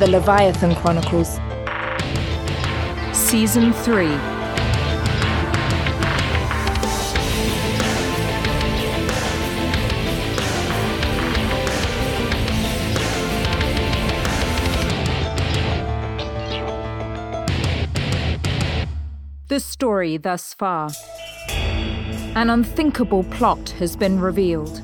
The 0.00 0.10
Leviathan 0.10 0.74
Chronicles, 0.74 1.38
Season 3.16 3.72
3 3.72 4.06
The 19.46 19.60
story 19.60 20.16
thus 20.16 20.54
far. 20.54 20.90
An 22.34 22.50
unthinkable 22.50 23.22
plot 23.22 23.70
has 23.78 23.94
been 23.94 24.18
revealed. 24.18 24.82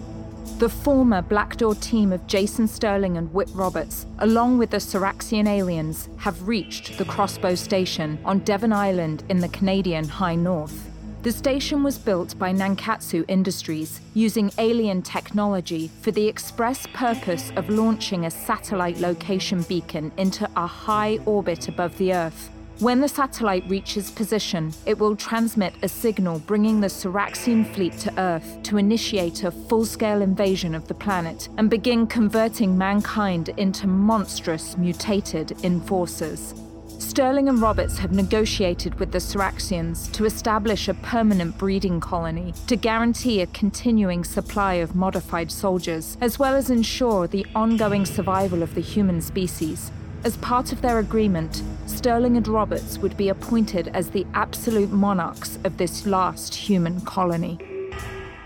The 0.61 0.69
former 0.69 1.23
Black 1.23 1.57
Door 1.57 1.77
team 1.77 2.13
of 2.13 2.27
Jason 2.27 2.69
Sterling 2.69 3.17
and 3.17 3.33
Whit 3.33 3.49
Roberts, 3.55 4.05
along 4.19 4.59
with 4.59 4.69
the 4.69 4.77
Syraxian 4.77 5.49
aliens, 5.49 6.11
have 6.19 6.47
reached 6.47 6.99
the 6.99 7.07
Crossbow 7.07 7.55
Station 7.55 8.19
on 8.27 8.41
Devon 8.41 8.71
Island 8.71 9.25
in 9.31 9.39
the 9.39 9.49
Canadian 9.49 10.07
High 10.07 10.35
North. 10.35 10.91
The 11.23 11.33
station 11.33 11.83
was 11.83 11.97
built 11.97 12.39
by 12.39 12.53
Nankatsu 12.53 13.25
Industries 13.27 14.03
using 14.13 14.53
alien 14.59 15.01
technology 15.01 15.91
for 16.03 16.11
the 16.11 16.29
express 16.29 16.87
purpose 16.93 17.51
of 17.57 17.71
launching 17.71 18.27
a 18.27 18.31
satellite 18.31 18.99
location 18.99 19.63
beacon 19.63 20.13
into 20.19 20.47
a 20.57 20.67
high 20.67 21.21
orbit 21.25 21.69
above 21.69 21.97
the 21.97 22.13
Earth. 22.13 22.51
When 22.81 23.03
the 23.03 23.09
satellite 23.09 23.69
reaches 23.69 24.11
position, 24.11 24.73
it 24.87 24.99
will 24.99 25.15
transmit 25.15 25.75
a 25.83 25.89
signal 25.89 26.39
bringing 26.39 26.81
the 26.81 26.87
Syraxian 26.87 27.67
fleet 27.75 27.99
to 27.99 28.19
Earth 28.19 28.63
to 28.63 28.79
initiate 28.79 29.45
a 29.45 29.51
full 29.51 29.85
scale 29.85 30.23
invasion 30.23 30.75
of 30.75 30.89
the 30.89 30.95
planet 30.95 31.51
and 31.59 31.69
begin 31.69 32.07
converting 32.07 32.79
mankind 32.79 33.51
into 33.59 33.87
monstrous, 33.87 34.79
mutated 34.79 35.63
enforcers. 35.63 36.55
Sterling 36.99 37.51
and 37.51 37.61
Roberts 37.61 37.99
have 37.99 38.13
negotiated 38.13 38.95
with 38.99 39.13
the 39.13 39.19
Syraxians 39.19 40.11
to 40.13 40.25
establish 40.25 40.89
a 40.89 40.95
permanent 40.95 41.59
breeding 41.59 42.01
colony 42.01 42.55
to 42.67 42.77
guarantee 42.77 43.43
a 43.43 43.47
continuing 43.49 44.25
supply 44.25 44.75
of 44.75 44.95
modified 44.95 45.53
soldiers, 45.53 46.17
as 46.23 46.39
well 46.39 46.55
as 46.55 46.71
ensure 46.71 47.27
the 47.27 47.45
ongoing 47.55 48.07
survival 48.07 48.63
of 48.63 48.75
the 48.75 48.81
human 48.81 49.21
species. 49.21 49.93
As 50.23 50.37
part 50.37 50.71
of 50.71 50.83
their 50.83 50.99
agreement, 50.99 51.63
Sterling 51.87 52.37
and 52.37 52.47
Roberts 52.47 52.99
would 52.99 53.17
be 53.17 53.31
appointed 53.31 53.89
as 53.89 54.11
the 54.11 54.27
absolute 54.35 54.91
monarchs 54.91 55.59
of 55.65 55.79
this 55.79 56.05
last 56.05 56.55
human 56.55 57.01
colony. 57.01 57.59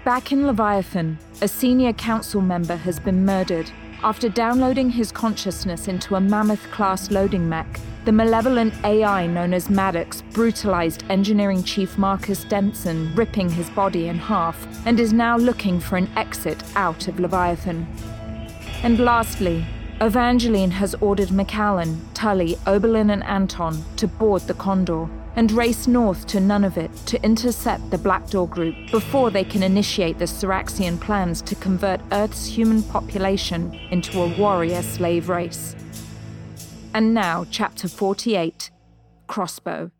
Back 0.05 0.31
in 0.31 0.47
Leviathan, 0.47 1.19
a 1.41 1.49
senior 1.49 1.93
council 1.93 2.41
member 2.41 2.77
has 2.77 3.01
been 3.01 3.25
murdered 3.25 3.73
after 4.05 4.29
downloading 4.29 4.91
his 4.91 5.11
consciousness 5.11 5.89
into 5.89 6.15
a 6.15 6.21
mammoth 6.21 6.63
class 6.71 7.11
loading 7.11 7.49
mech. 7.49 7.81
The 8.05 8.13
malevolent 8.13 8.75
AI 8.85 9.27
known 9.27 9.53
as 9.53 9.69
Maddox 9.69 10.23
brutalized 10.33 11.03
engineering 11.09 11.65
chief 11.65 11.99
Marcus 11.99 12.45
Denson, 12.45 13.13
ripping 13.17 13.49
his 13.49 13.69
body 13.71 14.07
in 14.07 14.19
half, 14.19 14.65
and 14.87 15.01
is 15.01 15.13
now 15.13 15.37
looking 15.37 15.81
for 15.81 15.97
an 15.97 16.09
exit 16.17 16.63
out 16.77 17.09
of 17.09 17.19
Leviathan. 17.19 17.85
And 18.85 19.01
lastly, 19.01 19.67
Evangeline 20.01 20.73
has 20.73 20.95
ordered 20.97 21.31
Macallan, 21.31 22.01
Tully, 22.15 22.59
Oberlin, 22.67 23.11
and 23.11 23.23
Anton 23.25 23.85
to 23.97 24.09
board 24.09 24.43
the 24.43 24.55
Condor 24.55 25.09
and 25.37 25.53
race 25.53 25.87
north 25.87 26.27
to 26.27 26.39
Nunavut 26.39 27.05
to 27.07 27.23
intercept 27.23 27.91
the 27.91 27.99
Black 27.99 28.29
Door 28.29 28.49
group 28.49 28.75
before 28.91 29.31
they 29.31 29.45
can 29.45 29.63
initiate 29.63 30.19
the 30.19 30.25
Syraxian 30.25 31.01
plans 31.01 31.43
to 31.43 31.55
convert 31.55 32.01
Earth's 32.13 32.47
human 32.47 32.83
population 32.83 33.73
into 33.91 34.21
a 34.21 34.37
warrior 34.37 34.83
slave 34.83 35.29
race. 35.29 35.77
And 36.93 37.15
now, 37.15 37.47
Chapter 37.51 37.89
48 37.89 38.71
Crossbow. 39.27 39.91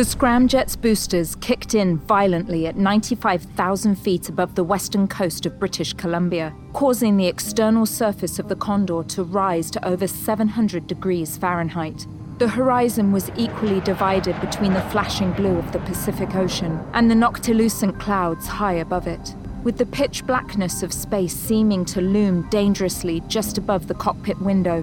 The 0.00 0.06
Scramjet's 0.06 0.76
boosters 0.76 1.34
kicked 1.42 1.74
in 1.74 1.98
violently 1.98 2.66
at 2.66 2.78
95,000 2.78 3.96
feet 3.96 4.30
above 4.30 4.54
the 4.54 4.64
western 4.64 5.06
coast 5.06 5.44
of 5.44 5.60
British 5.60 5.92
Columbia, 5.92 6.54
causing 6.72 7.18
the 7.18 7.26
external 7.26 7.84
surface 7.84 8.38
of 8.38 8.48
the 8.48 8.56
Condor 8.56 9.02
to 9.08 9.22
rise 9.22 9.70
to 9.72 9.86
over 9.86 10.06
700 10.06 10.86
degrees 10.86 11.36
Fahrenheit. 11.36 12.06
The 12.38 12.48
horizon 12.48 13.12
was 13.12 13.30
equally 13.36 13.80
divided 13.80 14.40
between 14.40 14.72
the 14.72 14.88
flashing 14.88 15.32
blue 15.32 15.58
of 15.58 15.70
the 15.70 15.80
Pacific 15.80 16.34
Ocean 16.34 16.80
and 16.94 17.10
the 17.10 17.14
noctilucent 17.14 18.00
clouds 18.00 18.46
high 18.46 18.76
above 18.76 19.06
it, 19.06 19.34
with 19.64 19.76
the 19.76 19.84
pitch 19.84 20.26
blackness 20.26 20.82
of 20.82 20.94
space 20.94 21.36
seeming 21.36 21.84
to 21.84 22.00
loom 22.00 22.48
dangerously 22.48 23.20
just 23.28 23.58
above 23.58 23.86
the 23.86 23.92
cockpit 23.92 24.40
window. 24.40 24.82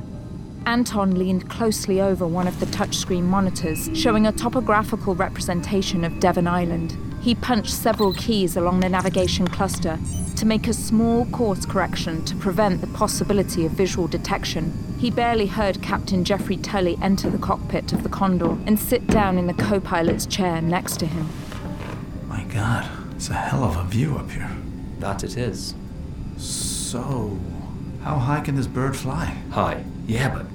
Anton 0.67 1.17
leaned 1.17 1.49
closely 1.49 2.01
over 2.01 2.27
one 2.27 2.45
of 2.45 2.59
the 2.59 2.65
touchscreen 2.65 3.23
monitors, 3.23 3.89
showing 3.93 4.27
a 4.27 4.33
topographical 4.33 5.15
representation 5.15 6.03
of 6.03 6.19
Devon 6.19 6.45
Island. 6.45 6.97
He 7.21 7.35
punched 7.35 7.71
several 7.71 8.13
keys 8.13 8.57
along 8.57 8.81
the 8.81 8.89
navigation 8.89 9.47
cluster 9.47 9.97
to 10.35 10.45
make 10.45 10.67
a 10.67 10.73
small 10.73 11.25
course 11.27 11.65
correction 11.65 12.25
to 12.25 12.35
prevent 12.35 12.81
the 12.81 12.87
possibility 12.87 13.65
of 13.65 13.71
visual 13.71 14.09
detection. 14.09 14.73
He 14.99 15.09
barely 15.09 15.45
heard 15.45 15.81
Captain 15.81 16.25
Jeffrey 16.25 16.57
Tully 16.57 16.97
enter 17.01 17.29
the 17.29 17.37
cockpit 17.37 17.93
of 17.93 18.03
the 18.03 18.09
Condor 18.09 18.57
and 18.65 18.77
sit 18.77 19.07
down 19.07 19.37
in 19.37 19.47
the 19.47 19.53
co 19.53 19.79
pilot's 19.79 20.25
chair 20.25 20.61
next 20.61 20.97
to 20.97 21.05
him. 21.05 21.29
My 22.27 22.43
god, 22.43 22.89
it's 23.15 23.29
a 23.29 23.35
hell 23.35 23.63
of 23.63 23.77
a 23.77 23.85
view 23.85 24.17
up 24.17 24.29
here. 24.31 24.51
That 24.99 25.23
it 25.23 25.37
is. 25.37 25.75
So, 26.35 27.39
how 28.03 28.17
high 28.17 28.41
can 28.41 28.57
this 28.57 28.67
bird 28.67 28.97
fly? 28.97 29.37
High. 29.51 29.85
Yeah, 30.07 30.33
but 30.33 30.45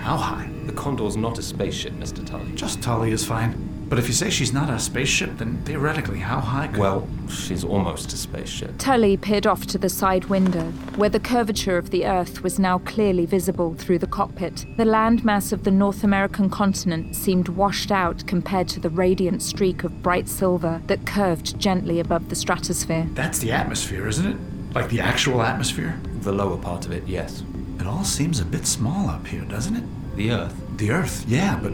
how 0.00 0.16
high? 0.16 0.48
The 0.66 0.72
Condor's 0.72 1.16
not 1.16 1.38
a 1.38 1.42
spaceship, 1.42 1.92
Mr. 1.94 2.26
Tully. 2.26 2.52
Just 2.54 2.82
Tully 2.82 3.12
is 3.12 3.24
fine. 3.24 3.68
But 3.90 3.98
if 3.98 4.06
you 4.06 4.14
say 4.14 4.30
she's 4.30 4.52
not 4.52 4.70
a 4.70 4.78
spaceship, 4.78 5.38
then 5.38 5.60
theoretically, 5.64 6.20
how 6.20 6.38
high 6.38 6.68
could. 6.68 6.78
Well, 6.78 7.08
she's 7.28 7.64
almost 7.64 8.12
a 8.12 8.16
spaceship. 8.16 8.78
Tully 8.78 9.16
peered 9.16 9.48
off 9.48 9.66
to 9.66 9.78
the 9.78 9.88
side 9.88 10.26
window, 10.26 10.70
where 10.94 11.10
the 11.10 11.18
curvature 11.18 11.76
of 11.76 11.90
the 11.90 12.06
Earth 12.06 12.44
was 12.44 12.56
now 12.56 12.78
clearly 12.78 13.26
visible 13.26 13.74
through 13.74 13.98
the 13.98 14.06
cockpit. 14.06 14.64
The 14.76 14.84
landmass 14.84 15.52
of 15.52 15.64
the 15.64 15.72
North 15.72 16.04
American 16.04 16.48
continent 16.50 17.16
seemed 17.16 17.48
washed 17.48 17.90
out 17.90 18.24
compared 18.28 18.68
to 18.68 18.80
the 18.80 18.90
radiant 18.90 19.42
streak 19.42 19.82
of 19.82 20.04
bright 20.04 20.28
silver 20.28 20.80
that 20.86 21.04
curved 21.04 21.58
gently 21.58 21.98
above 21.98 22.28
the 22.28 22.36
stratosphere. 22.36 23.08
That's 23.14 23.40
the 23.40 23.50
atmosphere, 23.50 24.06
isn't 24.06 24.26
it? 24.26 24.36
Like 24.72 24.88
the 24.88 25.00
actual 25.00 25.42
atmosphere? 25.42 26.00
The 26.20 26.32
lower 26.32 26.58
part 26.58 26.86
of 26.86 26.92
it, 26.92 27.08
yes. 27.08 27.42
It 27.90 27.94
all 27.94 28.04
seems 28.04 28.38
a 28.38 28.44
bit 28.44 28.66
small 28.68 29.10
up 29.10 29.26
here, 29.26 29.40
doesn't 29.42 29.74
it? 29.74 29.82
The 30.14 30.30
Earth. 30.30 30.54
The 30.76 30.92
Earth, 30.92 31.24
yeah, 31.26 31.58
but 31.60 31.72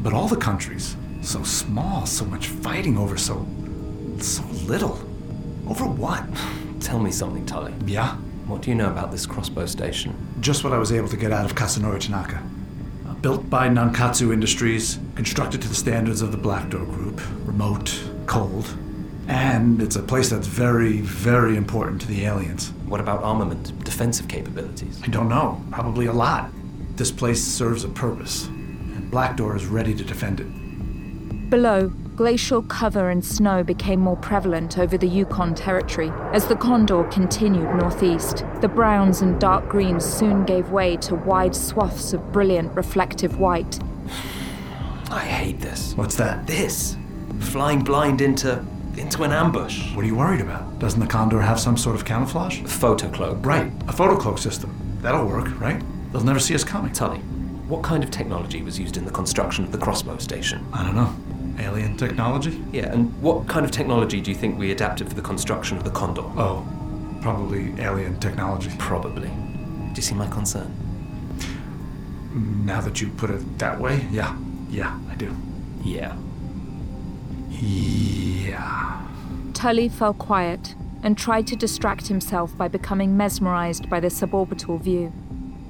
but 0.00 0.12
all 0.12 0.28
the 0.28 0.36
countries 0.36 0.96
so 1.22 1.42
small, 1.42 2.06
so 2.06 2.24
much 2.24 2.46
fighting 2.46 2.96
over 2.96 3.16
so 3.18 3.44
so 4.20 4.44
little. 4.68 4.92
Over 5.68 5.86
what? 5.86 6.24
Tell 6.80 7.00
me 7.00 7.10
something, 7.10 7.44
Tully. 7.46 7.74
Yeah, 7.84 8.14
What 8.46 8.62
do 8.62 8.70
you 8.70 8.76
know 8.76 8.88
about 8.88 9.10
this 9.10 9.26
crossbow 9.26 9.66
station? 9.66 10.14
just 10.38 10.62
what 10.62 10.72
I 10.72 10.78
was 10.78 10.92
able 10.92 11.08
to 11.08 11.16
get 11.16 11.32
out 11.32 11.44
of 11.44 11.56
Kasanori 11.56 11.98
Tanaka. 11.98 12.40
Uh, 13.08 13.14
built 13.14 13.50
by 13.50 13.68
Nankatsu 13.68 14.32
Industries, 14.32 15.00
constructed 15.16 15.60
to 15.62 15.68
the 15.68 15.74
standards 15.74 16.22
of 16.22 16.30
the 16.30 16.38
Black 16.38 16.70
Door 16.70 16.86
Group, 16.86 17.20
remote, 17.44 17.92
cold, 18.26 18.72
and 19.28 19.82
it's 19.82 19.96
a 19.96 20.02
place 20.02 20.30
that's 20.30 20.46
very, 20.46 21.00
very 21.00 21.56
important 21.56 22.00
to 22.02 22.06
the 22.06 22.24
aliens. 22.24 22.70
What 22.86 23.00
about 23.00 23.22
armament, 23.22 23.84
defensive 23.84 24.28
capabilities? 24.28 25.00
I 25.02 25.08
don't 25.08 25.28
know, 25.28 25.62
probably 25.70 26.06
a 26.06 26.12
lot. 26.12 26.50
This 26.96 27.10
place 27.10 27.42
serves 27.42 27.84
a 27.84 27.88
purpose, 27.88 28.46
and 28.46 29.10
Black 29.10 29.36
Door 29.36 29.56
is 29.56 29.66
ready 29.66 29.94
to 29.94 30.04
defend 30.04 30.40
it. 30.40 31.50
Below, 31.50 31.88
glacial 32.16 32.62
cover 32.62 33.10
and 33.10 33.24
snow 33.24 33.62
became 33.62 34.00
more 34.00 34.16
prevalent 34.16 34.78
over 34.78 34.96
the 34.96 35.06
Yukon 35.06 35.54
Territory 35.54 36.10
as 36.32 36.46
the 36.46 36.56
Condor 36.56 37.04
continued 37.04 37.74
northeast. 37.74 38.44
The 38.60 38.68
browns 38.68 39.20
and 39.20 39.40
dark 39.40 39.68
greens 39.68 40.04
soon 40.04 40.44
gave 40.44 40.70
way 40.70 40.96
to 40.98 41.14
wide 41.14 41.54
swaths 41.54 42.12
of 42.12 42.32
brilliant 42.32 42.74
reflective 42.74 43.38
white. 43.38 43.78
I 45.10 45.20
hate 45.20 45.60
this. 45.60 45.94
What's 45.94 46.16
that? 46.16 46.46
This. 46.46 46.96
Flying 47.40 47.84
blind 47.84 48.20
into 48.20 48.64
into 48.98 49.22
an 49.22 49.32
ambush. 49.32 49.94
What 49.94 50.04
are 50.04 50.08
you 50.08 50.16
worried 50.16 50.40
about? 50.40 50.78
Doesn't 50.78 51.00
the 51.00 51.06
Condor 51.06 51.40
have 51.40 51.60
some 51.60 51.76
sort 51.76 51.96
of 51.96 52.04
camouflage? 52.04 52.62
Photo 52.62 53.08
cloak. 53.10 53.44
Right, 53.44 53.70
a 53.88 53.92
photo 53.92 54.16
cloak 54.16 54.38
system. 54.38 54.74
That'll 55.02 55.26
work, 55.26 55.60
right? 55.60 55.82
They'll 56.12 56.24
never 56.24 56.38
see 56.40 56.54
us 56.54 56.64
coming. 56.64 56.92
Tully, 56.92 57.18
what 57.68 57.82
kind 57.82 58.02
of 58.02 58.10
technology 58.10 58.62
was 58.62 58.78
used 58.78 58.96
in 58.96 59.04
the 59.04 59.10
construction 59.10 59.64
of 59.64 59.72
the 59.72 59.78
crossbow 59.78 60.18
station? 60.18 60.66
I 60.72 60.82
don't 60.84 60.94
know. 60.94 61.14
Alien 61.58 61.96
technology? 61.96 62.62
Yeah, 62.72 62.92
and 62.92 63.20
what 63.22 63.46
kind 63.48 63.64
of 63.64 63.70
technology 63.70 64.20
do 64.20 64.30
you 64.30 64.36
think 64.36 64.58
we 64.58 64.72
adapted 64.72 65.08
for 65.08 65.14
the 65.14 65.22
construction 65.22 65.76
of 65.76 65.84
the 65.84 65.90
Condor? 65.90 66.22
Oh, 66.36 66.66
probably 67.22 67.74
alien 67.80 68.18
technology. 68.20 68.70
Probably. 68.78 69.28
Do 69.28 69.92
you 69.94 70.02
see 70.02 70.14
my 70.14 70.28
concern? 70.28 70.74
Now 72.66 72.80
that 72.82 73.00
you 73.00 73.08
put 73.08 73.30
it 73.30 73.58
that 73.58 73.80
way, 73.80 74.06
yeah. 74.10 74.36
Yeah, 74.68 74.98
I 75.10 75.14
do. 75.14 75.34
Yeah. 75.82 76.16
Yeah. 77.60 79.06
Tully 79.54 79.88
fell 79.88 80.14
quiet 80.14 80.74
and 81.02 81.16
tried 81.16 81.46
to 81.46 81.56
distract 81.56 82.08
himself 82.08 82.56
by 82.56 82.68
becoming 82.68 83.16
mesmerized 83.16 83.88
by 83.88 84.00
the 84.00 84.08
suborbital 84.08 84.80
view. 84.80 85.12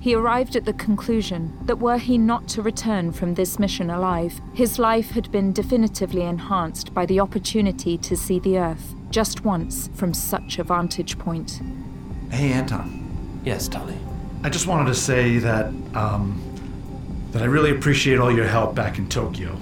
He 0.01 0.15
arrived 0.15 0.55
at 0.55 0.65
the 0.65 0.73
conclusion 0.73 1.59
that 1.65 1.81
were 1.81 1.99
he 1.99 2.17
not 2.17 2.47
to 2.51 2.63
return 2.63 3.13
from 3.13 3.35
this 3.35 3.59
mission 3.59 3.91
alive, 3.91 4.41
his 4.55 4.79
life 4.79 5.11
had 5.11 5.33
been 5.33 5.53
definitively 5.53 6.23
enhanced 6.23 6.95
by 6.95 7.07
the 7.07 7.19
opportunity 7.19 7.99
to 7.99 8.17
see 8.17 8.39
the 8.39 8.57
Earth 8.57 8.95
just 9.11 9.45
once 9.45 9.91
from 9.95 10.15
such 10.15 10.59
a 10.59 10.65
vantage 10.65 11.19
point. 11.19 11.61
Hey, 12.31 12.53
Anton. 12.53 13.41
Yes, 13.45 13.67
Tully. 13.67 13.99
I 14.45 14.49
just 14.49 14.67
wanted 14.67 14.87
to 14.87 14.95
say 14.95 15.39
that, 15.39 15.67
um, 15.95 16.41
that 17.33 17.43
I 17.43 17.47
really 17.47 17.73
appreciate 17.73 18.21
all 18.21 18.31
your 18.31 18.47
help 18.47 18.75
back 18.75 18.99
in 18.99 19.09
Tokyo. 19.09 19.57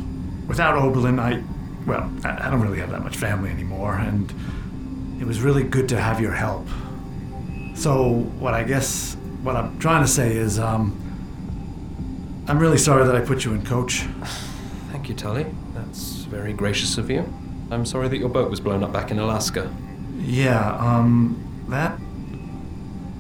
Without 0.47 0.75
Oberlin, 0.75 1.19
I, 1.19 1.43
well, 1.87 2.11
I 2.25 2.51
don't 2.51 2.61
really 2.61 2.79
have 2.81 2.91
that 2.91 3.03
much 3.03 3.17
family 3.17 3.51
anymore, 3.51 3.97
and 3.97 4.33
it 5.21 5.27
was 5.27 5.41
really 5.41 5.63
good 5.63 5.89
to 5.91 6.01
have 6.01 6.21
your 6.21 6.33
help. 6.33 6.67
So, 7.75 8.11
what 8.39 8.55
I 8.55 8.63
guess, 8.63 9.17
what 9.43 9.57
I'm 9.57 9.79
trying 9.79 10.03
to 10.03 10.09
say 10.09 10.37
is, 10.37 10.59
um, 10.59 11.01
I'm 12.47 12.59
really 12.59 12.79
sorry 12.79 13.05
that 13.07 13.15
I 13.15 13.21
put 13.21 13.45
you 13.45 13.53
in 13.53 13.65
coach. 13.65 14.01
Thank 14.93 15.09
you, 15.09 15.15
Tully. 15.15 15.47
That's 15.75 16.25
very 16.25 16.53
gracious 16.53 16.99
of 16.99 17.11
you. 17.11 17.21
I'm 17.71 17.85
sorry 17.85 18.09
that 18.09 18.19
your 18.19 18.29
boat 18.29 18.51
was 18.51 18.61
blown 18.61 18.83
up 18.83 18.93
back 18.93 19.11
in 19.11 19.19
Alaska. 19.19 19.75
Yeah, 20.19 20.77
um, 20.77 21.67
that, 21.69 21.99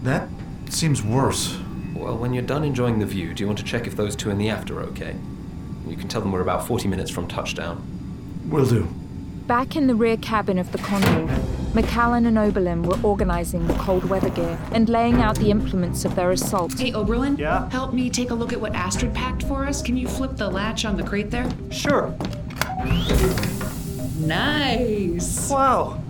that 0.02 0.28
seems 0.70 1.02
worse. 1.02 1.58
Well, 1.94 2.16
when 2.16 2.32
you're 2.32 2.42
done 2.42 2.64
enjoying 2.64 2.98
the 2.98 3.06
view, 3.06 3.34
do 3.34 3.42
you 3.42 3.46
want 3.46 3.58
to 3.58 3.64
check 3.64 3.86
if 3.86 3.96
those 3.96 4.14
two 4.14 4.30
in 4.30 4.38
the 4.38 4.48
aft 4.50 4.70
are 4.70 4.80
okay? 4.80 5.16
You 5.86 5.96
can 5.96 6.08
tell 6.08 6.20
them 6.20 6.32
we're 6.32 6.40
about 6.40 6.66
40 6.66 6.88
minutes 6.88 7.10
from 7.10 7.26
touchdown. 7.26 7.93
Will 8.48 8.66
do. 8.66 8.88
Back 9.46 9.76
in 9.76 9.86
the 9.86 9.94
rear 9.94 10.16
cabin 10.16 10.58
of 10.58 10.72
the 10.72 10.78
Condor, 10.78 11.28
Macallan 11.74 12.24
and 12.24 12.38
Oberlin 12.38 12.82
were 12.82 12.98
organizing 13.02 13.66
the 13.66 13.74
cold 13.74 14.04
weather 14.04 14.30
gear 14.30 14.58
and 14.72 14.88
laying 14.88 15.16
out 15.16 15.36
the 15.36 15.50
implements 15.50 16.04
of 16.04 16.14
their 16.14 16.30
assault. 16.30 16.78
Hey, 16.78 16.92
Oberlin? 16.92 17.36
Yeah? 17.36 17.68
Help 17.70 17.92
me 17.92 18.08
take 18.08 18.30
a 18.30 18.34
look 18.34 18.52
at 18.52 18.60
what 18.60 18.74
Astrid 18.74 19.12
packed 19.12 19.42
for 19.42 19.66
us. 19.66 19.82
Can 19.82 19.96
you 19.96 20.08
flip 20.08 20.36
the 20.36 20.48
latch 20.48 20.84
on 20.84 20.96
the 20.96 21.02
crate 21.02 21.30
there? 21.30 21.50
Sure. 21.70 22.14
Nice. 24.18 25.50
Wow. 25.50 26.00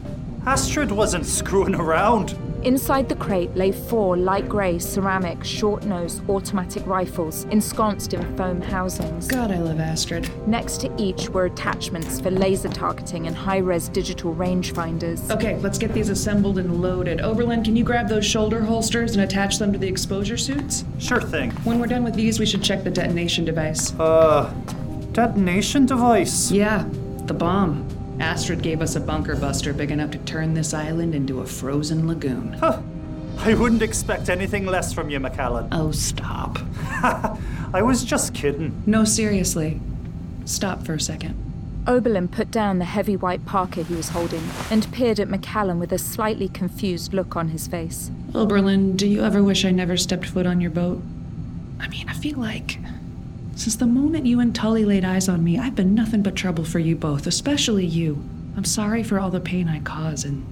Astrid 0.47 0.93
wasn't 0.93 1.27
screwing 1.27 1.75
around. 1.75 2.37
Inside 2.65 3.11
the 3.11 3.17
crate 3.17 3.55
lay 3.55 3.73
four 3.73 4.17
light 4.17 4.49
grey 4.49 4.79
ceramic 4.79 5.45
short 5.45 5.85
nosed 5.85 6.27
automatic 6.31 6.87
rifles 6.87 7.45
ensconced 7.51 8.15
in 8.15 8.37
foam 8.39 8.59
housings. 8.59 9.27
God, 9.27 9.51
I 9.51 9.59
love 9.59 9.81
Astrid. 9.81 10.31
Next 10.49 10.81
to 10.81 10.91
each 10.97 11.29
were 11.29 11.45
attachments 11.45 12.21
for 12.21 12.31
laser 12.31 12.71
targeting 12.71 13.27
and 13.27 13.37
high 13.37 13.59
res 13.59 13.91
digital 13.91 14.35
rangefinders. 14.35 15.31
Okay, 15.31 15.59
let's 15.59 15.77
get 15.77 15.93
these 15.93 16.09
assembled 16.09 16.57
and 16.57 16.81
loaded. 16.81 17.21
Oberlin, 17.21 17.63
can 17.63 17.77
you 17.77 17.85
grab 17.85 18.09
those 18.09 18.25
shoulder 18.25 18.63
holsters 18.63 19.15
and 19.15 19.23
attach 19.23 19.59
them 19.59 19.71
to 19.71 19.79
the 19.79 19.87
exposure 19.87 20.39
suits? 20.39 20.87
Sure 20.99 21.21
thing. 21.21 21.51
When 21.65 21.79
we're 21.79 21.87
done 21.87 22.03
with 22.03 22.15
these, 22.15 22.39
we 22.39 22.47
should 22.47 22.63
check 22.63 22.83
the 22.83 22.91
detonation 22.91 23.45
device. 23.45 23.93
Uh, 24.01 24.51
detonation 25.13 25.85
device? 25.85 26.51
Yeah, 26.51 26.89
the 27.27 27.35
bomb. 27.35 27.87
Astrid 28.21 28.63
gave 28.63 28.81
us 28.81 28.97
a 28.97 29.01
bunker 29.01 29.37
buster 29.37 29.73
big 29.73 29.91
enough 29.91 30.11
to 30.13 30.19
turn 30.19 30.55
this 30.55 30.73
island 30.73 31.15
into 31.15 31.41
a 31.41 31.47
frozen 31.47 32.07
lagoon. 32.07 32.53
Huh. 32.55 32.81
I 33.39 33.55
wouldn't 33.55 33.83
expect 33.83 34.29
anything 34.29 34.67
less 34.67 34.93
from 34.93 35.11
you, 35.11 35.19
Macallan. 35.19 35.69
Oh, 35.73 35.91
stop. 35.91 36.59
I 37.75 37.83
was 37.83 38.05
just 38.05 38.35
kidding. 38.35 38.83
No, 38.87 39.05
seriously. 39.05 39.81
Stop 40.45 40.87
for 40.87 40.95
a 40.95 41.01
second. 41.01 41.41
Oberlin 41.87 42.29
put 42.29 42.51
down 42.51 42.79
the 42.79 42.87
heavy 42.87 43.17
white 43.17 43.45
parka 43.45 43.83
he 43.83 43.95
was 43.95 44.09
holding 44.11 44.43
and 44.71 44.91
peered 44.93 45.21
at 45.21 45.29
Macallan 45.29 45.79
with 45.79 45.93
a 45.93 45.99
slightly 45.99 46.49
confused 46.49 47.13
look 47.13 47.37
on 47.37 47.49
his 47.49 47.67
face. 47.67 48.11
Oberlin, 48.35 48.97
do 48.97 49.07
you 49.07 49.23
ever 49.23 49.43
wish 49.43 49.65
I 49.67 49.71
never 49.71 49.97
stepped 49.97 50.27
foot 50.27 50.47
on 50.47 50.63
your 50.63 50.71
boat? 50.71 51.03
I 51.81 51.89
mean, 51.89 52.09
I 52.09 52.15
feel 52.15 52.39
like 52.39 52.79
since 53.57 53.77
the 53.77 53.87
moment 53.87 54.27
you 54.27 54.41
and 54.41 54.55
Tully 54.55 54.85
laid 54.85 55.05
eyes 55.05 55.29
on 55.29 55.45
me, 55.45 55.59
I've 55.59 55.77
been 55.77 55.95
nothing 55.95 56.23
but 56.23 56.35
trouble 56.35 56.65
for 56.65 56.79
you 56.79 56.97
both, 56.97 57.27
especially 57.27 57.87
you. 57.87 58.23
I'm 58.57 58.65
sorry 58.65 59.03
for 59.03 59.19
all 59.19 59.31
the 59.31 59.41
pain 59.41 59.69
I 59.69 59.81
caused 59.81 60.27
and 60.27 60.45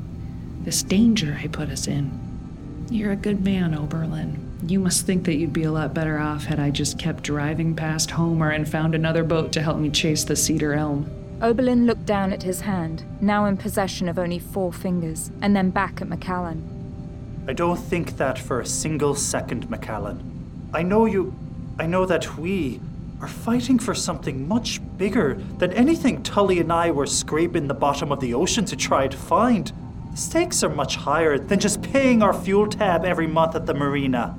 this 0.64 0.82
danger 0.82 1.38
I 1.42 1.48
put 1.48 1.68
us 1.68 1.88
in. 1.88 2.86
You're 2.90 3.12
a 3.12 3.16
good 3.16 3.44
man, 3.44 3.74
Oberlin. 3.74 4.38
You 4.66 4.78
must 4.78 5.06
think 5.06 5.24
that 5.24 5.34
you'd 5.34 5.52
be 5.52 5.64
a 5.64 5.72
lot 5.72 5.94
better 5.94 6.18
off 6.18 6.44
had 6.44 6.60
I 6.60 6.70
just 6.70 6.98
kept 6.98 7.24
driving 7.24 7.74
past 7.74 8.12
Homer 8.12 8.50
and 8.50 8.68
found 8.68 8.94
another 8.94 9.24
boat 9.24 9.52
to 9.52 9.62
help 9.62 9.78
me 9.78 9.90
chase 9.90 10.22
the 10.22 10.36
cedar 10.36 10.74
elm. 10.74 11.10
Oberlin 11.42 11.86
looked 11.86 12.06
down 12.06 12.32
at 12.32 12.44
his 12.44 12.60
hand, 12.60 13.02
now 13.20 13.46
in 13.46 13.56
possession 13.56 14.08
of 14.08 14.18
only 14.18 14.38
four 14.38 14.72
fingers, 14.72 15.32
and 15.40 15.56
then 15.56 15.70
back 15.70 16.00
at 16.00 16.08
Macallan. 16.08 16.68
I 17.48 17.52
don't 17.52 17.76
think 17.76 18.18
that 18.18 18.38
for 18.38 18.60
a 18.60 18.66
single 18.66 19.16
second, 19.16 19.68
Macallan. 19.68 20.22
I 20.72 20.84
know 20.84 21.06
you. 21.06 21.34
I 21.80 21.86
know 21.86 22.06
that 22.06 22.38
we 22.38 22.80
are 23.22 23.28
fighting 23.28 23.78
for 23.78 23.94
something 23.94 24.48
much 24.48 24.80
bigger 24.98 25.34
than 25.58 25.72
anything 25.74 26.20
Tully 26.24 26.58
and 26.58 26.72
I 26.72 26.90
were 26.90 27.06
scraping 27.06 27.68
the 27.68 27.74
bottom 27.74 28.10
of 28.10 28.18
the 28.18 28.34
ocean 28.34 28.64
to 28.64 28.74
try 28.74 29.06
to 29.06 29.16
find. 29.16 29.72
The 30.10 30.16
stakes 30.16 30.64
are 30.64 30.68
much 30.68 30.96
higher 30.96 31.38
than 31.38 31.60
just 31.60 31.82
paying 31.82 32.20
our 32.20 32.34
fuel 32.34 32.66
tab 32.66 33.04
every 33.04 33.28
month 33.28 33.54
at 33.54 33.64
the 33.64 33.74
marina. 33.74 34.36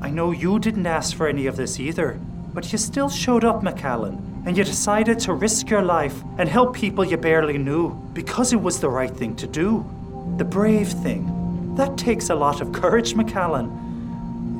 I 0.00 0.08
know 0.08 0.30
you 0.30 0.58
didn't 0.58 0.86
ask 0.86 1.14
for 1.14 1.28
any 1.28 1.46
of 1.46 1.56
this 1.56 1.78
either, 1.78 2.18
but 2.54 2.72
you 2.72 2.78
still 2.78 3.10
showed 3.10 3.44
up, 3.44 3.62
Macallan, 3.62 4.42
and 4.46 4.56
you 4.56 4.64
decided 4.64 5.18
to 5.20 5.34
risk 5.34 5.68
your 5.68 5.82
life 5.82 6.22
and 6.38 6.48
help 6.48 6.74
people 6.74 7.04
you 7.04 7.18
barely 7.18 7.58
knew 7.58 7.90
because 8.14 8.54
it 8.54 8.62
was 8.62 8.80
the 8.80 8.88
right 8.88 9.14
thing 9.14 9.36
to 9.36 9.46
do. 9.46 9.84
The 10.38 10.44
brave 10.44 10.88
thing. 10.88 11.74
That 11.76 11.98
takes 11.98 12.30
a 12.30 12.34
lot 12.34 12.62
of 12.62 12.72
courage, 12.72 13.14
Macallan. 13.14 13.91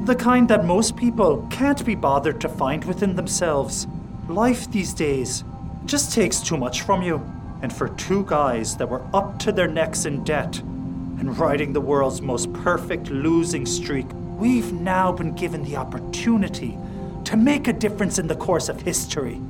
The 0.05 0.17
kind 0.17 0.49
that 0.49 0.65
most 0.65 0.97
people 0.97 1.47
can't 1.49 1.85
be 1.87 1.95
bothered 1.95 2.41
to 2.41 2.49
find 2.49 2.85
within 2.85 3.15
themselves. 3.15 3.87
Life 4.29 4.69
these 4.73 4.93
days 4.93 5.45
just 5.85 6.13
takes 6.13 6.41
too 6.41 6.57
much 6.57 6.83
from 6.83 7.03
you. 7.03 7.25
And 7.63 7.73
for 7.73 7.89
two 7.91 8.25
guys 8.25 8.77
that 8.79 8.89
were 8.89 9.07
up 9.15 9.39
to 9.41 9.53
their 9.53 9.69
necks 9.69 10.05
in 10.05 10.25
debt 10.25 10.59
and 10.59 11.39
riding 11.39 11.73
the 11.73 11.81
world's 11.81 12.21
most 12.21 12.53
perfect 12.53 13.11
losing 13.11 13.65
streak, 13.65 14.07
we've 14.37 14.73
now 14.73 15.13
been 15.13 15.37
given 15.37 15.63
the 15.63 15.77
opportunity 15.77 16.77
to 17.25 17.37
make 17.37 17.69
a 17.69 17.73
difference 17.73 18.19
in 18.19 18.27
the 18.27 18.35
course 18.35 18.69
of 18.69 18.81
history. 18.81 19.41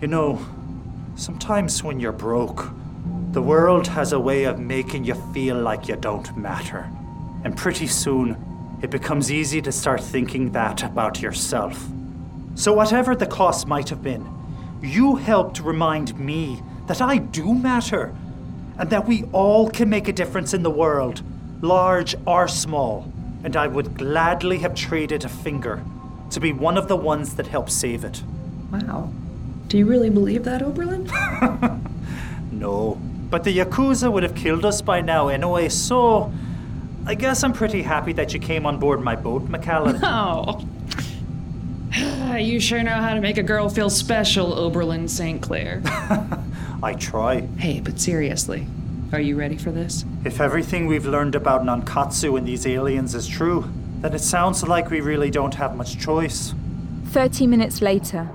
You 0.00 0.06
know, 0.06 0.38
sometimes 1.16 1.82
when 1.82 1.98
you're 1.98 2.12
broke, 2.12 2.70
the 3.32 3.42
world 3.42 3.88
has 3.88 4.12
a 4.12 4.20
way 4.20 4.44
of 4.44 4.60
making 4.60 5.06
you 5.06 5.14
feel 5.34 5.60
like 5.60 5.88
you 5.88 5.96
don't 5.96 6.36
matter. 6.36 6.88
And 7.42 7.56
pretty 7.56 7.88
soon, 7.88 8.36
it 8.82 8.90
becomes 8.90 9.30
easy 9.30 9.60
to 9.62 9.72
start 9.72 10.02
thinking 10.02 10.52
that 10.52 10.82
about 10.82 11.20
yourself. 11.20 11.86
So, 12.54 12.72
whatever 12.72 13.14
the 13.14 13.26
cost 13.26 13.66
might 13.66 13.88
have 13.88 14.02
been, 14.02 14.28
you 14.82 15.16
helped 15.16 15.60
remind 15.60 16.18
me 16.18 16.62
that 16.86 17.00
I 17.00 17.18
do 17.18 17.54
matter 17.54 18.14
and 18.78 18.90
that 18.90 19.06
we 19.06 19.24
all 19.32 19.68
can 19.68 19.88
make 19.88 20.08
a 20.08 20.12
difference 20.12 20.54
in 20.54 20.62
the 20.62 20.70
world, 20.70 21.22
large 21.60 22.14
or 22.26 22.48
small. 22.48 23.12
And 23.44 23.56
I 23.56 23.66
would 23.66 23.96
gladly 23.96 24.58
have 24.58 24.74
traded 24.74 25.24
a 25.24 25.28
finger 25.28 25.82
to 26.30 26.40
be 26.40 26.52
one 26.52 26.76
of 26.76 26.88
the 26.88 26.96
ones 26.96 27.36
that 27.36 27.46
helped 27.46 27.72
save 27.72 28.04
it. 28.04 28.22
Wow. 28.70 29.12
Do 29.68 29.78
you 29.78 29.86
really 29.86 30.10
believe 30.10 30.44
that, 30.44 30.62
Oberlin? 30.62 31.08
No, 32.58 32.98
but 33.30 33.44
the 33.44 33.56
Yakuza 33.56 34.10
would 34.10 34.24
have 34.24 34.34
killed 34.34 34.64
us 34.64 34.82
by 34.82 35.00
now 35.00 35.28
anyway, 35.28 35.68
so 35.68 36.32
I 37.08 37.14
guess 37.14 37.42
I'm 37.42 37.54
pretty 37.54 37.80
happy 37.80 38.12
that 38.12 38.34
you 38.34 38.38
came 38.38 38.66
on 38.66 38.78
board 38.78 39.00
my 39.00 39.16
boat, 39.16 39.48
Macallan. 39.48 39.98
Oh. 40.04 40.62
you 42.36 42.60
sure 42.60 42.82
know 42.82 42.92
how 42.92 43.14
to 43.14 43.20
make 43.22 43.38
a 43.38 43.42
girl 43.42 43.70
feel 43.70 43.88
special, 43.88 44.52
Oberlin 44.52 45.08
St. 45.08 45.40
Clair. 45.40 45.80
I 46.82 46.92
try. 46.98 47.40
hey, 47.56 47.80
but 47.80 47.98
seriously, 47.98 48.66
are 49.10 49.20
you 49.20 49.36
ready 49.36 49.56
for 49.56 49.70
this? 49.70 50.04
If 50.26 50.38
everything 50.38 50.86
we've 50.86 51.06
learned 51.06 51.34
about 51.34 51.62
Nankatsu 51.62 52.36
and 52.36 52.46
these 52.46 52.66
aliens 52.66 53.14
is 53.14 53.26
true, 53.26 53.64
then 54.00 54.12
it 54.12 54.20
sounds 54.20 54.62
like 54.68 54.90
we 54.90 55.00
really 55.00 55.30
don't 55.30 55.54
have 55.54 55.76
much 55.76 55.98
choice. 55.98 56.52
Thirty 57.06 57.46
minutes 57.46 57.80
later, 57.80 58.28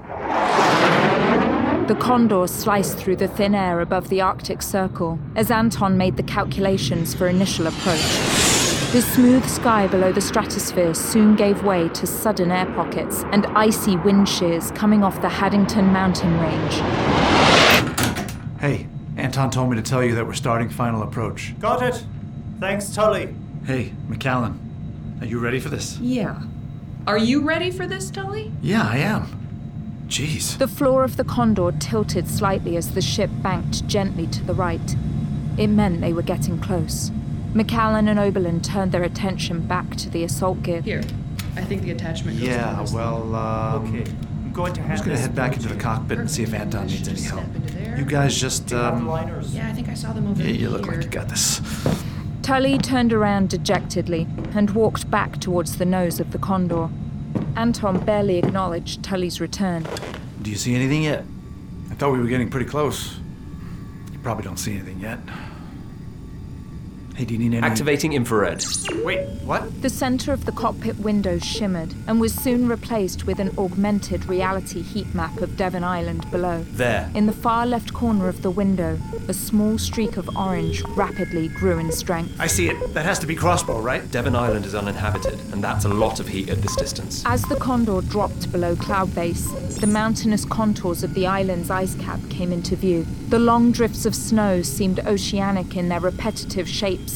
The 1.88 1.96
Condor 2.00 2.48
sliced 2.48 2.98
through 2.98 3.18
the 3.18 3.28
thin 3.28 3.54
air 3.54 3.82
above 3.82 4.10
the 4.10 4.22
Arctic 4.22 4.64
Circle 4.64 5.20
as 5.36 5.52
Anton 5.52 5.96
made 5.96 6.18
the 6.18 6.24
calculations 6.24 7.14
for 7.14 7.28
initial 7.28 7.68
approach. 7.68 8.33
The 8.94 9.02
smooth 9.02 9.50
sky 9.50 9.88
below 9.88 10.12
the 10.12 10.22
stratosphere 10.22 10.94
soon 10.94 11.36
gave 11.36 11.64
way 11.64 11.90
to 11.90 12.06
sudden 12.06 12.52
air 12.52 12.68
pockets 12.76 13.24
and 13.32 13.48
icy 13.48 13.98
wind 13.98 14.30
shears 14.30 14.70
coming 14.70 15.04
off 15.04 15.20
the 15.20 15.30
Haddington 15.30 15.88
mountain 15.88 16.40
range. 16.40 16.74
Hey, 18.60 18.86
Anton 19.18 19.50
told 19.50 19.72
me 19.72 19.78
to 19.78 19.82
tell 19.82 20.04
you 20.04 20.14
that 20.14 20.28
we're 20.28 20.36
starting 20.36 20.70
final 20.70 21.02
approach. 21.02 21.60
Got 21.60 21.82
it. 21.82 22.06
Thanks, 22.60 22.94
Tully. 22.94 23.34
Hey, 23.66 23.94
Macallan, 24.08 24.60
are 25.22 25.26
you 25.26 25.40
ready 25.40 25.60
for 25.60 25.70
this? 25.70 25.98
Yeah. 25.98 26.40
Are 27.08 27.18
you 27.18 27.42
ready 27.42 27.72
for 27.72 27.88
this, 27.88 28.12
Tully? 28.12 28.52
Yeah, 28.62 28.88
I 28.88 28.98
am. 28.98 30.06
Jeez. 30.06 30.60
The 30.60 30.68
floor 30.68 31.04
of 31.04 31.18
the 31.18 31.24
Condor 31.24 31.72
tilted 31.80 32.28
slightly 32.28 32.78
as 32.78 32.94
the 32.94 33.02
ship 33.02 33.32
banked 33.42 33.88
gently 33.88 34.28
to 34.28 34.44
the 34.44 34.54
right. 34.54 34.96
It 35.58 35.70
meant 35.70 36.00
they 36.00 36.14
were 36.14 36.22
getting 36.22 36.60
close. 36.60 37.10
Macallan 37.54 38.08
and 38.08 38.20
Oberlin 38.20 38.62
turned 38.62 38.92
their 38.92 39.04
attention 39.04 39.62
back 39.68 39.96
to 39.98 40.10
the 40.10 40.24
assault 40.24 40.64
gear. 40.64 40.82
Here. 40.82 41.02
I 41.56 41.62
think 41.64 41.84
the 41.84 41.92
attachment 41.92 42.40
goes 42.40 42.48
Yeah, 42.48 42.74
on 42.74 42.80
this 42.86 42.94
well, 42.94 43.36
um, 43.36 43.86
Okay, 43.96 44.10
I'm 44.10 44.52
going 44.54 44.74
to 44.74 44.82
I'm 44.82 44.90
just 44.90 45.06
gonna 45.06 45.18
head 45.18 45.36
back 45.36 45.54
into 45.56 45.64
the 45.68 45.70
to 45.70 45.76
you. 45.76 45.82
cockpit 45.82 46.18
and 46.20 46.30
see 46.32 46.42
if 46.44 46.54
Anton 46.54 46.88
needs 46.88 47.08
any 47.08 47.22
help. 47.22 47.42
step 47.44 47.56
into 47.56 47.74
there. 47.76 47.98
You 48.00 48.06
guys 48.06 48.40
just, 48.40 48.68
Do 48.68 48.76
you 48.76 48.82
have 48.82 48.94
um. 48.96 49.42
Yeah, 49.52 49.68
I 49.70 49.74
think 49.74 49.88
I 49.90 49.94
saw 49.94 50.14
them 50.14 50.28
over 50.28 50.42
yeah, 50.42 50.48
here. 50.50 50.62
you 50.62 50.70
look 50.70 50.88
like 50.88 51.04
you 51.04 51.10
got 51.10 51.30
this. 51.30 51.62
Tully 52.42 52.78
turned 52.78 53.14
around 53.14 53.50
dejectedly 53.52 54.28
and 54.56 54.72
walked 54.72 55.10
back 55.12 55.40
towards 55.40 55.78
the 55.78 55.86
nose 55.86 56.20
of 56.20 56.32
the 56.32 56.40
Condor. 56.40 56.90
Anton 57.56 58.04
barely 58.04 58.38
acknowledged 58.38 59.04
Tully's 59.04 59.40
return. 59.40 59.86
Do 60.42 60.50
you 60.50 60.58
see 60.58 60.74
anything 60.76 61.04
yet? 61.04 61.24
I 61.92 61.94
thought 61.94 62.12
we 62.12 62.20
were 62.20 62.28
getting 62.28 62.50
pretty 62.50 62.66
close. 62.66 63.18
You 64.12 64.18
probably 64.24 64.44
don't 64.44 64.58
see 64.58 64.74
anything 64.74 65.00
yet. 65.00 65.20
Hey, 67.16 67.26
do 67.26 67.36
you 67.36 67.40
need 67.40 67.56
any? 67.56 67.66
Activating 67.66 68.14
infrared. 68.14 68.66
Wait, 69.04 69.28
what? 69.44 69.84
The 69.84 69.90
center 69.90 70.34
of 70.34 70.46
the 70.46 70.52
cockpit 70.52 70.98
window 70.98 71.38
shimmered 71.38 71.94
and 72.08 72.20
was 72.20 72.34
soon 72.34 72.68
replaced 72.68 73.28
with 73.28 73.40
an 73.40 73.52
augmented 73.56 74.26
reality 74.26 74.82
heat 74.82 75.14
map 75.14 75.38
of 75.38 75.56
Devon 75.56 75.84
Island 75.84 76.30
below. 76.32 76.66
There. 76.72 77.12
In 77.14 77.28
the 77.28 77.34
far 77.34 77.68
left 77.68 77.94
corner 77.94 78.28
of 78.28 78.42
the 78.42 78.50
window, 78.50 79.00
a 79.28 79.34
small 79.34 79.78
streak 79.78 80.18
of 80.18 80.28
orange 80.36 80.82
rapidly 80.96 81.50
grew 81.50 81.78
in 81.78 81.92
strength. 81.92 82.36
I 82.40 82.48
see 82.48 82.70
it. 82.70 82.94
That 82.96 83.06
has 83.06 83.20
to 83.20 83.28
be 83.28 83.36
crossbow, 83.36 83.80
right? 83.80 84.10
Devon 84.10 84.36
Island 84.36 84.66
is 84.66 84.74
uninhabited, 84.74 85.40
and 85.52 85.64
that's 85.64 85.86
a 85.86 85.90
lot 85.90 86.20
of 86.20 86.28
heat 86.28 86.50
at 86.50 86.64
this 86.64 86.76
distance. 86.76 87.22
As 87.28 87.44
the 87.44 87.58
Condor 87.58 88.02
dropped 88.02 88.52
below 88.52 88.76
cloud 88.76 89.14
base, 89.14 89.52
the 89.80 89.88
mountainous 89.88 90.46
contours 90.46 91.04
of 91.04 91.14
the 91.14 91.28
island's 91.28 91.70
ice 91.70 91.94
cap 91.96 92.20
came 92.30 92.52
into 92.52 92.76
view. 92.76 93.06
The 93.30 93.40
long 93.40 93.72
drifts 93.72 94.06
of 94.06 94.16
snow 94.16 94.62
seemed 94.62 95.00
oceanic 95.02 95.76
in 95.76 95.90
their 95.90 96.00
repetitive 96.00 96.68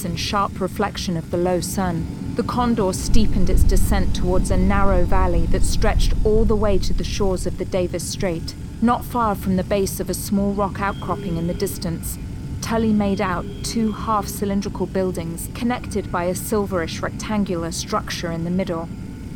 and 0.06 0.20
sharp 0.20 0.60
reflection 0.60 1.17
of 1.17 1.32
the 1.32 1.38
low 1.38 1.60
sun. 1.60 2.34
The 2.36 2.44
Condor 2.44 2.94
steepened 2.94 3.50
its 3.50 3.63
descent 3.63 4.15
towards 4.15 4.51
a 4.51 4.58
narrow 4.58 5.06
valley 5.06 5.46
that 5.48 5.63
stretched 5.63 6.13
all 6.24 6.46
the 6.46 6.56
way 6.56 6.77
to 6.79 6.94
the 6.94 7.03
shores 7.03 7.48
of 7.48 7.58
the 7.58 7.65
Davis 7.65 8.08
Strait. 8.08 8.53
Not 8.82 9.06
far 9.06 9.34
from 9.34 9.56
the 9.56 9.63
base 9.63 10.00
of 10.00 10.10
a 10.10 10.13
small 10.13 10.53
rock 10.53 10.79
outcropping 10.82 11.38
in 11.38 11.48
the 11.48 11.53
distance, 11.53 12.17
Tully 12.62 12.91
made 12.91 13.22
out 13.22 13.46
two 13.63 13.91
half 13.94 14.27
cylindrical 14.27 14.86
buildings 14.86 15.50
connected 15.56 16.12
by 16.12 16.25
a 16.25 16.36
silverish 16.36 17.01
rectangular 17.01 17.72
structure 17.72 18.32
in 18.32 18.44
the 18.44 18.51
middle. 18.51 18.89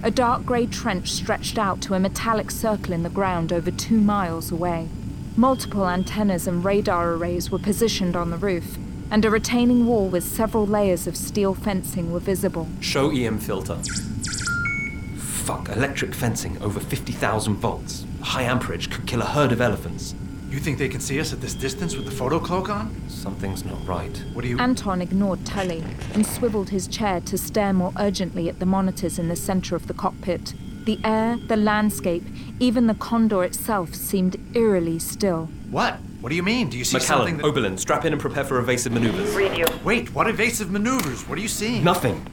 A 0.04 0.12
dark 0.12 0.46
grey 0.46 0.66
trench 0.66 1.12
stretched 1.12 1.58
out 1.58 1.80
to 1.82 1.94
a 1.94 2.00
metallic 2.00 2.52
circle 2.52 2.94
in 2.94 3.04
the 3.04 3.10
ground 3.10 3.54
over 3.54 3.72
two 3.72 4.02
miles 4.02 4.52
away. 4.52 4.90
Multiple 5.38 5.88
antennas 5.88 6.46
and 6.46 6.66
radar 6.66 7.14
arrays 7.14 7.50
were 7.50 7.58
positioned 7.58 8.16
on 8.18 8.32
the 8.32 8.38
roof, 8.38 8.78
and 9.12 9.26
a 9.26 9.30
retaining 9.30 9.86
wall 9.86 10.08
with 10.08 10.24
several 10.24 10.66
layers 10.66 11.06
of 11.06 11.18
steel 11.18 11.54
fencing 11.54 12.12
were 12.12 12.20
visible. 12.20 12.68
Show 12.80 13.12
EM 13.12 13.40
filter. 13.40 13.76
Fuck, 15.18 15.70
electric 15.70 16.16
fencing 16.16 16.60
over 16.62 16.80
50,000 16.80 17.56
volts. 17.56 18.06
High 18.22 18.44
amperage 18.44 18.90
could 18.90 19.06
kill 19.06 19.22
a 19.22 19.26
herd 19.26 19.52
of 19.52 19.60
elephants. 19.60 20.16
You 20.50 20.60
think 20.60 20.78
they 20.78 20.90
can 20.90 21.02
see 21.02 21.20
us 21.20 21.34
at 21.34 21.42
this 21.42 21.54
distance 21.54 21.96
with 21.96 22.06
the 22.06 22.12
photo 22.12 22.40
cloak 22.40 22.70
on? 22.70 22.94
Something's 23.10 23.66
not 23.66 23.86
right. 23.86 24.24
What 24.34 24.44
do 24.44 24.48
you? 24.48 24.58
Anton 24.60 25.02
ignored 25.02 25.46
Tully 25.46 25.84
and 26.14 26.26
swiveled 26.26 26.70
his 26.70 26.88
chair 26.88 27.22
to 27.22 27.38
stare 27.38 27.74
more 27.74 27.94
urgently 27.98 28.50
at 28.50 28.60
the 28.60 28.66
monitors 28.66 29.20
in 29.20 29.28
the 29.30 29.36
center 29.36 29.76
of 29.76 29.88
the 29.88 29.94
cockpit. 29.94 30.54
The 30.86 31.00
air, 31.04 31.38
the 31.48 31.58
landscape, 31.58 32.24
even 32.60 32.88
the 32.88 32.96
condor 32.96 33.44
itself 33.44 33.94
seemed 33.94 34.38
eerily 34.56 35.00
still. 35.00 35.46
what? 35.70 36.00
What 36.22 36.30
do 36.30 36.36
you 36.36 36.44
mean? 36.44 36.70
Do 36.70 36.78
you 36.78 36.84
see 36.84 37.00
something? 37.00 37.36
Macallan, 37.36 37.38
That... 37.38 37.46
Oberlin, 37.46 37.78
strap 37.78 38.06
in 38.06 38.14
and 38.14 38.22
prepare 38.22 38.44
for 38.44 38.60
evasive 38.60 38.94
maneuvers. 38.94 39.36
Wait, 39.84 40.14
what 40.14 40.28
evasive 40.28 40.70
maneuvers? 40.72 41.28
What 41.28 41.38
are 41.38 41.42
you 41.42 41.48
seeing? 41.48 41.84
Nothing. 41.84 42.26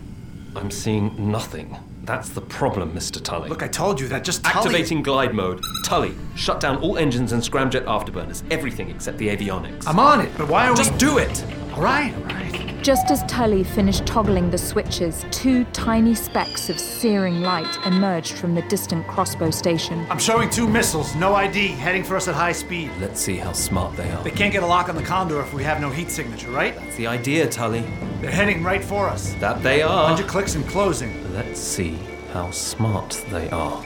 I'm 0.55 0.71
seeing 0.71 1.31
nothing. 1.31 1.77
That's 2.05 2.29
the 2.31 2.41
problem, 2.41 2.93
Mr. 2.93 3.23
Tully. 3.23 3.49
Look, 3.49 3.63
I 3.63 3.69
told 3.69 4.01
you 4.01 4.09
that. 4.09 4.25
Just 4.25 4.43
Tully- 4.45 4.57
Activating 4.67 5.03
glide 5.03 5.35
mode. 5.35 5.63
Tully, 5.85 6.15
shut 6.37 6.61
down 6.61 6.79
all 6.79 6.97
engines 6.99 7.33
and 7.33 7.43
scramjet 7.43 7.85
afterburners. 7.85 8.43
Everything 8.51 8.91
except 8.91 9.19
the 9.19 9.29
avionics. 9.29 9.87
I'm 9.87 9.99
on 9.99 10.21
it, 10.21 10.31
but 10.37 10.49
why 10.49 10.69
are 10.69 10.75
Just 10.77 10.93
we? 10.93 10.99
do 10.99 11.19
it! 11.19 11.45
All 11.79 11.85
right, 11.85 12.13
all 12.13 12.23
right. 12.25 12.83
Just 12.83 13.09
as 13.13 13.23
Tully 13.29 13.63
finished 13.63 14.05
toggling 14.05 14.51
the 14.51 14.59
switches, 14.59 15.25
two 15.31 15.63
tiny 15.67 16.13
specks 16.13 16.69
of 16.69 16.81
searing 16.81 17.41
light 17.41 17.79
emerged 17.87 18.33
from 18.33 18.57
the 18.57 18.63
distant 18.63 19.07
crossbow 19.07 19.51
station. 19.53 20.05
I'm 20.11 20.19
showing 20.19 20.51
two 20.51 20.67
missiles, 20.67 21.15
no 21.15 21.37
ID, 21.37 21.69
heading 21.69 22.03
for 22.03 22.17
us 22.17 22.27
at 22.27 22.35
high 22.35 22.51
speed. 22.51 22.91
Let's 23.01 23.21
see 23.21 23.37
how 23.37 23.53
smart 23.53 23.97
they 23.97 24.11
are. 24.11 24.25
They 24.25 24.33
can't 24.33 24.53
get 24.53 24.65
a 24.65 24.67
lock 24.67 24.89
on 24.89 24.97
the 24.97 25.05
Condor 25.05 25.41
if 25.41 25.55
we 25.55 25.63
have 25.63 25.81
no 25.81 25.89
heat 25.89 26.11
signature, 26.11 26.51
right? 26.51 26.75
That's 26.75 26.97
the 26.97 27.07
idea, 27.07 27.49
Tully. 27.49 27.85
They're 28.21 28.33
heading 28.33 28.65
right 28.65 28.83
for 28.83 29.07
us. 29.07 29.35
That 29.35 29.63
they 29.63 29.81
are. 29.83 30.11
100 30.11 30.27
clicks 30.27 30.57
and 30.57 30.67
closing. 30.67 31.33
Let's 31.33 31.61
see 31.61 31.97
how 32.33 32.51
smart 32.51 33.25
they 33.31 33.49
are. 33.51 33.85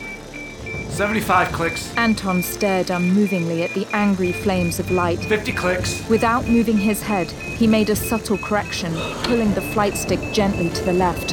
75 0.93 1.53
clicks, 1.53 1.97
Anton 1.97 2.43
stared 2.43 2.91
unmovingly 2.91 3.63
at 3.63 3.73
the 3.73 3.87
angry 3.95 4.31
flames 4.31 4.79
of 4.79 4.91
light. 4.91 5.19
50 5.25 5.51
clicks. 5.53 6.07
Without 6.09 6.47
moving 6.47 6.77
his 6.77 7.01
head, 7.01 7.31
he 7.31 7.67
made 7.67 7.89
a 7.89 7.97
subtle 7.97 8.37
correction, 8.37 8.93
pulling 9.23 9.55
the 9.55 9.63
flight 9.63 9.97
stick 9.97 10.21
gently 10.33 10.69
to 10.69 10.85
the 10.85 10.93
left. 10.93 11.33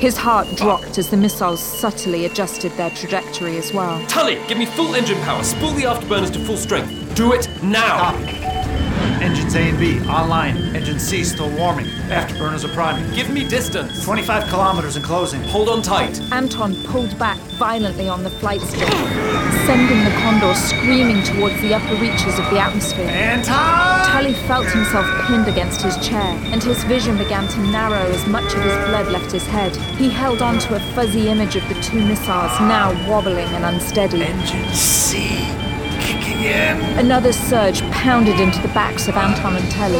His 0.00 0.16
heart 0.16 0.48
dropped 0.56 0.98
as 0.98 1.08
the 1.08 1.16
missiles 1.16 1.62
subtly 1.62 2.26
adjusted 2.26 2.72
their 2.72 2.90
trajectory 2.90 3.56
as 3.56 3.72
well. 3.72 4.04
Tully, 4.08 4.42
give 4.48 4.58
me 4.58 4.66
full 4.66 4.96
engine 4.96 5.20
power. 5.20 5.42
Spool 5.44 5.70
the 5.70 5.84
afterburners 5.84 6.32
to 6.32 6.44
full 6.44 6.56
strength. 6.56 7.14
Do 7.14 7.32
it 7.32 7.48
now. 7.62 8.10
Copy. 8.10 8.55
Engines 9.22 9.54
A 9.54 9.60
and 9.60 9.78
B 9.78 10.00
online. 10.08 10.56
Engine 10.76 10.98
C 10.98 11.24
still 11.24 11.50
warming. 11.50 11.86
Afterburners 12.08 12.64
are 12.64 12.72
priming. 12.74 13.10
Give 13.14 13.30
me 13.30 13.48
distance. 13.48 14.04
25 14.04 14.48
kilometers 14.48 14.96
in 14.96 15.02
closing. 15.02 15.42
Hold 15.44 15.68
on 15.68 15.82
tight. 15.82 16.20
Anton 16.32 16.74
pulled 16.84 17.18
back 17.18 17.38
violently 17.58 18.08
on 18.08 18.22
the 18.22 18.30
flight 18.30 18.60
stick, 18.60 18.88
sending 19.66 20.04
the 20.04 20.10
Condor 20.22 20.54
screaming 20.54 21.22
towards 21.22 21.60
the 21.62 21.74
upper 21.74 21.94
reaches 21.96 22.38
of 22.38 22.44
the 22.50 22.58
atmosphere. 22.58 23.08
Anton! 23.08 24.06
Tully 24.06 24.34
felt 24.46 24.66
himself 24.66 25.06
pinned 25.26 25.48
against 25.48 25.80
his 25.80 25.96
chair, 26.06 26.38
and 26.52 26.62
his 26.62 26.82
vision 26.84 27.16
began 27.16 27.48
to 27.48 27.58
narrow 27.70 28.06
as 28.12 28.26
much 28.26 28.54
of 28.54 28.62
his 28.62 28.74
blood 28.88 29.08
left 29.08 29.32
his 29.32 29.46
head. 29.46 29.74
He 29.96 30.10
held 30.10 30.42
on 30.42 30.58
to 30.60 30.76
a 30.76 30.80
fuzzy 30.94 31.28
image 31.28 31.56
of 31.56 31.66
the 31.68 31.80
two 31.80 32.04
missiles, 32.04 32.52
now 32.60 32.92
wobbling 33.08 33.48
and 33.48 33.64
unsteady. 33.64 34.22
Engine 34.22 34.74
C 34.74 35.16
kicking 35.16 35.40
in. 35.40 35.45
Another 36.98 37.32
surge 37.32 37.82
pounded 37.90 38.40
into 38.40 38.60
the 38.62 38.68
backs 38.68 39.08
of 39.08 39.16
Anton 39.16 39.56
and 39.56 39.70
Tully. 39.70 39.98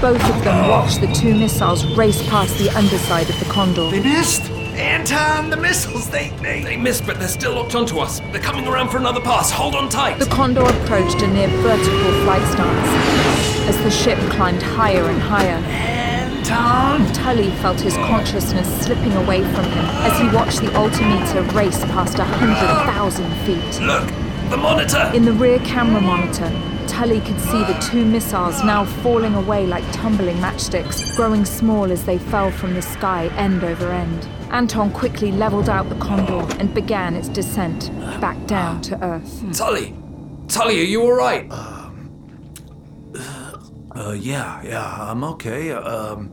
Both 0.00 0.22
of 0.28 0.44
them 0.44 0.68
watched 0.68 1.00
the 1.00 1.06
two 1.08 1.34
missiles 1.34 1.84
race 1.96 2.22
past 2.28 2.56
the 2.58 2.70
underside 2.70 3.28
of 3.28 3.38
the 3.38 3.46
Condor. 3.46 3.90
They 3.90 4.00
missed. 4.00 4.50
Anton, 4.74 5.50
the 5.50 5.56
missiles, 5.56 6.08
they, 6.08 6.30
they. 6.40 6.62
They 6.62 6.76
missed, 6.76 7.06
but 7.06 7.18
they're 7.18 7.28
still 7.28 7.54
locked 7.54 7.74
onto 7.74 7.98
us. 7.98 8.20
They're 8.32 8.40
coming 8.40 8.66
around 8.66 8.88
for 8.88 8.96
another 8.96 9.20
pass. 9.20 9.50
Hold 9.50 9.74
on 9.74 9.88
tight. 9.88 10.18
The 10.18 10.26
Condor 10.26 10.62
approached 10.62 11.20
a 11.22 11.26
near 11.26 11.48
vertical 11.48 12.12
flight 12.24 12.46
stance. 12.50 13.68
As 13.68 13.76
the 13.82 13.90
ship 13.90 14.18
climbed 14.30 14.62
higher 14.62 15.04
and 15.04 15.20
higher, 15.20 15.56
Anton! 15.56 17.12
Tully 17.12 17.50
felt 17.56 17.80
his 17.80 17.94
consciousness 17.96 18.66
slipping 18.84 19.12
away 19.12 19.42
from 19.42 19.64
him 19.64 19.84
as 20.04 20.18
he 20.18 20.28
watched 20.34 20.60
the 20.60 20.74
altimeter 20.74 21.42
race 21.54 21.84
past 21.86 22.18
a 22.18 22.24
hundred 22.24 22.56
thousand 22.92 23.30
feet. 23.46 23.80
Look, 23.80 24.08
the 24.52 24.58
monitor. 24.58 25.10
In 25.14 25.24
the 25.24 25.32
rear 25.32 25.58
camera 25.60 26.00
monitor, 26.00 26.50
Tully 26.86 27.20
could 27.20 27.40
see 27.40 27.64
the 27.64 27.88
two 27.90 28.04
missiles 28.04 28.62
now 28.62 28.84
falling 28.84 29.34
away 29.34 29.66
like 29.66 29.82
tumbling 29.92 30.36
matchsticks, 30.36 31.16
growing 31.16 31.46
small 31.46 31.90
as 31.90 32.04
they 32.04 32.18
fell 32.18 32.50
from 32.50 32.74
the 32.74 32.82
sky 32.82 33.28
end 33.38 33.64
over 33.64 33.90
end. 33.90 34.28
Anton 34.50 34.92
quickly 34.92 35.32
leveled 35.32 35.70
out 35.70 35.88
the 35.88 35.94
Condor 35.94 36.46
and 36.60 36.74
began 36.74 37.16
its 37.16 37.28
descent 37.28 37.90
back 38.20 38.46
down 38.46 38.82
to 38.82 39.02
Earth. 39.02 39.42
Tully, 39.56 39.96
Tully, 40.48 40.80
are 40.80 40.84
you 40.84 41.00
all 41.00 41.14
right? 41.14 41.50
Um. 41.50 42.10
Uh, 43.94 44.12
yeah, 44.12 44.62
yeah, 44.62 45.10
I'm 45.10 45.24
okay. 45.24 45.72
Um, 45.72 46.32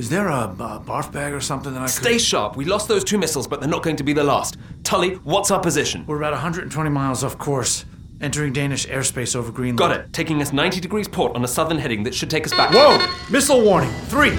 is 0.00 0.08
there 0.08 0.28
a, 0.28 0.44
a 0.44 0.80
barf 0.80 1.12
bag 1.12 1.34
or 1.34 1.42
something 1.42 1.74
that 1.74 1.82
I 1.82 1.84
could... 1.84 1.90
Stay 1.92 2.16
sharp. 2.16 2.56
We 2.56 2.64
lost 2.64 2.88
those 2.88 3.04
two 3.04 3.18
missiles, 3.18 3.46
but 3.46 3.60
they're 3.60 3.68
not 3.68 3.82
going 3.82 3.96
to 3.96 4.02
be 4.02 4.14
the 4.14 4.24
last. 4.24 4.56
Tully, 4.82 5.16
what's 5.16 5.50
our 5.50 5.60
position? 5.60 6.06
We're 6.06 6.16
about 6.16 6.32
120 6.32 6.88
miles 6.88 7.22
off 7.22 7.36
course. 7.36 7.84
Entering 8.22 8.54
Danish 8.54 8.86
airspace 8.86 9.36
over 9.36 9.52
Greenland. 9.52 9.78
Got 9.78 9.90
it. 9.92 10.10
Taking 10.14 10.40
us 10.40 10.54
90 10.54 10.80
degrees 10.80 11.06
port 11.06 11.36
on 11.36 11.44
a 11.44 11.48
southern 11.48 11.76
heading 11.76 12.04
that 12.04 12.14
should 12.14 12.30
take 12.30 12.46
us 12.46 12.52
back. 12.52 12.70
Whoa! 12.72 12.98
Missile 13.30 13.62
warning. 13.62 13.90
Three. 14.06 14.38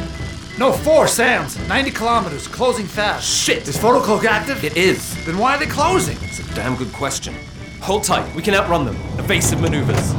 No, 0.58 0.72
four, 0.72 1.08
SAMs. 1.08 1.60
90 1.68 1.92
kilometers. 1.92 2.48
Closing 2.48 2.88
fast. 2.88 3.30
Shit! 3.30 3.68
Is 3.68 3.78
photocloak 3.78 4.26
active? 4.26 4.64
It 4.64 4.76
is. 4.76 5.24
Then 5.28 5.38
why 5.38 5.56
are 5.56 5.60
they 5.60 5.68
closing? 5.68 6.18
It's 6.22 6.40
a 6.40 6.56
damn 6.56 6.76
good 6.76 6.92
question. 6.92 7.36
Hold 7.82 8.04
tight. 8.04 8.36
We 8.36 8.42
can 8.42 8.56
outrun 8.56 8.84
them. 8.84 8.96
Evasive 9.20 9.62
maneuvers. 9.62 10.14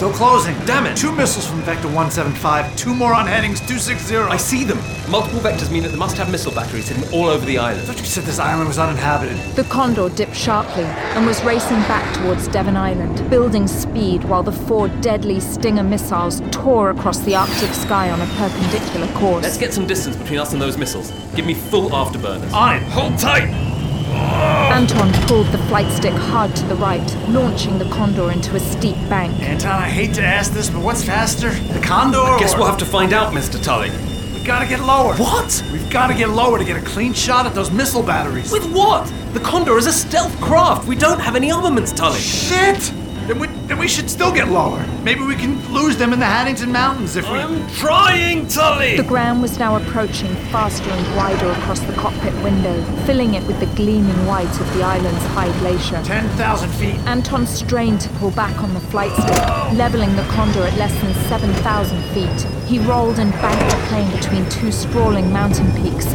Still 0.00 0.12
closing. 0.14 0.58
Damn 0.64 0.86
it. 0.86 0.96
Two 0.96 1.12
missiles 1.12 1.46
from 1.46 1.60
Vector 1.60 1.88
175, 1.88 2.74
two 2.74 2.94
more 2.94 3.12
on 3.12 3.26
headings 3.26 3.60
260. 3.60 4.16
I 4.16 4.38
see 4.38 4.64
them. 4.64 4.78
Multiple 5.10 5.40
vectors 5.40 5.70
mean 5.70 5.82
that 5.82 5.90
they 5.90 5.98
must 5.98 6.16
have 6.16 6.32
missile 6.32 6.52
batteries 6.52 6.88
hidden 6.88 7.04
all 7.12 7.26
over 7.26 7.44
the 7.44 7.58
island. 7.58 7.60
I 7.60 7.82
island. 7.82 7.86
thought 7.86 7.98
you 7.98 8.06
said 8.06 8.24
this 8.24 8.38
island 8.38 8.66
was 8.66 8.78
uninhabited. 8.78 9.36
The 9.56 9.64
Condor 9.64 10.08
dipped 10.08 10.34
sharply 10.34 10.84
and 10.84 11.26
was 11.26 11.44
racing 11.44 11.80
back 11.80 12.16
towards 12.16 12.48
Devon 12.48 12.78
Island, 12.78 13.28
building 13.28 13.66
speed 13.66 14.24
while 14.24 14.42
the 14.42 14.52
four 14.52 14.88
deadly 15.02 15.38
Stinger 15.38 15.82
missiles 15.82 16.40
tore 16.50 16.88
across 16.88 17.18
the 17.18 17.34
Arctic 17.34 17.74
sky 17.74 18.10
on 18.10 18.22
a 18.22 18.26
perpendicular 18.36 19.06
course. 19.18 19.42
Let's 19.42 19.58
get 19.58 19.74
some 19.74 19.86
distance 19.86 20.16
between 20.16 20.38
us 20.38 20.54
and 20.54 20.62
those 20.62 20.78
missiles. 20.78 21.10
Give 21.34 21.44
me 21.44 21.52
full 21.52 21.90
afterburners. 21.90 22.50
On 22.54 22.76
it. 22.76 22.82
Hold 22.84 23.18
tight! 23.18 23.69
Anton 24.40 25.12
pulled 25.26 25.46
the 25.48 25.58
flight 25.68 25.90
stick 25.92 26.14
hard 26.14 26.54
to 26.56 26.64
the 26.66 26.74
right, 26.76 27.16
launching 27.28 27.78
the 27.78 27.84
Condor 27.86 28.30
into 28.30 28.56
a 28.56 28.60
steep 28.60 28.96
bank. 29.08 29.38
Anton, 29.40 29.70
I 29.82 29.88
hate 29.88 30.14
to 30.14 30.22
ask 30.22 30.52
this, 30.52 30.70
but 30.70 30.80
what's 30.82 31.04
faster? 31.04 31.50
The 31.50 31.80
Condor? 31.80 32.18
I 32.18 32.38
Guess 32.38 32.54
or- 32.54 32.58
we'll 32.60 32.68
have 32.68 32.78
to 32.78 32.86
find 32.86 33.12
out, 33.12 33.32
Mr. 33.34 33.62
Tully. 33.62 33.90
We 34.32 34.42
gotta 34.46 34.66
get 34.66 34.80
lower. 34.80 35.14
What? 35.16 35.62
We've 35.70 35.90
gotta 35.90 36.14
get 36.14 36.30
lower 36.30 36.58
to 36.58 36.64
get 36.64 36.76
a 36.78 36.80
clean 36.80 37.12
shot 37.12 37.44
at 37.44 37.54
those 37.54 37.70
missile 37.70 38.02
batteries. 38.02 38.50
With 38.50 38.72
what? 38.72 39.12
The 39.34 39.40
Condor 39.40 39.76
is 39.76 39.86
a 39.86 39.92
stealth 39.92 40.38
craft. 40.40 40.88
We 40.88 40.96
don't 40.96 41.20
have 41.20 41.36
any 41.36 41.52
armaments, 41.52 41.92
Tully. 41.92 42.18
Shit! 42.18 42.92
Then 43.30 43.38
we, 43.38 43.46
then 43.68 43.78
we 43.78 43.86
should 43.86 44.10
still 44.10 44.32
get 44.32 44.48
lower. 44.48 44.84
Maybe 45.04 45.22
we 45.22 45.36
can 45.36 45.62
lose 45.72 45.96
them 45.96 46.12
in 46.12 46.18
the 46.18 46.26
Haddington 46.26 46.72
Mountains 46.72 47.14
if 47.14 47.30
we. 47.30 47.38
I'm 47.38 47.64
trying, 47.74 48.48
Tully! 48.48 48.96
The 48.96 49.04
ground 49.04 49.40
was 49.40 49.56
now 49.56 49.76
approaching 49.76 50.34
faster 50.50 50.90
and 50.90 51.16
wider 51.16 51.48
across 51.52 51.78
the 51.78 51.92
cockpit 51.92 52.34
window, 52.42 52.82
filling 53.06 53.34
it 53.34 53.46
with 53.46 53.60
the 53.60 53.66
gleaming 53.76 54.26
white 54.26 54.50
of 54.60 54.74
the 54.74 54.82
island's 54.82 55.24
high 55.26 55.56
glacier. 55.60 56.02
10,000 56.02 56.70
feet. 56.70 56.96
Anton 57.06 57.46
strained 57.46 58.00
to 58.00 58.08
pull 58.18 58.32
back 58.32 58.64
on 58.64 58.74
the 58.74 58.80
flight 58.80 59.12
stick, 59.12 59.78
leveling 59.78 60.16
the 60.16 60.24
Condor 60.24 60.64
at 60.64 60.76
less 60.76 61.00
than 61.00 61.14
7,000 61.28 62.02
feet. 62.12 62.40
He 62.66 62.80
rolled 62.80 63.20
and 63.20 63.30
banked 63.34 63.70
the 63.70 63.80
plane 63.86 64.10
between 64.10 64.50
two 64.50 64.72
sprawling 64.72 65.32
mountain 65.32 65.70
peaks. 65.80 66.06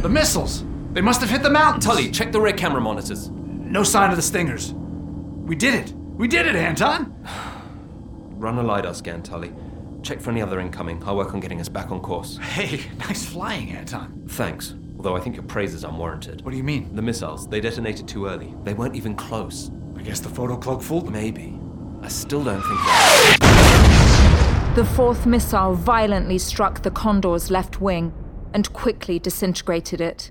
The 0.00 0.08
missiles. 0.08 0.64
They 0.92 1.00
must 1.00 1.20
have 1.22 1.30
hit 1.30 1.42
the 1.42 1.50
mountains. 1.50 1.86
Tully, 1.86 2.10
check 2.10 2.32
the 2.32 2.40
rear 2.40 2.52
camera 2.52 2.80
monitors. 2.80 3.30
No 3.30 3.82
sign 3.82 4.10
of 4.10 4.16
the 4.16 4.22
stingers. 4.22 4.74
We 4.74 5.56
did 5.56 5.74
it. 5.74 5.92
We 5.92 6.28
did 6.28 6.46
it, 6.46 6.54
Anton. 6.54 7.14
Run 8.36 8.58
a 8.58 8.62
LiDAR 8.62 8.92
scan, 8.94 9.22
Tully. 9.22 9.52
Check 10.02 10.20
for 10.20 10.30
any 10.30 10.42
other 10.42 10.60
incoming. 10.60 11.02
I'll 11.04 11.16
work 11.16 11.32
on 11.32 11.40
getting 11.40 11.60
us 11.60 11.68
back 11.68 11.90
on 11.90 12.00
course. 12.00 12.36
Hey, 12.36 12.82
nice 12.98 13.24
flying, 13.24 13.70
Anton. 13.70 14.24
Thanks. 14.28 14.74
Although 14.96 15.16
I 15.16 15.20
think 15.20 15.36
your 15.36 15.44
praise 15.44 15.72
is 15.72 15.84
unwarranted. 15.84 16.44
What 16.44 16.50
do 16.50 16.56
you 16.58 16.64
mean? 16.64 16.94
The 16.94 17.02
missiles, 17.02 17.48
they 17.48 17.60
detonated 17.60 18.06
too 18.06 18.26
early. 18.26 18.54
They 18.64 18.74
weren't 18.74 18.94
even 18.94 19.14
close. 19.14 19.70
I 19.96 20.02
guess 20.02 20.20
the 20.20 20.28
photo 20.28 20.56
cloak 20.56 20.82
fooled 20.82 21.06
them. 21.06 21.14
Maybe. 21.14 21.58
I 22.02 22.08
still 22.08 22.44
don't 22.44 22.60
think 22.60 22.78
that. 22.80 23.38
The 24.74 24.86
fourth 24.86 25.26
missile 25.26 25.74
violently 25.74 26.38
struck 26.38 26.82
the 26.82 26.90
Condor's 26.90 27.50
left 27.50 27.82
wing 27.82 28.10
and 28.54 28.72
quickly 28.72 29.18
disintegrated 29.18 30.00
it. 30.00 30.30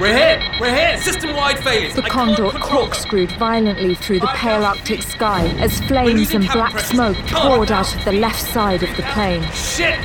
We're 0.00 0.12
hit! 0.12 0.60
We're 0.60 0.74
hit! 0.74 0.98
System 1.00 1.36
wide 1.36 1.60
failures! 1.60 1.94
The 1.94 2.02
Condor 2.02 2.50
them. 2.50 2.60
corkscrewed 2.60 3.30
violently 3.32 3.94
through 3.94 4.18
the 4.20 4.26
pale 4.34 4.64
Arctic 4.64 5.02
sky 5.02 5.46
as 5.60 5.80
flames 5.82 6.34
and 6.34 6.44
black 6.48 6.72
pressure. 6.72 6.94
smoke 6.94 7.16
poured 7.28 7.70
out 7.70 7.94
of 7.94 8.04
the 8.04 8.12
left 8.12 8.42
side 8.42 8.82
of 8.82 8.96
the 8.96 9.04
plane. 9.14 9.42
Shit! 9.52 9.96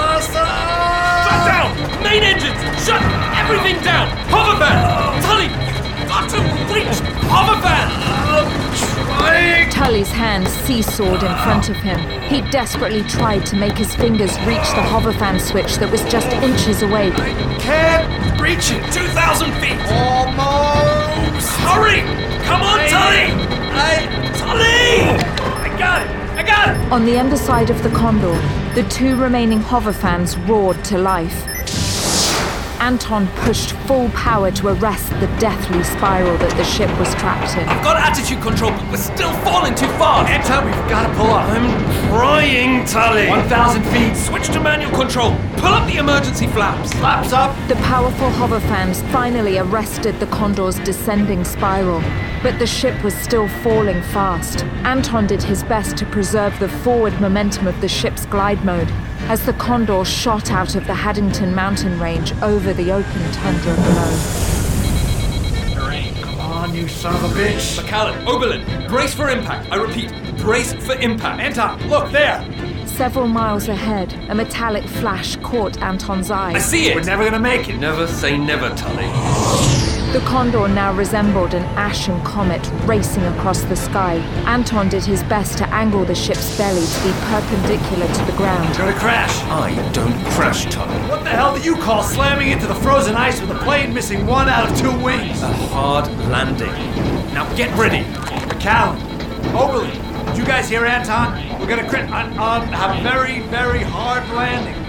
Awesome! 0.00 0.32
Shut 1.24 1.46
down! 1.46 2.02
Main 2.02 2.22
engines! 2.22 2.58
Shut 2.86 3.02
everything 3.36 3.82
down! 3.84 4.08
Hover 4.28 4.58
fan! 4.58 5.22
Tully! 5.22 5.48
Got 6.08 6.30
to 6.30 6.38
reach 6.72 7.00
hover 7.28 7.60
fan! 9.28 9.70
Tully's 9.70 10.10
hands 10.10 10.48
seesawed 10.48 11.22
in 11.22 11.34
front 11.42 11.68
of 11.68 11.76
him. 11.76 11.98
He 12.22 12.40
desperately 12.50 13.02
tried 13.04 13.44
to 13.46 13.56
make 13.56 13.76
his 13.76 13.94
fingers 13.94 14.38
reach 14.40 14.68
the 14.70 14.84
hoverfan 14.92 15.40
switch 15.40 15.76
that 15.76 15.90
was 15.90 16.02
just 16.04 16.28
inches 16.28 16.82
away. 16.82 17.10
Can't 17.58 18.40
reach 18.40 18.70
it. 18.70 18.82
2,000 18.92 19.52
feet! 19.54 19.78
Almost. 19.90 21.50
Hurry! 21.60 22.00
Come 22.44 22.62
on, 22.62 22.78
Tully! 22.88 23.32
I. 23.72 24.32
Tully! 24.36 25.24
I 25.64 25.78
got 25.78 26.02
it! 26.02 26.10
I 26.38 26.42
got 26.42 26.68
it! 26.76 26.92
On 26.92 27.04
the 27.04 27.18
underside 27.18 27.70
of 27.70 27.82
the 27.82 27.90
Condor, 27.90 28.34
the 28.74 28.86
two 28.88 29.16
remaining 29.16 29.60
hoverfans 29.60 30.36
roared 30.48 30.82
to 30.84 30.98
life. 30.98 31.53
Anton 32.84 33.26
pushed 33.36 33.70
full 33.86 34.10
power 34.10 34.50
to 34.50 34.68
arrest 34.68 35.08
the 35.18 35.26
deathly 35.38 35.82
spiral 35.82 36.36
that 36.36 36.54
the 36.58 36.64
ship 36.64 36.90
was 36.98 37.14
trapped 37.14 37.56
in. 37.56 37.66
I've 37.66 37.82
got 37.82 37.96
attitude 37.96 38.42
control, 38.42 38.72
but 38.72 38.90
we're 38.90 38.98
still 38.98 39.32
falling 39.38 39.74
too 39.74 39.86
fast. 39.96 40.28
Anton, 40.28 40.66
we've 40.66 40.90
got 40.90 41.08
to 41.08 41.14
pull 41.16 41.28
up. 41.28 41.48
I'm 41.48 42.10
trying, 42.10 42.84
Tully. 42.84 43.30
1,000 43.30 43.82
feet. 43.84 44.14
Switch 44.14 44.48
to 44.48 44.60
manual 44.60 44.90
control. 44.90 45.34
Pull 45.56 45.72
up 45.72 45.90
the 45.90 45.96
emergency 45.96 46.46
flaps. 46.48 46.92
Flaps 46.92 47.32
up. 47.32 47.56
The 47.68 47.76
powerful 47.76 48.28
hover 48.28 48.60
fans 48.60 49.00
finally 49.04 49.56
arrested 49.56 50.20
the 50.20 50.26
Condor's 50.26 50.78
descending 50.80 51.42
spiral, 51.42 52.02
but 52.42 52.58
the 52.58 52.66
ship 52.66 53.02
was 53.02 53.14
still 53.14 53.48
falling 53.62 54.02
fast. 54.12 54.62
Anton 54.84 55.26
did 55.26 55.42
his 55.42 55.62
best 55.62 55.96
to 55.96 56.04
preserve 56.04 56.58
the 56.58 56.68
forward 56.68 57.18
momentum 57.18 57.66
of 57.66 57.80
the 57.80 57.88
ship's 57.88 58.26
glide 58.26 58.62
mode 58.62 58.92
as 59.28 59.44
the 59.46 59.52
Condor 59.54 60.04
shot 60.04 60.50
out 60.50 60.74
of 60.74 60.86
the 60.86 60.94
Haddington 60.94 61.54
mountain 61.54 61.98
range 61.98 62.32
over 62.42 62.72
the 62.72 62.92
open 62.92 63.32
tundra 63.32 63.74
below. 63.74 64.50
Come 66.22 66.40
on, 66.40 66.74
you 66.74 66.88
son 66.88 67.14
of 67.16 67.24
a 67.24 67.28
bitch. 67.34 67.82
Macallan, 67.82 68.26
Oberlin, 68.28 68.88
brace 68.88 69.14
for 69.14 69.28
impact. 69.30 69.70
I 69.72 69.76
repeat, 69.76 70.12
brace 70.38 70.72
for 70.72 70.94
impact. 70.94 71.40
Anton, 71.40 71.88
look 71.88 72.10
there. 72.12 72.44
Several 72.86 73.26
miles 73.26 73.68
ahead, 73.68 74.12
a 74.28 74.34
metallic 74.34 74.84
flash 74.84 75.36
caught 75.36 75.80
Anton's 75.82 76.30
eye. 76.30 76.52
I 76.52 76.58
see 76.58 76.88
it. 76.88 76.94
We're 76.94 77.02
never 77.02 77.24
gonna 77.24 77.40
make 77.40 77.68
it. 77.68 77.78
Never 77.78 78.06
say 78.06 78.36
never, 78.38 78.70
Tully. 78.76 79.93
The 80.14 80.20
Condor 80.20 80.68
now 80.68 80.92
resembled 80.92 81.54
an 81.54 81.64
ashen 81.74 82.22
comet 82.22 82.64
racing 82.84 83.24
across 83.24 83.64
the 83.64 83.74
sky. 83.74 84.18
Anton 84.46 84.88
did 84.88 85.04
his 85.04 85.24
best 85.24 85.58
to 85.58 85.68
angle 85.74 86.04
the 86.04 86.14
ship's 86.14 86.56
belly 86.56 86.86
to 86.86 87.02
be 87.02 87.10
perpendicular 87.22 88.06
to 88.06 88.24
the 88.24 88.36
ground. 88.36 88.68
It's 88.68 88.78
gonna 88.78 88.92
crash. 88.92 89.42
I 89.50 89.74
don't 89.90 90.14
crash, 90.26 90.66
Tully. 90.66 90.94
What 91.08 91.24
the 91.24 91.30
hell 91.30 91.56
do 91.56 91.62
you 91.64 91.74
call 91.78 92.04
slamming 92.04 92.52
into 92.52 92.68
the 92.68 92.76
frozen 92.76 93.16
ice 93.16 93.40
with 93.40 93.50
a 93.50 93.58
plane 93.64 93.92
missing 93.92 94.24
one 94.24 94.48
out 94.48 94.70
of 94.70 94.78
two 94.78 94.96
wings? 95.02 95.42
A 95.42 95.52
hard 95.52 96.06
landing. 96.30 96.70
Now 97.34 97.52
get 97.56 97.76
ready. 97.76 98.02
Macallan, 98.46 99.02
Oberlin, 99.56 99.90
did 100.26 100.38
you 100.38 100.44
guys 100.44 100.68
hear 100.68 100.86
Anton? 100.86 101.58
We're 101.58 101.66
gonna 101.66 101.88
crit 101.88 102.08
on, 102.12 102.38
on 102.38 102.68
have 102.68 103.00
a 103.00 103.02
very, 103.02 103.40
very 103.48 103.82
hard 103.82 104.28
landing. 104.30 104.83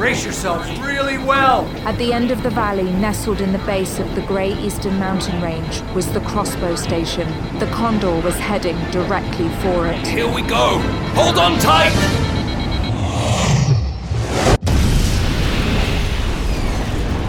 Brace 0.00 0.24
yourselves 0.24 0.66
really 0.80 1.18
well. 1.18 1.66
At 1.86 1.98
the 1.98 2.10
end 2.10 2.30
of 2.30 2.42
the 2.42 2.48
valley, 2.48 2.90
nestled 2.90 3.42
in 3.42 3.52
the 3.52 3.58
base 3.58 3.98
of 3.98 4.14
the 4.14 4.22
Grey 4.22 4.54
Eastern 4.54 4.98
Mountain 4.98 5.42
Range, 5.42 5.82
was 5.94 6.10
the 6.10 6.20
crossbow 6.20 6.74
station. 6.74 7.28
The 7.58 7.66
Condor 7.66 8.18
was 8.22 8.34
heading 8.36 8.78
directly 8.92 9.50
for 9.60 9.88
it. 9.88 10.06
Here 10.06 10.26
we 10.26 10.40
go. 10.40 10.78
Hold 11.12 11.36
on 11.36 11.58
tight. 11.58 11.92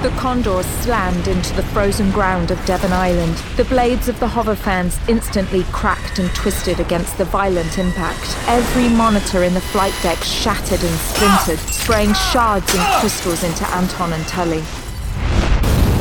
The 0.02 0.10
Condor 0.18 0.64
slammed 0.64 1.28
into 1.28 1.54
the 1.54 1.62
frozen 1.62 2.10
ground 2.10 2.50
of 2.50 2.66
Devon 2.66 2.92
Island. 2.92 3.36
The 3.56 3.66
blades 3.66 4.10
of 4.10 4.20
the 4.20 4.28
hover 4.28 4.56
fans 4.56 5.00
instantly 5.08 5.64
cracked 5.66 6.18
and 6.18 6.28
twisted 6.34 6.80
against 6.80 7.20
the 7.20 7.26
violent 7.26 7.78
impact. 7.78 8.36
Every 8.48 8.90
monitor 8.90 9.44
in 9.44 9.54
the 9.54 9.62
flight 9.62 9.94
deck 10.02 10.18
shattered 10.24 10.84
and 10.84 10.96
splintered, 10.98 11.60
spraying 11.60 12.16
shards 12.16 12.74
and 12.74 12.84
crystals 13.00 13.44
into 13.44 13.64
Anton 13.76 14.14
and 14.14 14.28
Tully. 14.28 14.64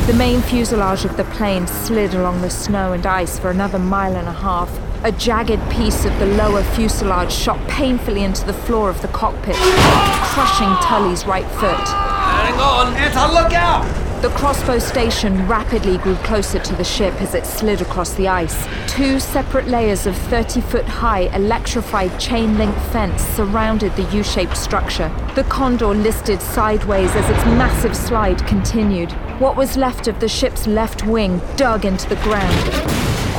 The 0.07 0.17
main 0.17 0.41
fuselage 0.41 1.05
of 1.05 1.15
the 1.15 1.25
plane 1.35 1.67
slid 1.67 2.15
along 2.15 2.41
the 2.41 2.49
snow 2.49 2.93
and 2.93 3.05
ice 3.05 3.37
for 3.37 3.51
another 3.51 3.77
mile 3.77 4.15
and 4.15 4.27
a 4.27 4.33
half. 4.33 4.75
A 5.05 5.11
jagged 5.11 5.61
piece 5.69 6.05
of 6.05 6.17
the 6.17 6.25
lower 6.25 6.63
fuselage 6.63 7.31
shot 7.31 7.59
painfully 7.67 8.23
into 8.23 8.47
the 8.47 8.53
floor 8.53 8.89
of 8.89 8.99
the 9.03 9.09
cockpit, 9.09 9.57
crushing 9.57 10.75
Tully's 10.81 11.27
right 11.27 11.45
foot. 11.45 12.20
Hang 12.41 12.59
on. 12.59 12.93
Anton, 12.95 13.33
look 13.33 13.53
out! 13.53 14.01
The 14.21 14.29
crossbow 14.29 14.77
station 14.77 15.47
rapidly 15.47 15.97
grew 15.97 16.15
closer 16.17 16.59
to 16.59 16.75
the 16.75 16.83
ship 16.83 17.19
as 17.21 17.33
it 17.33 17.43
slid 17.43 17.81
across 17.81 18.13
the 18.13 18.27
ice. 18.27 18.67
Two 18.87 19.19
separate 19.19 19.67
layers 19.67 20.05
of 20.05 20.15
30 20.15 20.61
foot 20.61 20.85
high 20.85 21.21
electrified 21.35 22.19
chain 22.19 22.55
link 22.57 22.75
fence 22.91 23.23
surrounded 23.35 23.95
the 23.95 24.03
U 24.15 24.23
shaped 24.23 24.55
structure. 24.55 25.09
The 25.35 25.43
Condor 25.45 25.87
listed 25.87 26.39
sideways 26.39 27.09
as 27.15 27.29
its 27.31 27.45
massive 27.45 27.97
slide 27.97 28.45
continued. 28.45 29.11
What 29.39 29.55
was 29.55 29.75
left 29.75 30.07
of 30.07 30.19
the 30.19 30.29
ship's 30.29 30.67
left 30.67 31.03
wing 31.05 31.41
dug 31.55 31.85
into 31.85 32.07
the 32.07 32.15
ground, 32.17 32.71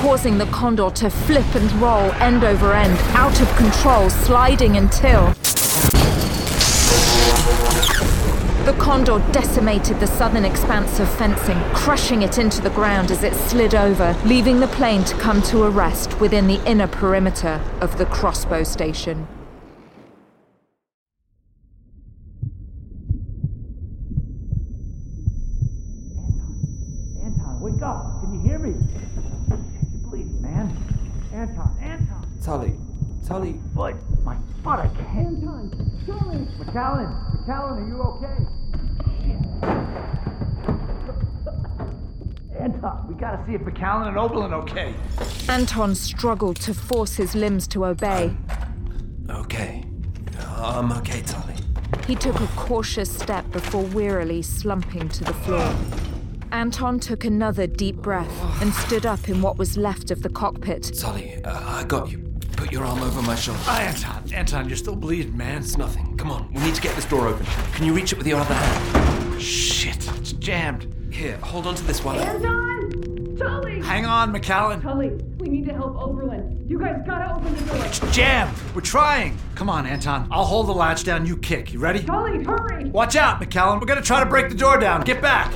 causing 0.02 0.38
the 0.38 0.46
Condor 0.46 0.90
to 0.90 1.10
flip 1.10 1.54
and 1.54 1.72
roll 1.80 2.10
end 2.14 2.42
over 2.42 2.72
end, 2.72 2.98
out 3.14 3.40
of 3.40 3.56
control, 3.56 4.10
sliding 4.10 4.76
until. 4.76 5.32
The 8.64 8.74
Condor 8.74 9.18
decimated 9.32 9.98
the 9.98 10.06
southern 10.06 10.44
expanse 10.44 11.00
of 11.00 11.12
fencing, 11.18 11.58
crushing 11.74 12.22
it 12.22 12.38
into 12.38 12.62
the 12.62 12.70
ground 12.70 13.10
as 13.10 13.24
it 13.24 13.34
slid 13.34 13.74
over, 13.74 14.16
leaving 14.24 14.60
the 14.60 14.68
plane 14.68 15.02
to 15.02 15.16
come 15.16 15.42
to 15.42 15.64
a 15.64 15.70
rest 15.70 16.20
within 16.20 16.46
the 16.46 16.64
inner 16.64 16.86
perimeter 16.86 17.60
of 17.80 17.98
the 17.98 18.06
crossbow 18.06 18.62
station. 18.62 19.26
Anton, 27.20 27.60
wake 27.60 27.82
up. 27.82 28.20
Can 28.20 28.34
you 28.34 28.48
hear 28.48 28.60
me? 28.60 28.74
You're 29.48 29.58
bleeding, 30.08 30.40
man. 30.40 30.76
Anton, 31.34 31.76
Anton. 31.80 32.26
Tully. 32.40 32.78
Tully. 33.26 33.60
Foot. 33.74 33.96
My 34.22 34.36
foot, 34.62 34.78
I 34.78 34.86
can't. 34.86 35.42
Anton, 35.42 36.02
Tully. 36.06 36.46
Macallan, 36.74 37.14
Macallan, 37.38 37.82
are 37.82 37.86
you 37.86 38.00
okay? 38.00 38.38
Shit. 39.20 39.36
Anton, 42.62 43.06
we 43.08 43.14
gotta 43.14 43.44
see 43.46 43.54
if 43.54 43.60
Macallan 43.60 44.08
and 44.08 44.16
Oberlin 44.16 44.54
okay. 44.54 44.94
Anton 45.50 45.94
struggled 45.94 46.56
to 46.62 46.72
force 46.72 47.16
his 47.16 47.34
limbs 47.34 47.68
to 47.68 47.84
obey. 47.84 48.34
Okay. 49.28 49.84
I'm 50.56 50.90
okay, 50.92 51.20
Tully. 51.20 51.56
He 52.06 52.14
took 52.14 52.40
a 52.40 52.46
cautious 52.56 53.14
step 53.14 53.50
before 53.50 53.84
wearily 53.84 54.40
slumping 54.40 55.10
to 55.10 55.24
the 55.24 55.34
floor. 55.34 55.74
Anton 56.52 56.98
took 56.98 57.26
another 57.26 57.66
deep 57.66 57.96
breath 57.96 58.62
and 58.62 58.72
stood 58.72 59.04
up 59.04 59.28
in 59.28 59.42
what 59.42 59.58
was 59.58 59.76
left 59.76 60.10
of 60.10 60.22
the 60.22 60.30
cockpit. 60.30 60.90
Tully, 60.98 61.44
uh, 61.44 61.80
I 61.80 61.84
got 61.84 62.10
you. 62.10 62.31
Put 62.62 62.70
your 62.70 62.84
arm 62.84 63.02
over 63.02 63.20
my 63.22 63.34
shoulder. 63.34 63.58
Ah, 63.64 63.80
Anton, 63.80 64.22
Anton, 64.32 64.68
you're 64.68 64.76
still 64.76 64.94
bleeding, 64.94 65.36
man. 65.36 65.62
It's 65.62 65.76
nothing. 65.76 66.16
Come 66.16 66.30
on, 66.30 66.48
we 66.52 66.60
need 66.60 66.76
to 66.76 66.80
get 66.80 66.94
this 66.94 67.04
door 67.04 67.26
open. 67.26 67.44
Can 67.72 67.84
you 67.84 67.92
reach 67.92 68.12
it 68.12 68.18
with 68.18 68.26
your 68.28 68.38
other 68.38 68.54
hand? 68.54 69.42
Shit, 69.42 70.08
it's 70.20 70.32
jammed. 70.34 70.86
Here, 71.12 71.38
hold 71.38 71.66
on 71.66 71.74
to 71.74 71.82
this 71.82 72.04
one. 72.04 72.18
Anton! 72.18 73.36
Tully! 73.36 73.80
Hang 73.80 74.06
on, 74.06 74.30
Macallan. 74.30 74.80
Tully, 74.80 75.10
we 75.38 75.48
need 75.48 75.66
to 75.66 75.74
help 75.74 75.96
Oberlin. 75.96 76.64
You 76.68 76.78
guys 76.78 77.02
gotta 77.04 77.34
open 77.34 77.52
the 77.52 77.64
door. 77.64 77.84
It's 77.84 77.98
jammed. 78.14 78.56
We're 78.76 78.80
trying. 78.80 79.36
Come 79.56 79.68
on, 79.68 79.84
Anton. 79.84 80.28
I'll 80.30 80.44
hold 80.44 80.68
the 80.68 80.72
latch 80.72 81.02
down. 81.02 81.26
You 81.26 81.38
kick. 81.38 81.72
You 81.72 81.80
ready? 81.80 82.04
Tully, 82.04 82.44
hurry! 82.44 82.84
Watch 82.90 83.16
out, 83.16 83.40
Macallan. 83.40 83.80
We're 83.80 83.86
gonna 83.86 84.02
try 84.02 84.22
to 84.22 84.30
break 84.30 84.50
the 84.50 84.54
door 84.54 84.78
down. 84.78 85.00
Get 85.00 85.20
back. 85.20 85.52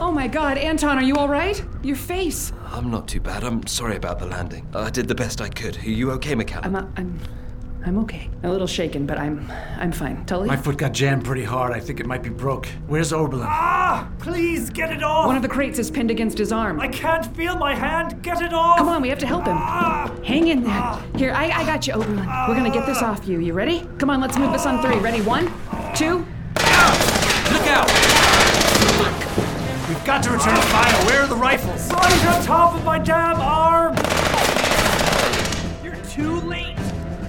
Oh 0.00 0.10
my 0.10 0.26
god, 0.26 0.56
Anton, 0.56 0.96
are 0.98 1.02
you 1.02 1.16
alright? 1.16 1.62
Your 1.82 1.96
face. 1.96 2.52
I'm 2.72 2.90
not 2.90 3.08
too 3.08 3.20
bad. 3.20 3.44
I'm 3.44 3.66
sorry 3.66 3.96
about 3.96 4.18
the 4.18 4.26
landing. 4.26 4.66
I 4.74 4.90
did 4.90 5.06
the 5.06 5.14
best 5.14 5.40
I 5.40 5.48
could. 5.48 5.76
Are 5.78 5.90
you 5.90 6.10
okay, 6.12 6.34
Macallan? 6.34 6.64
I'm 6.64 6.72
not, 6.72 6.88
I'm 6.96 7.20
I'm 7.84 7.98
okay. 7.98 8.28
A 8.42 8.50
little 8.50 8.66
shaken, 8.66 9.06
but 9.06 9.16
I'm 9.16 9.48
I'm 9.78 9.92
fine. 9.92 10.24
Tully? 10.26 10.48
My 10.48 10.56
foot 10.56 10.76
got 10.76 10.92
jammed 10.92 11.24
pretty 11.24 11.44
hard. 11.44 11.72
I 11.72 11.78
think 11.78 12.00
it 12.00 12.06
might 12.06 12.22
be 12.22 12.30
broke. 12.30 12.66
Where's 12.88 13.12
Oberlin? 13.12 13.46
Ah! 13.48 14.10
Please 14.18 14.70
get 14.70 14.90
it 14.90 15.04
off! 15.04 15.26
One 15.26 15.36
of 15.36 15.42
the 15.42 15.48
crates 15.48 15.78
is 15.78 15.88
pinned 15.90 16.10
against 16.10 16.36
his 16.36 16.50
arm. 16.52 16.80
I 16.80 16.88
can't 16.88 17.24
feel 17.36 17.56
my 17.56 17.74
hand. 17.74 18.22
Get 18.22 18.42
it 18.42 18.52
off! 18.52 18.78
Come 18.78 18.88
on, 18.88 19.02
we 19.02 19.08
have 19.08 19.20
to 19.20 19.26
help 19.26 19.46
him. 19.46 19.56
Ah. 19.56 20.12
Hang 20.24 20.48
in 20.48 20.64
there. 20.64 20.72
Ah. 20.72 21.04
Here, 21.16 21.32
I, 21.32 21.50
I 21.50 21.64
got 21.64 21.86
you, 21.86 21.92
Oberlin. 21.92 22.26
We're 22.48 22.56
gonna 22.56 22.72
get 22.72 22.86
this 22.86 23.02
off 23.02 23.28
you. 23.28 23.38
You 23.38 23.52
ready? 23.52 23.86
Come 23.98 24.10
on, 24.10 24.20
let's 24.20 24.36
move 24.36 24.52
this 24.52 24.66
on 24.66 24.82
three. 24.82 24.98
Ready? 24.98 25.20
One, 25.22 25.52
two. 25.94 26.26
Got 30.06 30.22
to 30.22 30.30
return 30.30 30.54
fire. 30.54 31.06
Where 31.06 31.22
are 31.22 31.26
the 31.26 31.34
rifles? 31.34 31.90
Right 31.90 32.26
on 32.26 32.44
top 32.44 32.76
of 32.76 32.84
my 32.84 32.96
damn 32.96 33.40
arm! 33.40 33.96
You're 35.82 35.96
too 36.04 36.40
late. 36.46 36.78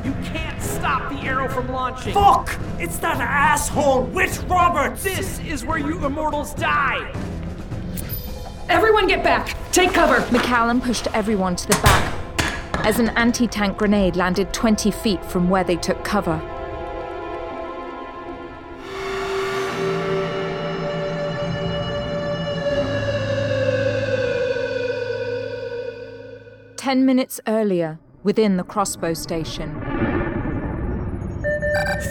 You 0.05 0.13
can't 0.23 0.61
stop 0.61 1.09
the 1.09 1.17
arrow 1.21 1.49
from 1.49 1.71
launching. 1.71 2.13
Fuck! 2.13 2.55
It's 2.77 2.99
that 2.99 3.19
asshole 3.19 4.03
Whit 4.03 4.43
Roberts! 4.47 5.01
This 5.01 5.39
is 5.39 5.65
where 5.65 5.79
you 5.79 6.05
immortals 6.05 6.53
die. 6.53 7.11
Everyone 8.69 9.07
get 9.07 9.23
back! 9.23 9.57
Take 9.71 9.91
cover! 9.91 10.19
Macallan 10.31 10.79
pushed 10.79 11.07
everyone 11.15 11.55
to 11.55 11.65
the 11.65 11.79
back 11.81 12.13
as 12.85 12.99
an 12.99 13.09
anti 13.17 13.47
tank 13.47 13.75
grenade 13.77 14.15
landed 14.15 14.53
20 14.53 14.91
feet 14.91 15.25
from 15.25 15.49
where 15.49 15.63
they 15.63 15.77
took 15.77 16.03
cover. 16.03 16.39
Ten 26.87 27.05
minutes 27.05 27.41
earlier, 27.47 27.99
within 28.23 28.55
the 28.55 28.63
crossbow 28.63 29.13
station. 29.13 29.75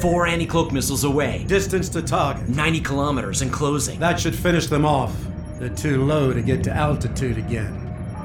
Four 0.03 0.27
anti 0.27 0.45
cloak 0.45 0.71
missiles 0.71 1.03
away. 1.03 1.47
Distance 1.49 1.89
to 1.89 2.03
target. 2.03 2.47
90 2.51 2.81
kilometers 2.81 3.41
and 3.41 3.51
closing. 3.51 3.99
That 4.01 4.21
should 4.21 4.35
finish 4.35 4.67
them 4.67 4.85
off. 4.85 5.17
They're 5.59 5.71
too 5.71 6.05
low 6.05 6.35
to 6.35 6.43
get 6.43 6.63
to 6.65 6.71
altitude 6.71 7.39
again. 7.39 7.73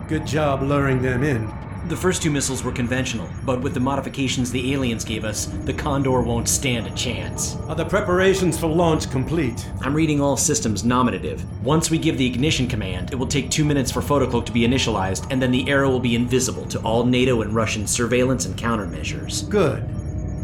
Good 0.09 0.27
job 0.27 0.61
luring 0.61 1.01
them 1.01 1.23
in. 1.23 1.49
The 1.91 1.97
first 1.97 2.21
two 2.21 2.31
missiles 2.31 2.63
were 2.63 2.71
conventional, 2.71 3.27
but 3.43 3.59
with 3.59 3.73
the 3.73 3.81
modifications 3.81 4.49
the 4.49 4.71
aliens 4.71 5.03
gave 5.03 5.25
us, 5.25 5.47
the 5.65 5.73
Condor 5.73 6.21
won't 6.21 6.47
stand 6.47 6.87
a 6.87 6.95
chance. 6.95 7.57
Are 7.67 7.75
the 7.75 7.83
preparations 7.83 8.57
for 8.57 8.67
launch 8.67 9.11
complete? 9.11 9.67
I'm 9.81 9.93
reading 9.93 10.21
all 10.21 10.37
systems 10.37 10.85
nominative. 10.85 11.43
Once 11.65 11.91
we 11.91 11.97
give 11.97 12.17
the 12.17 12.25
ignition 12.25 12.69
command, 12.69 13.11
it 13.11 13.17
will 13.17 13.27
take 13.27 13.49
two 13.49 13.65
minutes 13.65 13.91
for 13.91 13.99
Photocloak 13.99 14.45
to 14.45 14.53
be 14.53 14.61
initialized, 14.61 15.29
and 15.31 15.41
then 15.41 15.51
the 15.51 15.69
arrow 15.69 15.89
will 15.89 15.99
be 15.99 16.15
invisible 16.15 16.65
to 16.67 16.79
all 16.79 17.05
NATO 17.05 17.41
and 17.41 17.53
Russian 17.53 17.85
surveillance 17.85 18.45
and 18.45 18.55
countermeasures. 18.55 19.49
Good. 19.49 19.83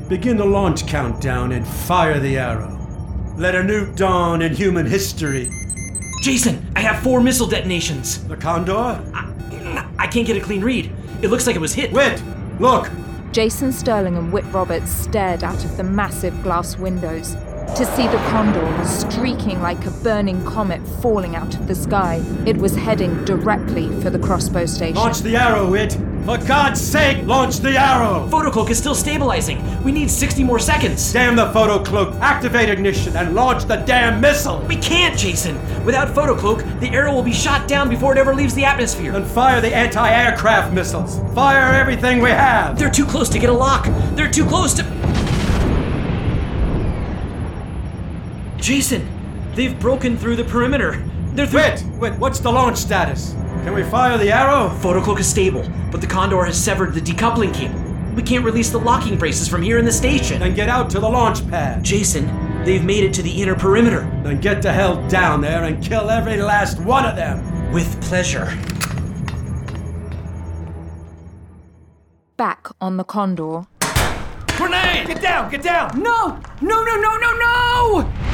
Begin 0.10 0.36
the 0.36 0.46
launch 0.46 0.86
countdown 0.86 1.54
and 1.54 1.66
fire 1.66 2.20
the 2.20 2.38
arrow. 2.38 2.78
Let 3.38 3.56
a 3.56 3.64
new 3.64 3.96
dawn 3.96 4.42
in 4.42 4.54
human 4.54 4.86
history. 4.86 5.50
Jason, 6.22 6.70
I 6.76 6.82
have 6.82 7.02
four 7.02 7.22
missile 7.22 7.48
detonations. 7.48 8.28
The 8.28 8.36
Condor? 8.36 8.74
I, 8.74 9.90
I 9.98 10.08
can't 10.08 10.28
get 10.28 10.36
a 10.36 10.42
clean 10.42 10.62
read. 10.62 10.92
It 11.22 11.30
looks 11.30 11.48
like 11.48 11.56
it 11.56 11.60
was 11.60 11.74
hit. 11.74 11.92
Wait! 11.92 12.22
Look! 12.60 12.92
Jason 13.32 13.72
Sterling 13.72 14.18
and 14.18 14.32
Whit 14.32 14.46
Roberts 14.52 14.92
stared 14.92 15.44
out 15.44 15.64
of 15.66 15.78
the 15.78 15.84
massive 15.84 16.42
glass 16.44 16.78
windows 16.78 17.36
to 17.76 17.86
see 17.96 18.08
the 18.08 18.18
Condor 18.30 18.86
streaking 18.86 19.62
like 19.62 19.86
a 19.86 19.92
burning 19.92 20.44
comet 20.46 20.82
falling 21.02 21.36
out 21.36 21.54
of 21.56 21.68
the 21.68 21.76
sky. 21.76 22.24
It 22.46 22.58
was 22.58 22.76
heading 22.76 23.26
directly 23.26 23.90
for 24.02 24.10
the 24.10 24.20
crossbow 24.20 24.66
station. 24.66 24.96
Launch 24.96 25.20
the 25.20 25.36
arrow, 25.36 25.70
Whit! 25.70 25.98
For 26.28 26.38
God's 26.38 26.82
sake, 26.82 27.26
launch 27.26 27.60
the 27.60 27.80
arrow! 27.80 28.28
Photocloak 28.30 28.70
is 28.70 28.78
still 28.78 28.94
stabilizing. 28.94 29.64
We 29.82 29.94
need 29.94 30.12
60 30.12 30.44
more 30.44 30.60
seconds. 30.60 31.14
Damn 31.14 31.38
the 31.38 31.54
photocloak! 31.54 32.20
Activate 32.20 32.68
ignition 32.68 33.16
and 33.16 33.34
launch 33.34 33.64
the 33.64 33.78
damn 33.78 34.20
missile! 34.20 34.60
We 34.68 34.76
can't, 34.76 35.18
Jason! 35.18 35.56
Without 35.86 36.10
photocloak, 36.10 36.82
the 36.82 36.90
arrow 36.90 37.14
will 37.14 37.24
be 37.24 37.32
shot 37.32 37.70
down 37.70 37.88
before 37.88 38.12
it 38.12 38.18
ever 38.18 38.36
leaves 38.36 38.54
the 38.54 38.66
atmosphere. 38.66 39.14
Then 39.14 39.24
fire 39.24 39.62
the 39.62 39.74
anti 39.74 40.10
aircraft 40.10 40.74
missiles! 40.74 41.22
Fire 41.34 41.74
everything 41.74 42.20
we 42.20 42.32
have! 42.32 42.78
They're 42.78 42.92
too 42.92 43.06
close 43.06 43.30
to 43.30 43.40
get 43.40 43.50
a 43.50 43.54
lock! 43.54 43.86
They're 44.14 44.30
too 44.30 44.46
close 44.46 44.74
to. 44.74 44.84
Jason! 48.58 49.08
They've 49.56 49.80
broken 49.80 50.18
through 50.18 50.36
the 50.36 50.44
perimeter! 50.44 51.02
They're 51.36 51.48
through. 51.48 51.62
Wait! 51.62 51.86
Wait, 52.02 52.20
what's 52.20 52.42
the 52.42 52.52
launch 52.52 52.80
status? 52.80 53.34
Can 53.68 53.76
we 53.76 53.84
fire 53.84 54.18
the 54.18 54.32
arrow? 54.32 54.70
Photocloak 54.80 55.20
is 55.20 55.28
stable, 55.28 55.70
but 55.92 56.00
the 56.00 56.08
Condor 56.08 56.46
has 56.46 56.58
severed 56.58 56.94
the 56.94 57.02
decoupling 57.02 57.54
cable. 57.54 57.78
We 58.16 58.24
can't 58.24 58.46
release 58.46 58.70
the 58.70 58.78
locking 58.78 59.18
braces 59.18 59.50
from 59.50 59.62
here 59.62 59.78
in 59.78 59.84
the 59.84 59.92
station. 59.92 60.40
Then 60.40 60.56
get 60.56 60.70
out 60.70 60.90
to 60.92 61.02
the 61.02 61.10
launch 61.10 61.46
pad. 61.50 61.84
Jason, 61.84 62.64
they've 62.64 62.86
made 62.86 63.04
it 63.04 63.14
to 63.16 63.22
the 63.22 63.42
inner 63.42 63.56
perimeter. 63.56 64.10
Then 64.24 64.40
get 64.40 64.62
the 64.62 64.72
hell 64.72 65.06
down 65.10 65.42
there 65.42 65.66
and 65.66 65.84
kill 65.84 66.10
every 66.10 66.38
last 66.38 66.80
one 66.80 67.06
of 67.06 67.18
them. 67.18 67.74
With 67.74 68.02
pleasure. 68.04 68.46
Back 72.38 72.70
on 72.80 72.96
the 72.96 73.04
Condor. 73.04 73.64
Grenade! 74.56 75.08
Get 75.08 75.22
down, 75.22 75.52
get 75.52 75.62
down! 75.62 76.02
No! 76.02 76.40
No, 76.62 76.86
no, 76.86 76.96
no, 76.96 77.18
no, 77.18 77.38
no! 77.38 78.27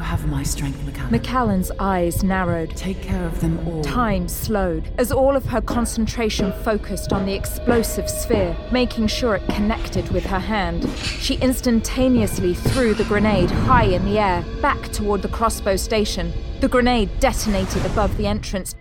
You 0.00 0.06
have 0.06 0.26
my 0.28 0.42
strength, 0.42 0.82
Macallan. 0.82 1.10
Macallan's 1.10 1.70
eyes 1.78 2.22
narrowed. 2.22 2.74
Take 2.74 3.02
care 3.02 3.26
of 3.26 3.42
them 3.42 3.68
all. 3.68 3.82
Time 3.82 4.28
slowed 4.28 4.90
as 4.96 5.12
all 5.12 5.36
of 5.36 5.44
her 5.44 5.60
concentration 5.60 6.54
focused 6.64 7.12
on 7.12 7.26
the 7.26 7.34
explosive 7.34 8.08
sphere, 8.08 8.56
making 8.72 9.08
sure 9.08 9.34
it 9.34 9.46
connected 9.50 10.10
with 10.10 10.24
her 10.24 10.38
hand. 10.38 10.88
She 10.96 11.34
instantaneously 11.34 12.54
threw 12.54 12.94
the 12.94 13.04
grenade 13.04 13.50
high 13.50 13.84
in 13.84 14.06
the 14.06 14.18
air, 14.18 14.42
back 14.62 14.80
toward 14.90 15.20
the 15.20 15.28
crossbow 15.28 15.76
station. 15.76 16.32
The 16.60 16.68
grenade 16.68 17.10
detonated 17.20 17.84
above 17.84 18.16
the 18.16 18.26
entrance, 18.26 18.74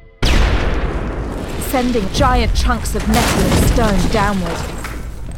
sending 1.70 2.08
giant 2.14 2.56
chunks 2.56 2.96
of 2.96 3.06
metal 3.10 3.44
and 3.44 3.66
stone 3.72 4.12
downward. 4.14 4.79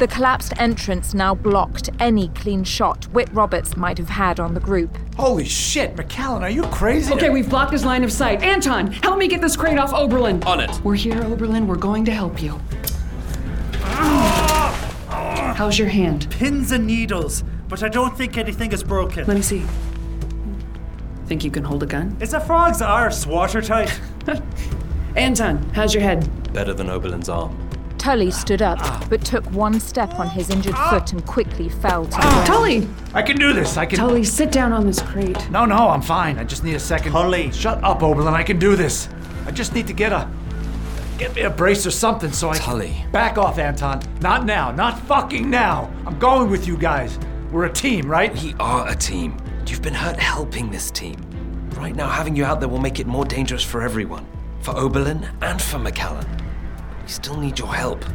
The 0.01 0.07
collapsed 0.07 0.53
entrance 0.57 1.13
now 1.13 1.35
blocked 1.35 1.91
any 1.99 2.29
clean 2.29 2.63
shot 2.63 3.05
Whit 3.09 3.31
Roberts 3.33 3.77
might 3.77 3.99
have 3.99 4.09
had 4.09 4.39
on 4.39 4.55
the 4.55 4.59
group. 4.59 4.97
Holy 5.15 5.45
shit, 5.45 5.95
Macallan, 5.95 6.41
are 6.41 6.49
you 6.49 6.63
crazy? 6.63 7.13
Okay, 7.13 7.29
we've 7.29 7.47
blocked 7.47 7.71
his 7.71 7.85
line 7.85 8.03
of 8.03 8.11
sight. 8.11 8.41
Anton, 8.41 8.87
help 8.87 9.19
me 9.19 9.27
get 9.27 9.41
this 9.41 9.55
crate 9.55 9.77
off 9.77 9.93
Oberlin. 9.93 10.41
On 10.45 10.59
it. 10.59 10.71
We're 10.83 10.95
here, 10.95 11.23
Oberlin. 11.23 11.67
We're 11.67 11.75
going 11.75 12.03
to 12.05 12.11
help 12.11 12.41
you. 12.41 12.59
How's 15.53 15.77
your 15.77 15.89
hand? 15.89 16.27
Pins 16.31 16.71
and 16.71 16.87
needles, 16.87 17.43
but 17.67 17.83
I 17.83 17.87
don't 17.87 18.17
think 18.17 18.39
anything 18.39 18.71
is 18.71 18.83
broken. 18.83 19.27
Let 19.27 19.37
me 19.37 19.43
see. 19.43 19.63
Think 21.27 21.43
you 21.43 21.51
can 21.51 21.63
hold 21.63 21.83
a 21.83 21.85
gun? 21.85 22.17
Is 22.19 22.33
a 22.33 22.39
frog's 22.39 22.81
arse 22.81 23.27
watertight? 23.27 24.01
Anton, 25.15 25.61
how's 25.75 25.93
your 25.93 26.01
head? 26.01 26.27
Better 26.53 26.73
than 26.73 26.89
Oberlin's 26.89 27.29
arm. 27.29 27.55
Tully 28.01 28.31
stood 28.31 28.63
up, 28.63 28.79
but 29.11 29.23
took 29.23 29.45
one 29.51 29.79
step 29.79 30.15
on 30.15 30.27
his 30.27 30.49
injured 30.49 30.75
foot 30.75 31.13
and 31.13 31.23
quickly 31.27 31.69
fell 31.69 32.05
to 32.05 32.09
the 32.09 32.17
ground. 32.17 32.47
Tully! 32.47 32.89
I 33.13 33.21
can 33.21 33.37
do 33.37 33.53
this. 33.53 33.77
I 33.77 33.85
can. 33.85 33.99
Tully, 33.99 34.23
sit 34.23 34.51
down 34.51 34.73
on 34.73 34.87
this 34.87 34.99
crate. 35.03 35.37
No, 35.51 35.65
no, 35.65 35.89
I'm 35.89 36.01
fine. 36.01 36.39
I 36.39 36.43
just 36.43 36.63
need 36.63 36.73
a 36.73 36.79
second. 36.79 37.11
Tully. 37.11 37.51
Shut 37.51 37.83
up, 37.83 38.01
Oberlin. 38.01 38.33
I 38.33 38.41
can 38.41 38.57
do 38.57 38.75
this. 38.75 39.07
I 39.45 39.51
just 39.51 39.75
need 39.75 39.85
to 39.85 39.93
get 39.93 40.11
a. 40.11 40.27
Get 41.19 41.35
me 41.35 41.43
a 41.43 41.51
brace 41.51 41.85
or 41.85 41.91
something 41.91 42.31
so 42.31 42.49
I. 42.49 42.57
Tully. 42.57 43.05
Back 43.11 43.37
off, 43.37 43.59
Anton. 43.59 44.01
Not 44.19 44.45
now. 44.45 44.71
Not 44.71 44.99
fucking 45.01 45.47
now. 45.47 45.93
I'm 46.07 46.17
going 46.17 46.49
with 46.49 46.65
you 46.65 46.77
guys. 46.77 47.19
We're 47.51 47.65
a 47.65 47.71
team, 47.71 48.09
right? 48.09 48.33
We 48.41 48.55
are 48.59 48.87
a 48.87 48.95
team. 48.95 49.37
You've 49.67 49.83
been 49.83 49.93
hurt 49.93 50.19
helping 50.19 50.71
this 50.71 50.89
team. 50.89 51.21
Right 51.77 51.95
now, 51.95 52.09
having 52.09 52.35
you 52.35 52.45
out 52.45 52.61
there 52.61 52.69
will 52.69 52.81
make 52.81 52.99
it 52.99 53.05
more 53.05 53.25
dangerous 53.25 53.63
for 53.63 53.83
everyone. 53.83 54.25
For 54.61 54.75
Oberlin 54.75 55.29
and 55.43 55.61
for 55.61 55.77
Macallan. 55.77 56.40
We 57.11 57.15
still 57.15 57.35
need 57.35 57.59
your 57.59 57.75
help. 57.75 58.05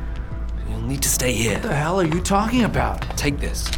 You'll 0.70 0.80
need 0.80 1.02
to 1.02 1.08
stay 1.10 1.34
here. 1.34 1.52
What 1.52 1.64
the 1.64 1.74
hell 1.74 2.00
are 2.00 2.06
you 2.06 2.18
talking 2.18 2.64
about? 2.64 3.02
Take 3.14 3.38
this. 3.38 3.70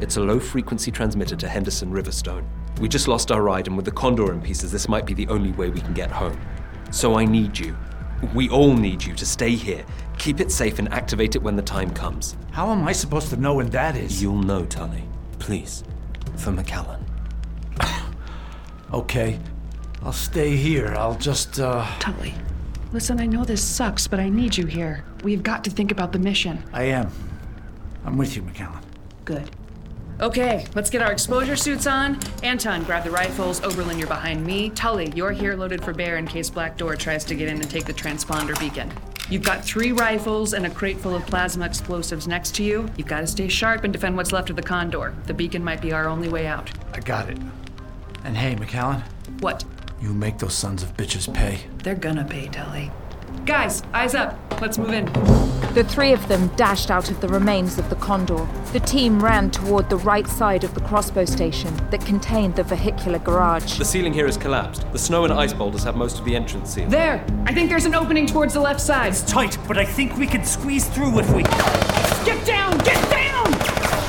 It's 0.00 0.16
a 0.16 0.20
low 0.20 0.40
frequency 0.40 0.90
transmitter 0.90 1.36
to 1.36 1.46
Henderson 1.46 1.92
Riverstone. 1.92 2.44
We 2.80 2.88
just 2.88 3.06
lost 3.06 3.30
our 3.30 3.42
ride, 3.42 3.68
and 3.68 3.76
with 3.76 3.84
the 3.84 3.92
Condor 3.92 4.32
in 4.32 4.40
pieces, 4.40 4.72
this 4.72 4.88
might 4.88 5.06
be 5.06 5.14
the 5.14 5.28
only 5.28 5.52
way 5.52 5.70
we 5.70 5.80
can 5.80 5.94
get 5.94 6.10
home. 6.10 6.36
So 6.90 7.14
I 7.14 7.24
need 7.24 7.56
you. 7.56 7.76
We 8.34 8.48
all 8.48 8.74
need 8.74 9.04
you 9.04 9.14
to 9.14 9.24
stay 9.24 9.54
here. 9.54 9.86
Keep 10.18 10.40
it 10.40 10.50
safe 10.50 10.80
and 10.80 10.92
activate 10.92 11.36
it 11.36 11.42
when 11.44 11.54
the 11.54 11.62
time 11.62 11.90
comes. 11.90 12.36
How 12.50 12.72
am 12.72 12.88
I 12.88 12.90
supposed 12.90 13.30
to 13.30 13.36
know 13.36 13.54
when 13.54 13.70
that 13.70 13.94
is? 13.94 14.20
You'll 14.20 14.42
know, 14.42 14.64
Tully. 14.64 15.04
Please. 15.38 15.84
For 16.38 16.50
Macallan. 16.50 17.06
Okay. 18.92 19.38
I'll 20.02 20.12
stay 20.12 20.56
here. 20.56 20.92
I'll 20.96 21.18
just, 21.18 21.60
uh. 21.60 21.86
Tully, 22.00 22.34
listen, 22.92 23.20
I 23.20 23.26
know 23.26 23.44
this 23.44 23.62
sucks, 23.62 24.06
but 24.06 24.20
I 24.20 24.28
need 24.28 24.56
you 24.56 24.66
here. 24.66 25.04
We've 25.22 25.42
got 25.42 25.64
to 25.64 25.70
think 25.70 25.90
about 25.90 26.12
the 26.12 26.18
mission. 26.18 26.62
I 26.72 26.84
am. 26.84 27.10
I'm 28.04 28.16
with 28.16 28.36
you, 28.36 28.42
Macallan. 28.42 28.82
Good. 29.24 29.50
Okay, 30.18 30.66
let's 30.74 30.88
get 30.88 31.02
our 31.02 31.12
exposure 31.12 31.56
suits 31.56 31.86
on. 31.86 32.18
Anton, 32.42 32.84
grab 32.84 33.04
the 33.04 33.10
rifles. 33.10 33.60
Oberlin, 33.62 33.98
you're 33.98 34.08
behind 34.08 34.46
me. 34.46 34.70
Tully, 34.70 35.12
you're 35.14 35.32
here 35.32 35.54
loaded 35.54 35.84
for 35.84 35.92
bear 35.92 36.16
in 36.16 36.26
case 36.26 36.48
Black 36.48 36.78
Door 36.78 36.96
tries 36.96 37.22
to 37.26 37.34
get 37.34 37.48
in 37.48 37.60
and 37.60 37.70
take 37.70 37.84
the 37.84 37.92
transponder 37.92 38.58
beacon. 38.58 38.90
You've 39.28 39.42
got 39.42 39.62
three 39.64 39.92
rifles 39.92 40.54
and 40.54 40.64
a 40.64 40.70
crate 40.70 40.98
full 40.98 41.14
of 41.14 41.26
plasma 41.26 41.66
explosives 41.66 42.26
next 42.26 42.54
to 42.54 42.62
you. 42.62 42.88
You've 42.96 43.08
got 43.08 43.20
to 43.20 43.26
stay 43.26 43.48
sharp 43.48 43.84
and 43.84 43.92
defend 43.92 44.16
what's 44.16 44.32
left 44.32 44.48
of 44.48 44.56
the 44.56 44.62
Condor. 44.62 45.14
The 45.26 45.34
beacon 45.34 45.62
might 45.62 45.82
be 45.82 45.92
our 45.92 46.06
only 46.06 46.28
way 46.28 46.46
out. 46.46 46.70
I 46.94 47.00
got 47.00 47.28
it. 47.28 47.36
And 48.24 48.36
hey, 48.36 48.54
Macallan, 48.54 49.02
What? 49.40 49.64
You 50.00 50.12
make 50.12 50.38
those 50.38 50.54
sons 50.54 50.82
of 50.82 50.96
bitches 50.96 51.32
pay. 51.32 51.60
They're 51.82 51.94
gonna 51.94 52.24
pay, 52.24 52.48
Tully. 52.48 52.90
Guys, 53.44 53.82
eyes 53.92 54.14
up. 54.14 54.38
Let's 54.60 54.78
move 54.78 54.90
in. 54.90 55.04
The 55.74 55.84
three 55.84 56.12
of 56.12 56.26
them 56.26 56.48
dashed 56.56 56.90
out 56.90 57.10
of 57.10 57.20
the 57.20 57.28
remains 57.28 57.78
of 57.78 57.88
the 57.90 57.96
Condor. 57.96 58.46
The 58.72 58.80
team 58.80 59.22
ran 59.22 59.50
toward 59.50 59.90
the 59.90 59.98
right 59.98 60.26
side 60.26 60.64
of 60.64 60.74
the 60.74 60.80
crossbow 60.80 61.26
station 61.26 61.74
that 61.90 62.04
contained 62.04 62.56
the 62.56 62.62
vehicular 62.62 63.18
garage. 63.18 63.78
The 63.78 63.84
ceiling 63.84 64.12
here 64.12 64.26
has 64.26 64.36
collapsed. 64.36 64.90
The 64.90 64.98
snow 64.98 65.24
and 65.24 65.32
ice 65.32 65.52
boulders 65.52 65.84
have 65.84 65.96
most 65.96 66.18
of 66.18 66.24
the 66.24 66.34
entrance 66.34 66.74
sealed. 66.74 66.90
There! 66.90 67.24
I 67.44 67.52
think 67.52 67.68
there's 67.68 67.84
an 67.84 67.94
opening 67.94 68.26
towards 68.26 68.54
the 68.54 68.60
left 68.60 68.80
side. 68.80 69.08
It's 69.08 69.22
tight, 69.22 69.58
but 69.68 69.76
I 69.78 69.84
think 69.84 70.16
we 70.16 70.26
can 70.26 70.44
squeeze 70.44 70.88
through 70.88 71.18
if 71.18 71.32
we. 71.32 71.42
Get 71.42 72.44
down! 72.46 72.78
Get 72.78 72.94
down! 72.94 73.05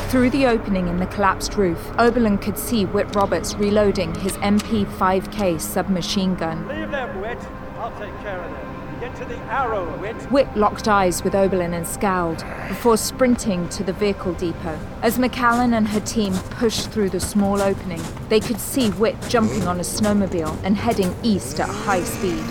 Through 0.10 0.30
the 0.30 0.46
opening 0.46 0.88
in 0.88 1.00
the 1.00 1.06
collapsed 1.08 1.58
roof, 1.58 1.91
Oberlin 1.98 2.38
could 2.38 2.58
see 2.58 2.86
Whit 2.86 3.13
Roberts 3.13 3.56
reloading 3.56 4.15
his 4.15 4.38
MP5K 4.38 5.60
submachine 5.60 6.36
gun. 6.36 6.65
Leave 6.65 6.91
them, 6.91 7.20
Whit. 7.20 7.38
I'll 7.78 7.91
take 8.00 8.17
care 8.22 8.39
of 8.39 8.50
them. 8.50 9.00
Get 9.02 9.13
to 9.17 9.26
the 9.26 9.38
arrow, 9.52 10.00
Wit. 10.00 10.15
Whit 10.32 10.48
locked 10.56 10.88
eyes 10.88 11.26
with 11.26 11.36
Oberlin 11.36 11.74
and 11.74 11.86
scowled 11.86 12.46
before 12.70 12.96
sprinting 12.96 13.67
to 13.67 13.84
the 13.84 13.91
vehicle 13.91 14.32
depot. 14.36 14.80
As 15.02 15.20
Macallan 15.20 15.74
and 15.74 15.89
her 15.89 16.00
team 16.00 16.34
pushed 16.52 16.89
through 16.89 17.10
the 17.10 17.20
small 17.20 17.62
opening, 17.62 18.02
they 18.30 18.39
could 18.39 18.62
see 18.62 18.91
Whit 18.91 19.17
jumping 19.28 19.67
on 19.67 19.82
a 19.82 19.84
snowmobile 19.84 20.58
and 20.63 20.78
heading 20.78 21.13
east 21.22 21.60
at 21.60 21.67
high 21.67 22.04
speed. 22.04 22.46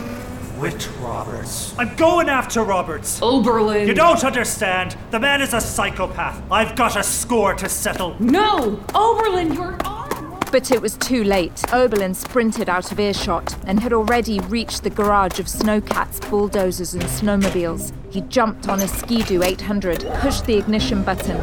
Whit 0.58 0.88
Roberts. 1.00 1.74
I'm 1.78 1.94
going 1.96 2.30
after 2.30 2.62
Roberts. 2.62 3.20
Oberlin. 3.20 3.86
You 3.86 3.92
don't 3.92 4.24
understand. 4.24 4.96
The 5.10 5.20
man 5.20 5.42
is 5.42 5.52
a 5.52 5.60
psychopath. 5.60 6.40
I've 6.50 6.74
got 6.74 6.96
a 6.96 7.02
score 7.02 7.54
to 7.54 7.68
settle. 7.68 8.16
No! 8.18 8.82
Oberlin, 8.94 9.52
you're 9.52 9.76
on! 9.84 10.38
But 10.50 10.70
it 10.70 10.80
was 10.80 10.96
too 10.96 11.24
late. 11.24 11.62
Oberlin 11.74 12.14
sprinted 12.14 12.70
out 12.70 12.90
of 12.90 12.98
earshot 12.98 13.54
and 13.66 13.80
had 13.80 13.92
already 13.92 14.40
reached 14.40 14.82
the 14.82 14.88
garage 14.90 15.38
of 15.38 15.46
snowcats, 15.46 16.26
bulldozers, 16.30 16.94
and 16.94 17.02
snowmobiles. 17.02 17.92
He 18.10 18.22
jumped 18.22 18.66
on 18.66 18.80
a 18.80 18.88
Ski-Doo 18.88 19.42
800, 19.42 20.06
pushed 20.20 20.46
the 20.46 20.56
ignition 20.56 21.02
button, 21.02 21.36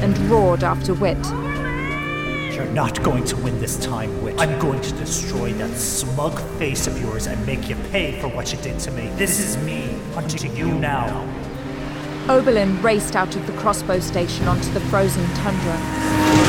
and 0.00 0.16
roared 0.30 0.64
after 0.64 0.94
Whit. 0.94 1.18
You're 2.54 2.66
not 2.66 3.02
going 3.02 3.24
to 3.24 3.36
win 3.38 3.58
this 3.58 3.76
time, 3.84 4.22
Whit. 4.22 4.40
I'm 4.40 4.56
going 4.60 4.80
to 4.80 4.92
destroy 4.92 5.52
that 5.54 5.76
smug 5.76 6.38
face 6.56 6.86
of 6.86 7.00
yours 7.00 7.26
and 7.26 7.44
make 7.44 7.68
you 7.68 7.74
pay 7.90 8.20
for 8.20 8.28
what 8.28 8.52
you 8.52 8.58
did 8.58 8.78
to 8.78 8.92
me. 8.92 9.08
This 9.16 9.40
is 9.40 9.56
me 9.64 9.98
hunting 10.14 10.38
to 10.38 10.48
you 10.56 10.70
now. 10.70 11.28
Oberlin 12.28 12.80
raced 12.80 13.16
out 13.16 13.34
of 13.34 13.44
the 13.48 13.52
crossbow 13.54 13.98
station 13.98 14.46
onto 14.46 14.70
the 14.72 14.78
frozen 14.82 15.26
tundra. 15.34 16.43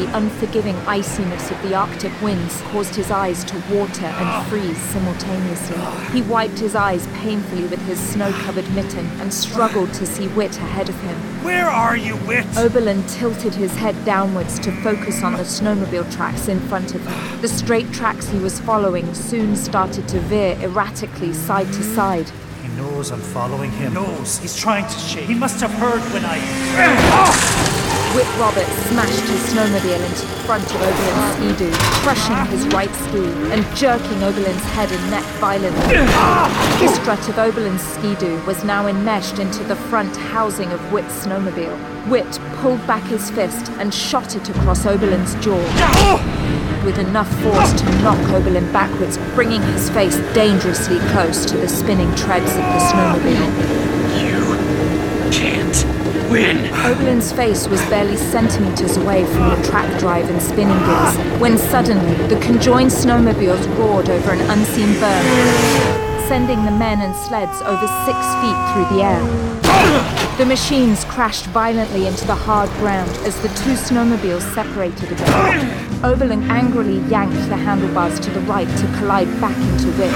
The 0.00 0.16
unforgiving 0.16 0.76
iciness 0.86 1.50
of 1.50 1.60
the 1.60 1.74
Arctic 1.74 2.22
winds 2.22 2.62
caused 2.68 2.94
his 2.94 3.10
eyes 3.10 3.44
to 3.44 3.54
water 3.70 4.06
and 4.06 4.46
freeze 4.46 4.78
simultaneously. 4.78 5.76
He 6.14 6.22
wiped 6.22 6.58
his 6.58 6.74
eyes 6.74 7.06
painfully 7.18 7.64
with 7.64 7.82
his 7.82 8.00
snow 8.00 8.32
covered 8.32 8.66
mitten 8.74 9.04
and 9.20 9.30
struggled 9.30 9.92
to 9.92 10.06
see 10.06 10.28
Whit 10.28 10.56
ahead 10.56 10.88
of 10.88 10.98
him. 11.02 11.14
Where 11.44 11.68
are 11.68 11.98
you, 11.98 12.14
Whit? 12.16 12.46
Oberlin 12.56 13.06
tilted 13.08 13.54
his 13.54 13.76
head 13.76 13.94
downwards 14.06 14.58
to 14.60 14.72
focus 14.80 15.22
on 15.22 15.34
the 15.34 15.44
snowmobile 15.44 16.10
tracks 16.16 16.48
in 16.48 16.60
front 16.60 16.94
of 16.94 17.06
him. 17.06 17.40
The 17.42 17.48
straight 17.48 17.92
tracks 17.92 18.26
he 18.26 18.38
was 18.38 18.58
following 18.58 19.12
soon 19.12 19.54
started 19.54 20.08
to 20.08 20.20
veer 20.20 20.56
erratically 20.62 21.34
side 21.34 21.66
to 21.74 21.82
side. 21.82 22.32
He 22.62 22.68
knows 22.68 23.12
I'm 23.12 23.20
following 23.20 23.70
him. 23.72 23.92
He 23.92 23.98
knows. 24.00 24.38
He's 24.38 24.56
trying 24.56 24.86
to 24.86 24.98
shake. 24.98 25.26
He 25.26 25.34
must 25.34 25.60
have 25.60 25.72
heard 25.72 26.00
when 26.14 26.24
I. 26.24 26.38
Ah! 27.12 27.79
Whit 28.14 28.26
Roberts 28.38 28.72
smashed 28.88 29.20
his 29.20 29.54
snowmobile 29.54 30.04
into 30.04 30.26
the 30.26 30.42
front 30.42 30.64
of 30.64 30.82
Oberlin's 30.82 31.36
ski-doo, 31.36 31.70
crushing 32.02 32.46
his 32.50 32.66
right 32.74 32.92
ski 33.06 33.24
and 33.52 33.64
jerking 33.76 34.22
Oberlin's 34.24 34.64
head 34.74 34.90
and 34.90 35.10
neck 35.10 35.22
violently. 35.38 35.94
The 36.84 36.92
strut 36.92 37.28
of 37.28 37.38
Oberlin's 37.38 37.82
ski-doo 37.82 38.42
was 38.46 38.64
now 38.64 38.88
enmeshed 38.88 39.38
into 39.38 39.62
the 39.62 39.76
front 39.76 40.16
housing 40.16 40.72
of 40.72 40.80
Whit's 40.92 41.24
snowmobile. 41.24 41.76
Whit 42.08 42.40
pulled 42.56 42.84
back 42.84 43.04
his 43.04 43.30
fist 43.30 43.70
and 43.78 43.94
shot 43.94 44.34
it 44.34 44.48
across 44.48 44.86
Oberlin's 44.86 45.36
jaw. 45.36 45.62
With 46.84 46.98
enough 46.98 47.30
force 47.42 47.72
to 47.74 47.84
knock 48.02 48.18
Oberlin 48.30 48.72
backwards, 48.72 49.18
bringing 49.36 49.62
his 49.62 49.88
face 49.90 50.16
dangerously 50.34 50.98
close 51.10 51.44
to 51.46 51.56
the 51.56 51.68
spinning 51.68 52.12
treads 52.16 52.50
of 52.50 52.56
the 52.56 52.80
snowmobile. 52.90 53.79
Win. 56.30 56.58
Oberlin's 56.86 57.32
face 57.32 57.66
was 57.66 57.80
barely 57.86 58.16
centimeters 58.16 58.96
away 58.96 59.24
from 59.24 59.48
the 59.48 59.68
track 59.68 59.98
drive 59.98 60.30
and 60.30 60.40
spinning 60.40 60.78
gears 60.86 61.40
when 61.40 61.58
suddenly 61.58 62.14
the 62.28 62.40
conjoined 62.40 62.92
snowmobiles 62.92 63.66
roared 63.76 64.08
over 64.08 64.30
an 64.30 64.40
unseen 64.48 64.90
berm, 65.00 66.28
sending 66.28 66.64
the 66.64 66.70
men 66.70 67.00
and 67.00 67.16
sleds 67.16 67.60
over 67.62 67.86
six 68.06 68.16
feet 68.40 68.58
through 68.72 68.96
the 68.96 69.02
air. 69.02 70.36
The 70.38 70.46
machines 70.46 71.04
crashed 71.06 71.46
violently 71.46 72.06
into 72.06 72.24
the 72.28 72.36
hard 72.36 72.70
ground 72.78 73.10
as 73.26 73.34
the 73.42 73.48
two 73.48 73.74
snowmobiles 73.74 74.42
separated 74.54 75.10
again. 75.10 75.89
Oberlin 76.02 76.42
angrily 76.44 76.98
yanked 77.10 77.36
the 77.50 77.56
handlebars 77.56 78.18
to 78.20 78.30
the 78.30 78.40
right 78.40 78.68
to 78.78 78.86
collide 78.98 79.28
back 79.38 79.56
into 79.56 79.88
Whit. 79.98 80.10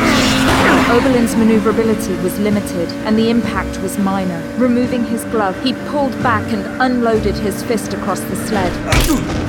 Oberlin's 0.90 1.36
maneuverability 1.36 2.14
was 2.22 2.38
limited, 2.38 2.88
and 3.04 3.18
the 3.18 3.28
impact 3.28 3.78
was 3.82 3.98
minor. 3.98 4.42
Removing 4.56 5.04
his 5.04 5.24
glove, 5.24 5.62
he 5.62 5.74
pulled 5.90 6.12
back 6.22 6.50
and 6.50 6.64
unloaded 6.80 7.34
his 7.34 7.62
fist 7.64 7.92
across 7.92 8.20
the 8.20 8.36
sled, 8.36 8.72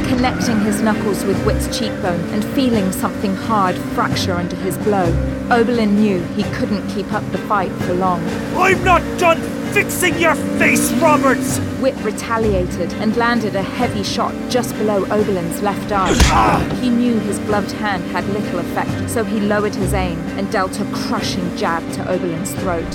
connecting 0.10 0.60
his 0.60 0.82
knuckles 0.82 1.24
with 1.24 1.42
Whit's 1.46 1.68
cheekbone 1.78 2.20
and 2.34 2.44
feeling 2.54 2.92
something 2.92 3.34
hard 3.34 3.78
fracture 3.96 4.34
under 4.34 4.58
his 4.58 4.78
blow. 4.80 5.06
Oberlin 5.50 5.96
knew 5.96 6.22
he 6.36 6.44
couldn't 6.56 6.86
keep 6.90 7.14
up 7.14 7.24
the 7.32 7.38
fight 7.38 7.72
for 7.84 7.94
long. 7.94 8.22
I'm 8.56 8.84
not 8.84 9.02
done 9.18 9.40
fixing 9.76 10.18
your 10.18 10.36
face, 10.58 10.94
Roberts! 11.02 11.58
Whit 11.82 11.98
retaliated 11.98 12.94
and 12.94 13.18
landed 13.18 13.58
a 13.58 13.62
heavy 13.62 14.04
shot 14.04 14.34
just 14.50 14.74
below 14.78 15.04
Oberlin's 15.08 15.62
left 15.62 15.92
arm. 15.92 16.16
Ah! 16.32 16.80
He 16.80 16.90
knew 16.90 17.20
his 17.20 17.40
gloved 17.40 17.74
hand 17.74 18.02
had 18.06 18.26
little 18.30 18.60
effect, 18.60 19.10
so 19.10 19.26
he 19.26 19.42
lowered 19.42 19.76
his 19.76 19.94
aim 19.94 20.18
and 20.38 20.50
dealt 20.50 20.80
a 20.80 20.86
crushing 20.94 21.58
jab 21.58 21.84
to 21.92 22.10
Oberlin's 22.10 22.54
throat. 22.54 22.88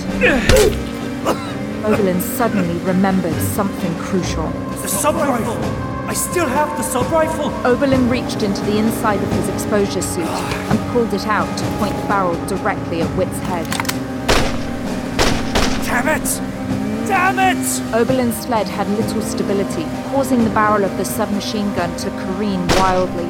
Oberlin 1.85 2.19
suddenly 2.23 2.79
remembered 2.83 3.38
something 3.43 3.95
crucial. 3.99 4.49
The 4.81 4.88
sub 4.88 5.16
rifle! 5.16 5.62
I 6.09 6.14
still 6.14 6.47
have 6.47 6.75
the 6.79 6.83
sub 6.83 7.12
rifle! 7.12 7.51
Oberlin 7.66 8.09
reached 8.09 8.43
into 8.43 8.62
the 8.62 8.79
inside 8.79 9.23
of 9.23 9.31
his 9.33 9.51
exposure 9.51 10.01
suit 10.01 10.25
and 10.25 10.79
pulled 10.95 11.12
it 11.12 11.27
out 11.27 11.59
to 11.59 11.64
point 11.77 11.95
the 12.01 12.09
barrel 12.09 12.47
directly 12.47 13.03
at 13.03 13.09
Whit's 13.19 13.38
head. 13.40 13.66
Damn 15.85 16.09
it! 16.09 16.60
Damn 17.11 17.40
it! 17.40 17.92
Oberlin's 17.92 18.37
sled 18.37 18.68
had 18.68 18.88
little 18.90 19.20
stability, 19.20 19.83
causing 20.12 20.44
the 20.44 20.51
barrel 20.51 20.85
of 20.85 20.96
the 20.96 21.05
submachine 21.05 21.75
gun 21.75 21.90
to 21.96 22.11
careen 22.11 22.64
wildly. 22.77 23.29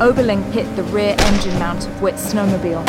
Oberlin 0.00 0.40
hit 0.52 0.76
the 0.76 0.84
rear 0.84 1.16
engine 1.18 1.58
mount 1.58 1.84
of 1.84 2.00
Whit's 2.00 2.32
snowmobile. 2.32 2.86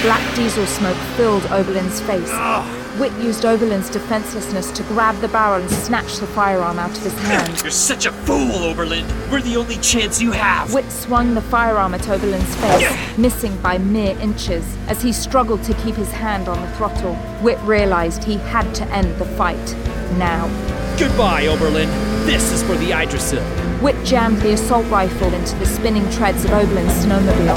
Black 0.00 0.34
diesel 0.34 0.64
smoke 0.64 0.96
filled 1.18 1.44
Oberlin's 1.50 2.00
face. 2.00 2.30
Ah. 2.32 2.75
Whit 2.98 3.12
used 3.22 3.44
Oberlin's 3.44 3.90
defenselessness 3.90 4.70
to 4.70 4.82
grab 4.84 5.20
the 5.20 5.28
barrel 5.28 5.60
and 5.60 5.70
snatch 5.70 6.16
the 6.16 6.26
firearm 6.26 6.78
out 6.78 6.96
of 6.96 7.02
his 7.02 7.12
hand. 7.24 7.60
You're 7.60 7.70
such 7.70 8.06
a 8.06 8.12
fool, 8.12 8.64
Oberlin. 8.64 9.04
We're 9.30 9.42
the 9.42 9.56
only 9.58 9.76
chance 9.76 10.22
you 10.22 10.32
have. 10.32 10.72
Whit 10.72 10.90
swung 10.90 11.34
the 11.34 11.42
firearm 11.42 11.92
at 11.92 12.08
Oberlin's 12.08 12.54
face, 12.56 13.18
missing 13.18 13.54
by 13.58 13.76
mere 13.76 14.18
inches. 14.20 14.64
As 14.88 15.02
he 15.02 15.12
struggled 15.12 15.62
to 15.64 15.74
keep 15.74 15.94
his 15.94 16.10
hand 16.10 16.48
on 16.48 16.58
the 16.58 16.68
throttle, 16.76 17.14
Whit 17.42 17.58
realized 17.64 18.24
he 18.24 18.38
had 18.38 18.74
to 18.76 18.84
end 18.84 19.14
the 19.20 19.26
fight. 19.26 19.76
Now. 20.16 20.46
Goodbye, 20.98 21.48
Oberlin. 21.48 21.90
This 22.24 22.50
is 22.50 22.62
for 22.62 22.76
the 22.76 22.92
Yggdrasil. 22.94 23.42
Whit 23.82 24.02
jammed 24.06 24.38
the 24.38 24.54
assault 24.54 24.86
rifle 24.86 25.34
into 25.34 25.54
the 25.56 25.66
spinning 25.66 26.08
treads 26.12 26.46
of 26.46 26.52
Oberlin's 26.52 26.94
snowmobile. 27.04 27.56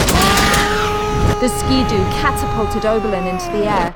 The 1.39 1.47
ski-doo 1.47 2.03
catapulted 2.19 2.85
Oberlin 2.85 3.25
into 3.25 3.45
the 3.51 3.71
air. 3.71 3.95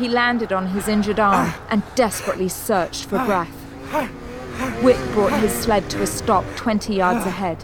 He 0.00 0.08
landed 0.08 0.50
on 0.50 0.68
his 0.68 0.88
injured 0.88 1.20
arm 1.20 1.52
and 1.68 1.82
desperately 1.94 2.48
searched 2.48 3.04
for 3.04 3.22
breath. 3.26 3.50
Whit 4.82 4.96
brought 5.12 5.38
his 5.40 5.52
sled 5.52 5.90
to 5.90 6.00
a 6.00 6.06
stop 6.06 6.46
20 6.56 6.94
yards 6.94 7.26
ahead, 7.26 7.62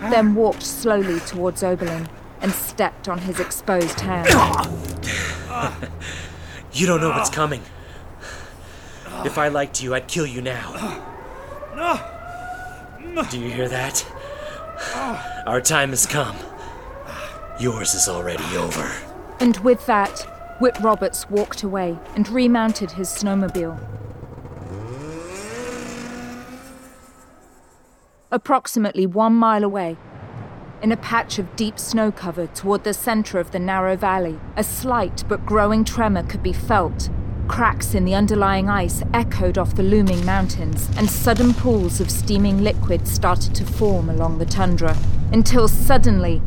then 0.00 0.34
walked 0.34 0.64
slowly 0.64 1.20
towards 1.20 1.62
Oberlin 1.62 2.08
and 2.40 2.50
stepped 2.50 3.08
on 3.08 3.18
his 3.18 3.38
exposed 3.38 4.00
hand. 4.00 4.28
You 6.72 6.88
don't 6.88 7.00
know 7.00 7.10
what's 7.10 7.30
coming. 7.30 7.62
If 9.24 9.38
I 9.38 9.46
liked 9.46 9.80
you, 9.80 9.94
I'd 9.94 10.08
kill 10.08 10.26
you 10.26 10.42
now. 10.42 11.04
Do 13.30 13.38
you 13.38 13.48
hear 13.48 13.68
that? 13.68 14.04
Our 15.46 15.60
time 15.60 15.90
has 15.90 16.04
come. 16.04 16.36
Yours 17.60 17.94
is 17.94 18.08
already 18.08 18.56
over. 18.56 18.90
And 19.38 19.56
with 19.58 19.86
that, 19.86 20.26
Whit 20.60 20.78
Roberts 20.80 21.28
walked 21.28 21.62
away 21.62 21.98
and 22.14 22.28
remounted 22.28 22.92
his 22.92 23.08
snowmobile. 23.08 23.78
Approximately 28.30 29.06
one 29.06 29.34
mile 29.34 29.64
away, 29.64 29.96
in 30.84 30.92
a 30.92 30.96
patch 30.98 31.38
of 31.38 31.56
deep 31.56 31.78
snow 31.78 32.12
cover 32.12 32.46
toward 32.46 32.84
the 32.84 32.92
center 32.92 33.38
of 33.40 33.52
the 33.52 33.58
narrow 33.58 33.96
valley, 33.96 34.38
a 34.56 34.62
slight 34.62 35.24
but 35.28 35.46
growing 35.46 35.82
tremor 35.82 36.22
could 36.22 36.42
be 36.42 36.52
felt. 36.52 37.08
Cracks 37.48 37.94
in 37.94 38.04
the 38.04 38.14
underlying 38.14 38.68
ice 38.68 39.02
echoed 39.14 39.56
off 39.56 39.74
the 39.74 39.82
looming 39.82 40.24
mountains, 40.26 40.90
and 40.96 41.08
sudden 41.08 41.54
pools 41.54 42.00
of 42.00 42.10
steaming 42.10 42.62
liquid 42.62 43.08
started 43.08 43.54
to 43.54 43.64
form 43.64 44.10
along 44.10 44.38
the 44.38 44.46
tundra, 44.46 44.96
until 45.32 45.68
suddenly, 45.68 46.42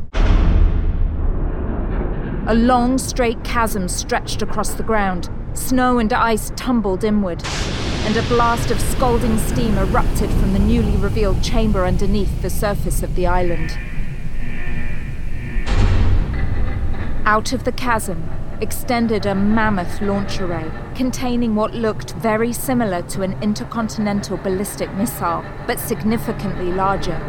a 2.48 2.54
long, 2.54 2.98
straight 2.98 3.43
chasm 3.43 3.89
stretched 3.89 4.41
across 4.41 4.74
the 4.76 4.84
ground. 4.84 5.30
Snow 5.54 6.00
and 6.00 6.14
ice 6.14 6.50
tumbled 6.56 7.04
inward, 7.04 7.43
and 8.06 8.16
a 8.16 8.22
blast 8.30 8.72
of 8.72 8.80
scalding 8.80 9.38
steam 9.39 9.78
erupted 9.78 10.30
from 10.30 10.54
the 10.54 10.60
newly 10.60 10.95
revealed 10.95 11.43
chamber 11.43 11.86
underneath 11.86 12.41
the 12.41 12.50
surface 12.50 13.04
of 13.04 13.16
the 13.16 13.28
island. 13.28 13.78
Out 17.26 17.52
of 17.52 17.66
the 17.66 17.74
chasm 17.74 18.30
extended 18.62 19.26
a 19.26 19.36
mammoth 19.36 20.02
launch 20.02 20.39
array 20.39 20.72
containing 20.95 21.54
what 21.54 21.74
looked 21.74 22.12
very 22.14 22.54
similar 22.54 23.02
to 23.02 23.24
an 23.24 23.38
intercontinental 23.43 24.38
ballistic 24.38 24.89
missile, 24.93 25.43
but 25.68 25.82
significantly 25.82 26.72
larger. 26.72 27.20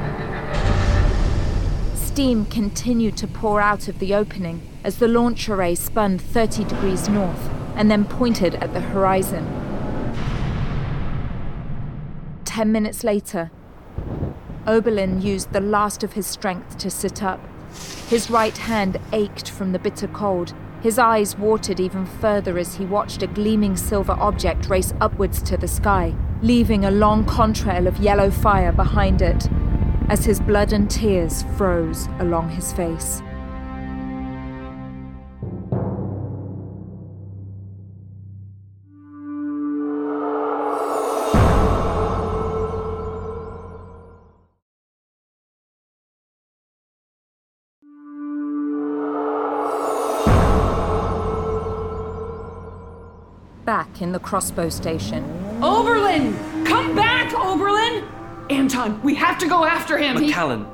Steam 1.97 2.47
continued 2.47 3.17
to 3.17 3.27
pour 3.27 3.61
out 3.61 3.89
of 3.89 3.99
the 3.99 4.15
opening 4.15 4.63
as 4.85 4.99
the 4.99 5.09
launch 5.09 5.49
array 5.49 5.75
spun 5.75 6.19
30 6.19 6.65
degrees 6.65 7.09
north 7.09 7.51
and 7.75 7.91
then 7.91 8.05
pointed 8.05 8.55
at 8.57 8.73
the 8.73 8.81
horizon. 8.81 9.47
Ten 12.45 12.73
minutes 12.73 13.05
later, 13.05 13.51
Oberlin 14.67 15.23
used 15.23 15.53
the 15.53 15.61
last 15.61 16.03
of 16.03 16.15
his 16.15 16.27
strength 16.27 16.77
to 16.79 16.91
sit 16.91 17.23
up. 17.23 17.41
His 18.09 18.31
right 18.31 18.57
hand 18.57 18.99
ached 19.13 19.51
from 19.51 19.73
the 19.73 19.79
bitter 19.79 20.09
cold. 20.09 20.55
His 20.83 20.99
eyes 20.99 21.37
watered 21.39 21.81
even 21.81 22.05
further 22.05 22.59
as 22.59 22.75
he 22.75 22.85
watched 22.85 23.23
a 23.23 23.27
gleaming 23.27 23.77
silver 23.77 24.13
object 24.13 24.69
race 24.69 24.93
upwards 25.01 25.41
to 25.43 25.57
the 25.57 25.69
sky, 25.69 26.15
leaving 26.43 26.85
a 26.85 26.91
long 26.91 27.25
contrail 27.25 27.87
of 27.87 27.99
yellow 27.99 28.31
fire 28.31 28.73
behind 28.73 29.23
it, 29.23 29.49
as 30.09 30.25
his 30.25 30.41
blood 30.41 30.73
and 30.73 30.91
tears 30.91 31.45
froze 31.57 32.09
along 32.19 32.49
his 32.51 32.73
face. 32.73 33.23
Back 53.99 54.03
in 54.05 54.13
the 54.13 54.21
crossbow 54.21 54.69
station. 54.69 55.25
Oberlin! 55.61 56.33
Come 56.65 56.95
back, 56.95 57.35
Oberlin! 57.35 58.05
Anton, 58.49 59.03
we 59.03 59.17
have 59.17 59.39
to 59.39 59.49
go 59.49 59.65
after 59.65 59.99
him. 59.99 60.19
He- 60.19 60.29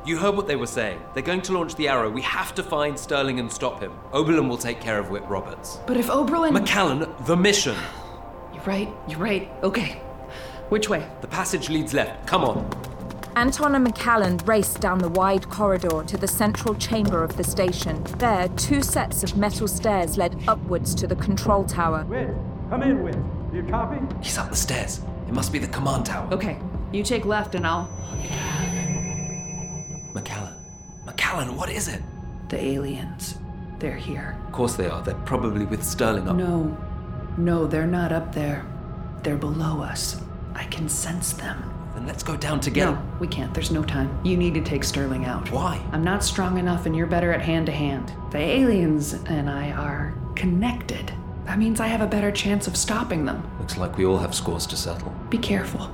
you 0.05 0.19
heard 0.19 0.37
what 0.37 0.47
they 0.47 0.57
were 0.57 0.67
saying. 0.67 1.01
They're 1.15 1.23
going 1.23 1.41
to 1.41 1.55
launch 1.55 1.75
the 1.77 1.89
arrow. 1.89 2.11
We 2.11 2.21
have 2.21 2.55
to 2.57 2.63
find 2.63 2.99
Sterling 2.99 3.41
and 3.41 3.51
stop 3.51 3.81
him. 3.81 3.93
Oberlin 4.13 4.47
will 4.47 4.59
take 4.59 4.79
care 4.79 4.99
of 4.99 5.09
Whit 5.09 5.25
Roberts. 5.27 5.79
But 5.87 5.97
if 5.97 6.11
Oberlin. 6.11 6.53
Macallan, 6.53 7.09
the 7.25 7.35
mission. 7.35 7.77
You're 8.53 8.63
right, 8.65 8.91
you're 9.09 9.21
right. 9.21 9.51
Okay. 9.63 9.93
Which 10.69 10.91
way? 10.91 11.09
The 11.23 11.29
passage 11.29 11.71
leads 11.71 11.95
left. 11.95 12.27
Come 12.27 12.45
on. 12.45 12.69
Anton 13.37 13.75
and 13.75 13.85
Macallan 13.85 14.37
raced 14.45 14.81
down 14.83 14.99
the 14.99 15.09
wide 15.09 15.49
corridor 15.49 16.05
to 16.05 16.17
the 16.19 16.29
central 16.29 16.75
chamber 16.75 17.25
of 17.25 17.39
the 17.39 17.45
station. 17.45 18.05
There, 18.19 18.49
two 18.49 18.83
sets 18.83 19.25
of 19.25 19.35
metal 19.35 19.67
stairs 19.67 20.19
led 20.19 20.37
upwards 20.47 20.95
to 20.97 21.07
the 21.07 21.17
control 21.17 21.65
tower. 21.65 22.05
Whit, 22.05 22.29
come 22.71 22.83
in, 22.83 23.03
Whit. 23.03 23.17
Do 23.51 23.57
you 23.57 23.63
copy? 23.65 23.99
He's 24.23 24.39
up 24.39 24.51
the 24.51 24.57
stairs. 24.57 25.01
It 25.29 25.33
must 25.33 25.53
be 25.53 25.59
the 25.59 25.69
command 25.69 26.07
tower. 26.07 26.29
Okay, 26.33 26.59
you 26.93 27.03
take 27.03 27.25
left 27.25 27.55
and 27.55 27.67
I'll. 27.67 27.89
Macallan. 30.13 30.55
Macallan, 31.05 31.57
what 31.57 31.69
is 31.71 31.89
it? 31.89 32.03
The 32.49 32.63
aliens. 32.63 33.39
They're 33.79 33.97
here. 33.97 34.39
Of 34.47 34.53
course 34.53 34.75
they 34.77 34.89
are. 34.89 35.03
They're 35.03 35.15
probably 35.27 35.65
with 35.67 35.85
Sterling 35.85 36.29
up. 36.29 36.37
No. 36.37 36.77
No, 37.37 37.67
they're 37.67 37.87
not 37.87 38.13
up 38.13 38.33
there. 38.35 38.65
They're 39.23 39.37
below 39.37 39.83
us. 39.83 40.21
I 40.55 40.65
can 40.65 40.89
sense 40.89 41.33
them. 41.33 41.71
Then 41.95 42.07
let's 42.07 42.23
go 42.23 42.37
down 42.37 42.61
together. 42.61 42.93
No, 42.93 43.03
we 43.21 43.27
can't. 43.27 43.53
There's 43.53 43.71
no 43.71 43.83
time. 43.83 44.19
You 44.25 44.37
need 44.37 44.55
to 44.55 44.61
take 44.61 44.85
Sterling 44.85 45.25
out. 45.25 45.51
Why? 45.51 45.85
I'm 45.93 46.05
not 46.05 46.25
strong 46.25 46.59
enough 46.59 46.87
and 46.87 46.97
you're 46.97 47.07
better 47.07 47.33
at 47.33 47.43
hand 47.43 47.67
to 47.67 47.73
hand. 47.73 48.13
The 48.31 48.39
aliens 48.39 49.15
and 49.27 49.51
I 49.51 49.73
are 49.73 50.15
connected. 50.37 51.13
That 51.45 51.59
means 51.59 51.79
I 51.79 51.89
have 51.89 52.01
a 52.01 52.07
better 52.07 52.31
chance 52.31 52.67
of 52.67 52.77
stopping 52.77 53.25
them. 53.27 53.49
Looks 53.59 53.77
like 53.77 53.99
we 53.99 54.07
all 54.07 54.19
have 54.19 54.35
scores 54.35 54.67
to 54.67 54.77
settle. 54.77 55.15
Be 55.29 55.39
careful. 55.39 55.91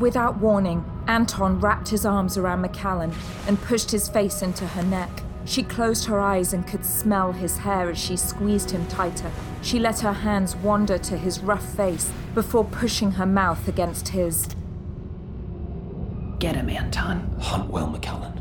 Without 0.00 0.38
warning, 0.38 0.84
Anton 1.06 1.60
wrapped 1.60 1.88
his 1.88 2.04
arms 2.04 2.36
around 2.36 2.60
Macallan 2.60 3.12
and 3.46 3.60
pushed 3.62 3.90
his 3.90 4.08
face 4.08 4.42
into 4.42 4.66
her 4.66 4.82
neck. 4.82 5.10
She 5.44 5.62
closed 5.62 6.04
her 6.06 6.20
eyes 6.20 6.52
and 6.52 6.66
could 6.66 6.84
smell 6.84 7.32
his 7.32 7.58
hair 7.58 7.88
as 7.90 7.98
she 7.98 8.16
squeezed 8.16 8.70
him 8.70 8.86
tighter. 8.86 9.30
She 9.62 9.78
let 9.78 10.00
her 10.00 10.12
hands 10.12 10.54
wander 10.54 10.98
to 10.98 11.16
his 11.16 11.40
rough 11.40 11.64
face 11.74 12.12
before 12.34 12.64
pushing 12.64 13.12
her 13.12 13.26
mouth 13.26 13.66
against 13.66 14.08
his. 14.08 14.48
Get 16.38 16.54
him, 16.54 16.68
Anton. 16.68 17.34
Hunt 17.40 17.70
well, 17.70 17.88
Macallan. 17.88 18.38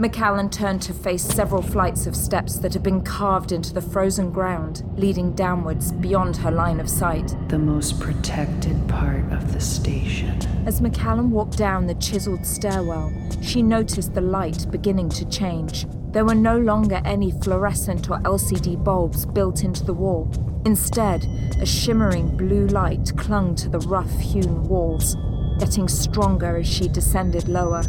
Macallan 0.00 0.48
turned 0.48 0.80
to 0.80 0.94
face 0.94 1.22
several 1.22 1.60
flights 1.60 2.06
of 2.06 2.16
steps 2.16 2.56
that 2.60 2.72
had 2.72 2.82
been 2.82 3.02
carved 3.02 3.52
into 3.52 3.74
the 3.74 3.82
frozen 3.82 4.30
ground, 4.30 4.82
leading 4.96 5.34
downwards 5.34 5.92
beyond 5.92 6.38
her 6.38 6.50
line 6.50 6.80
of 6.80 6.88
sight. 6.88 7.36
The 7.48 7.58
most 7.58 8.00
protected 8.00 8.88
part 8.88 9.30
of 9.30 9.52
the 9.52 9.60
station. 9.60 10.38
As 10.64 10.80
Macallan 10.80 11.30
walked 11.30 11.58
down 11.58 11.86
the 11.86 11.96
chiseled 11.96 12.46
stairwell, 12.46 13.12
she 13.42 13.60
noticed 13.60 14.14
the 14.14 14.22
light 14.22 14.70
beginning 14.70 15.10
to 15.10 15.28
change. 15.28 15.84
There 16.12 16.24
were 16.24 16.34
no 16.34 16.56
longer 16.56 17.02
any 17.04 17.32
fluorescent 17.32 18.08
or 18.08 18.20
LCD 18.20 18.82
bulbs 18.82 19.26
built 19.26 19.64
into 19.64 19.84
the 19.84 19.92
wall. 19.92 20.32
Instead, 20.64 21.26
a 21.60 21.66
shimmering 21.66 22.38
blue 22.38 22.66
light 22.68 23.12
clung 23.18 23.54
to 23.56 23.68
the 23.68 23.80
rough 23.80 24.18
hewn 24.18 24.66
walls, 24.66 25.14
getting 25.58 25.88
stronger 25.88 26.56
as 26.56 26.66
she 26.66 26.88
descended 26.88 27.48
lower. 27.48 27.82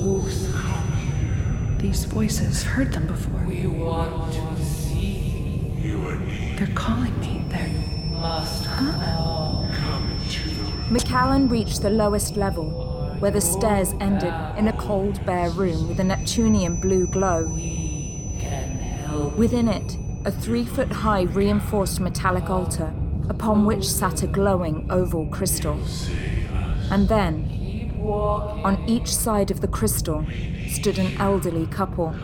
Come 0.00 0.22
close. 0.22 0.48
These 1.78 2.04
voices, 2.04 2.62
heard 2.62 2.92
them 2.92 3.06
before. 3.06 3.44
We 3.44 3.66
want 3.66 4.32
to 4.32 4.64
see 4.64 5.74
you 5.78 6.08
and 6.08 6.26
me. 6.26 6.54
They're 6.58 6.74
calling 6.74 7.18
me. 7.20 7.44
They're. 7.48 7.68
Must 8.12 8.64
huh? 8.64 9.66
come 9.74 10.20
to 10.30 10.48
the 10.48 10.92
Macallan 10.92 11.48
reached 11.48 11.82
the 11.82 11.90
lowest 11.90 12.36
level, 12.36 13.16
where 13.18 13.30
the 13.30 13.40
stairs 13.40 13.94
ended 14.00 14.32
in 14.58 14.68
a 14.68 14.72
cold, 14.78 15.24
bare 15.26 15.50
room 15.50 15.88
with 15.88 16.00
a 16.00 16.04
Neptunian 16.04 16.76
blue 16.76 17.06
glow. 17.06 17.44
Within 19.36 19.68
it, 19.68 19.98
a 20.24 20.30
three 20.30 20.64
foot 20.64 20.90
high 20.90 21.22
reinforced 21.22 22.00
metallic 22.00 22.48
altar, 22.48 22.92
upon 23.28 23.66
which 23.66 23.86
sat 23.86 24.22
a 24.22 24.26
glowing 24.26 24.86
oval 24.90 25.26
crystal. 25.26 25.78
And 26.90 27.08
then, 27.08 27.59
on 28.02 28.82
each 28.88 29.14
side 29.14 29.50
of 29.50 29.60
the 29.60 29.68
crystal, 29.68 30.26
stood 30.68 30.98
an 30.98 31.16
elderly 31.18 31.66
couple. 31.66 32.14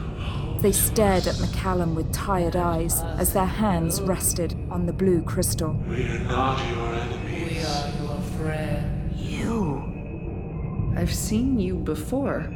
They 0.60 0.72
stared 0.72 1.26
at 1.26 1.38
Macallan 1.38 1.94
with 1.94 2.12
tired 2.12 2.56
eyes 2.56 3.00
as 3.18 3.32
their 3.32 3.44
hands 3.44 4.00
rested 4.00 4.56
on 4.70 4.86
the 4.86 4.92
blue 4.92 5.22
crystal. 5.22 5.72
We 5.88 6.08
are 6.08 6.18
not 6.20 6.66
your 6.68 6.94
enemies. 6.94 7.52
We 7.52 7.64
are 7.64 7.90
your 8.02 8.20
friends. 8.38 9.20
You. 9.20 10.94
I've 10.96 11.14
seen 11.14 11.60
you 11.60 11.74
before. 11.74 12.50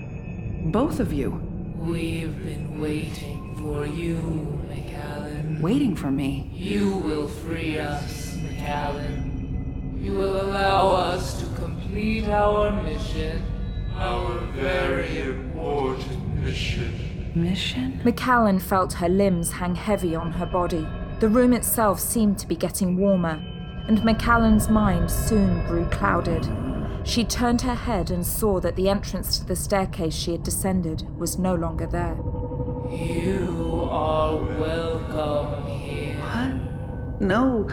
Both 0.64 0.98
of 0.98 1.12
you. 1.12 1.30
We've 1.76 2.36
been 2.42 2.80
waiting 2.80 3.54
for 3.58 3.86
you, 3.86 4.16
Macallan. 4.68 5.60
Waiting 5.60 5.94
for 5.94 6.10
me? 6.10 6.50
You 6.52 6.96
will 6.96 7.28
free 7.28 7.78
us, 7.78 8.36
Macallan. 8.36 9.98
You 10.00 10.12
will 10.12 10.40
allow 10.40 10.88
us 10.88 11.38
to 11.40 11.46
complete 11.90 12.28
our 12.28 12.70
mission. 12.84 13.42
Our 13.96 14.38
very 14.54 15.22
important 15.22 16.36
mission. 16.36 17.32
Mission? 17.34 18.00
Macallan 18.04 18.60
felt 18.60 18.92
her 18.94 19.08
limbs 19.08 19.50
hang 19.50 19.74
heavy 19.74 20.14
on 20.14 20.30
her 20.32 20.46
body. 20.46 20.86
The 21.18 21.28
room 21.28 21.52
itself 21.52 21.98
seemed 21.98 22.38
to 22.38 22.46
be 22.46 22.54
getting 22.54 22.96
warmer, 22.96 23.42
and 23.88 24.04
Macallan's 24.04 24.68
mind 24.68 25.10
soon 25.10 25.66
grew 25.66 25.84
clouded. 25.86 26.48
She 27.02 27.24
turned 27.24 27.62
her 27.62 27.74
head 27.74 28.12
and 28.12 28.24
saw 28.24 28.60
that 28.60 28.76
the 28.76 28.88
entrance 28.88 29.40
to 29.40 29.44
the 29.44 29.56
staircase 29.56 30.14
she 30.14 30.30
had 30.32 30.44
descended 30.44 31.08
was 31.18 31.40
no 31.40 31.56
longer 31.56 31.88
there. 31.88 32.16
You 32.88 33.88
are 33.90 34.36
welcome 34.36 35.66
here. 35.66 36.14
What? 36.20 37.20
No. 37.20 37.68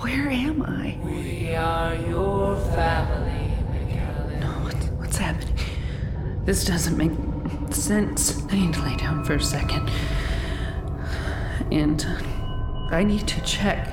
Where 0.00 0.30
am 0.30 0.62
I? 0.62 0.98
We 1.04 1.54
are 1.54 1.94
your 1.94 2.56
family, 2.74 3.52
Macallan. 3.70 4.40
No, 4.40 4.48
what's, 4.64 4.86
what's 4.86 5.16
happening? 5.18 5.54
This 6.44 6.64
doesn't 6.64 6.96
make 6.96 7.12
sense. 7.72 8.42
I 8.50 8.54
need 8.56 8.74
to 8.74 8.82
lay 8.82 8.96
down 8.96 9.24
for 9.24 9.34
a 9.34 9.40
second. 9.40 9.90
Anton. 11.70 12.24
I 12.90 13.04
need 13.04 13.28
to 13.28 13.40
check. 13.42 13.88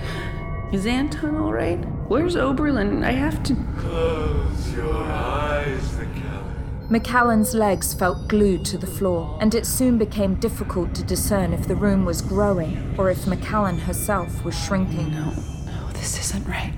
Is 0.71 0.85
Anton 0.85 1.35
alright? 1.37 1.79
Where's 2.07 2.35
Oberlin? 2.35 3.03
I 3.03 3.11
have 3.11 3.43
to. 3.43 3.55
Close 3.77 4.73
your 4.73 5.03
eyes, 5.03 5.97
Macallan. 5.97 6.87
Macallan's 6.89 7.53
legs 7.53 7.93
felt 7.93 8.27
glued 8.27 8.65
to 8.65 8.77
the 8.77 8.87
floor, 8.87 9.37
and 9.41 9.53
it 9.53 9.65
soon 9.65 9.97
became 9.97 10.35
difficult 10.35 10.95
to 10.95 11.03
discern 11.03 11.53
if 11.53 11.67
the 11.67 11.75
room 11.75 12.03
was 12.03 12.21
growing 12.21 12.95
or 12.97 13.11
if 13.11 13.27
Macallan 13.27 13.79
herself 13.79 14.43
was 14.43 14.57
shrinking. 14.57 15.11
No, 15.11 15.25
no, 15.25 15.58
this 15.99 16.17
isn't 16.19 16.47
right. 16.47 16.73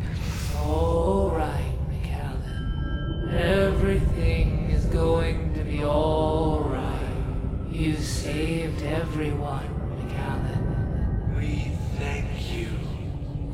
All 0.57 1.29
right, 1.29 1.73
Macallan. 1.89 3.29
Everything 3.37 4.71
is 4.71 4.85
going 4.85 5.53
to 5.53 5.63
be 5.63 5.83
all 5.83 6.61
right. 6.61 7.71
You 7.71 7.95
saved 7.97 8.81
everyone, 8.81 9.69
Macallan. 9.99 11.35
We 11.37 11.71
thank 11.99 12.51
you. 12.51 12.69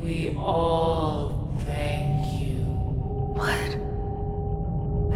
We 0.02 0.34
all 0.38 1.54
thank 1.66 2.40
you. 2.40 2.64
What? 3.36 3.76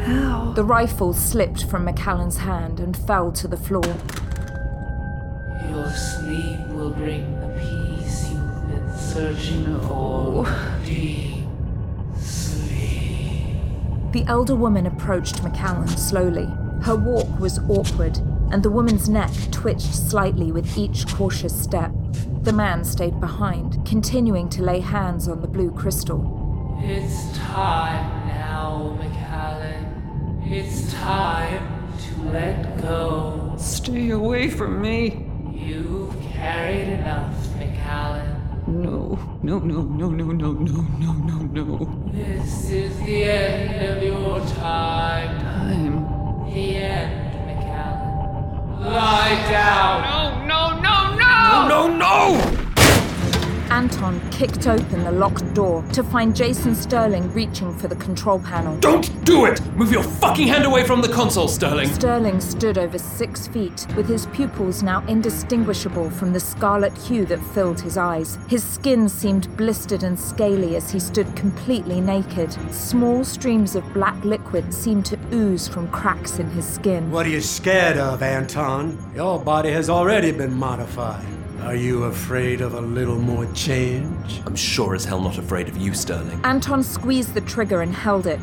How? 0.05 0.53
The 0.55 0.65
rifle 0.65 1.15
slipped 1.15 1.65
from 1.65 1.87
Macallan's 1.87 2.37
hand 2.37 2.79
and 2.79 2.95
fell 2.95 3.33
to 3.33 3.49
the 3.49 3.57
floor. 3.57 3.97
Your 5.71 5.91
sleep 5.91 6.69
will 6.69 6.91
bring 6.91 7.41
the 7.41 7.47
peace 7.47 7.52
you've 7.52 7.52
been 7.52 7.52
searching 9.13 9.79
for. 9.81 10.47
Deep 10.87 11.45
sleep. 12.17 13.57
The 14.13 14.25
elder 14.27 14.55
woman 14.55 14.87
approached 14.87 15.43
Macallan 15.43 15.89
slowly. 15.89 16.49
Her 16.83 16.97
walk 16.97 17.29
was 17.39 17.59
awkward, 17.69 18.19
and 18.51 18.63
the 18.63 18.71
woman's 18.71 19.09
neck 19.11 19.31
twitched 19.51 19.95
slightly 19.95 20.51
with 20.51 20.79
each 20.79 21.07
cautious 21.09 21.55
step. 21.63 21.93
The 22.43 22.53
man 22.53 22.85
stayed 22.85 23.21
behind, 23.21 23.87
continuing 23.87 24.49
to 24.51 24.63
lay 24.63 24.81
hands 24.81 25.29
on 25.29 25.43
the 25.43 25.47
blue 25.47 25.71
crystal. 25.71 26.79
It's 26.83 27.37
time 27.37 28.29
now, 28.29 28.97
Macallan. 28.99 30.43
It's 30.45 30.93
time 30.95 31.93
to 31.99 32.23
let 32.31 32.81
go. 32.81 33.55
Stay 33.59 34.11
away 34.11 34.49
from 34.49 34.81
me. 34.81 35.29
You've 35.53 36.19
carried 36.33 36.89
enough, 36.89 37.35
Macallan. 37.57 38.32
No, 39.43 39.59
no, 39.59 39.83
no, 39.83 40.09
no, 40.09 40.09
no, 40.09 40.33
no, 40.33 40.53
no, 40.53 40.83
no, 40.99 41.13
no, 41.13 41.65
no. 41.65 42.13
This 42.13 42.71
is 42.71 42.99
the 43.01 43.25
end 43.25 43.99
of 43.99 44.03
your 44.03 44.41
time. 44.57 45.39
Time. 45.39 46.45
The 46.47 46.77
end, 46.77 47.47
Macallan. 47.47 48.81
Lie 48.81 49.51
down. 49.51 50.47
No, 50.49 50.81
no, 50.81 50.81
no, 50.81 51.17
no! 51.19 51.69
No, 51.69 51.89
no, 51.89 52.57
no! 52.57 52.62
Anton 53.73 54.21
kicked 54.31 54.67
open 54.67 55.03
the 55.03 55.11
locked 55.11 55.55
door 55.55 55.83
to 55.95 56.05
find 56.05 56.37
Jason 56.37 56.75
Sterling 56.75 57.33
reaching 57.33 57.75
for 57.79 57.89
the 57.89 57.97
control 57.97 58.39
panel. 58.39 58.77
Don't 58.81 59.25
do 59.25 59.47
it! 59.47 59.65
Move 59.77 59.91
your 59.91 60.03
fucking 60.03 60.47
hand 60.47 60.67
away 60.67 60.85
from 60.85 61.01
the 61.01 61.09
console, 61.09 61.49
Sterling! 61.49 61.89
Sterling 61.89 62.39
stood 62.39 62.77
over 62.77 62.99
six 62.99 63.49
feet, 63.49 63.87
with 63.97 64.07
his 64.07 64.27
pupils 64.27 64.83
now 64.83 65.03
indistinguishable 65.07 66.11
from 66.11 66.35
the 66.35 66.39
scarlet 66.39 66.95
hue 66.99 67.25
that 67.25 67.43
filled 67.55 67.81
his 67.81 67.97
eyes. 67.97 68.39
His 68.47 68.63
skin 68.63 69.09
seemed 69.09 69.57
blistered 69.57 70.03
and 70.03 70.21
scaly 70.21 70.77
as 70.77 70.91
he 70.91 71.01
stood 71.01 71.35
completely 71.35 72.03
naked. 72.03 72.53
Small 72.75 73.25
streams 73.25 73.75
of 73.75 73.91
black 73.95 74.23
liquid 74.23 74.75
seemed 74.75 75.07
to 75.07 75.19
ooze 75.33 75.67
from 75.67 75.89
cracks 75.89 76.39
in 76.39 76.51
his 76.51 76.69
skin. 76.69 77.11
What 77.11 77.25
are 77.25 77.31
you 77.31 77.41
scared 77.41 77.97
of, 77.97 78.23
Anton? 78.23 78.99
Your 79.15 79.43
body 79.43 79.71
has 79.71 79.89
already 79.89 80.31
been 80.31 80.53
modified. 80.53 81.25
Are 81.65 81.77
you 81.77 82.05
afraid 82.05 82.61
of 82.61 82.75
a 82.75 82.81
little 82.81 83.19
more 83.19 83.47
change? 83.55 84.43
I'm 84.47 84.57
sure 84.57 84.97
as 84.97 85.05
hell 85.05 85.21
not 85.21 85.39
afraid 85.39 85.69
of 85.69 85.77
you, 85.77 85.95
Sterling. 85.95 86.41
Anton 86.43 86.83
squeezed 86.83 87.35
the 87.35 87.41
trigger 87.41 87.83
and 87.83 87.95
held 87.95 88.27
it. 88.27 88.41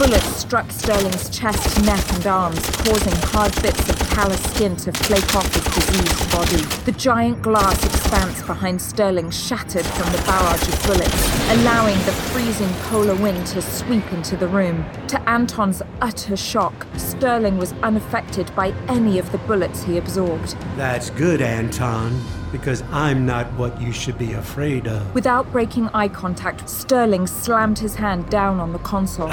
Bullets 0.00 0.34
struck 0.36 0.70
Sterling's 0.72 1.28
chest, 1.28 1.84
neck, 1.84 2.02
and 2.14 2.26
arms, 2.26 2.58
causing 2.76 3.12
hard 3.28 3.52
bits 3.60 3.86
of 3.86 3.98
callous 4.08 4.42
skin 4.44 4.74
to 4.76 4.90
flake 4.92 5.36
off 5.36 5.44
his 5.52 5.62
diseased 5.74 6.32
body. 6.32 6.56
The 6.86 6.92
giant 6.92 7.42
glass 7.42 7.84
expanse 7.84 8.40
behind 8.44 8.80
Sterling 8.80 9.30
shattered 9.30 9.84
from 9.84 10.10
the 10.10 10.22
barrage 10.22 10.66
of 10.66 10.82
bullets, 10.86 11.50
allowing 11.50 11.98
the 12.06 12.12
freezing 12.32 12.70
polar 12.84 13.14
wind 13.14 13.46
to 13.48 13.60
sweep 13.60 14.10
into 14.14 14.38
the 14.38 14.48
room. 14.48 14.86
To 15.08 15.20
Anton's 15.28 15.82
utter 16.00 16.34
shock, 16.34 16.86
Sterling 16.96 17.58
was 17.58 17.74
unaffected 17.82 18.50
by 18.56 18.72
any 18.88 19.18
of 19.18 19.30
the 19.32 19.38
bullets 19.38 19.82
he 19.82 19.98
absorbed. 19.98 20.56
That's 20.76 21.10
good, 21.10 21.42
Anton, 21.42 22.18
because 22.52 22.80
I'm 22.90 23.26
not 23.26 23.52
what 23.52 23.78
you 23.78 23.92
should 23.92 24.16
be 24.16 24.32
afraid 24.32 24.88
of. 24.88 25.14
Without 25.14 25.52
breaking 25.52 25.88
eye 25.88 26.08
contact, 26.08 26.70
Sterling 26.70 27.26
slammed 27.26 27.80
his 27.80 27.96
hand 27.96 28.30
down 28.30 28.60
on 28.60 28.72
the 28.72 28.78
console, 28.78 29.30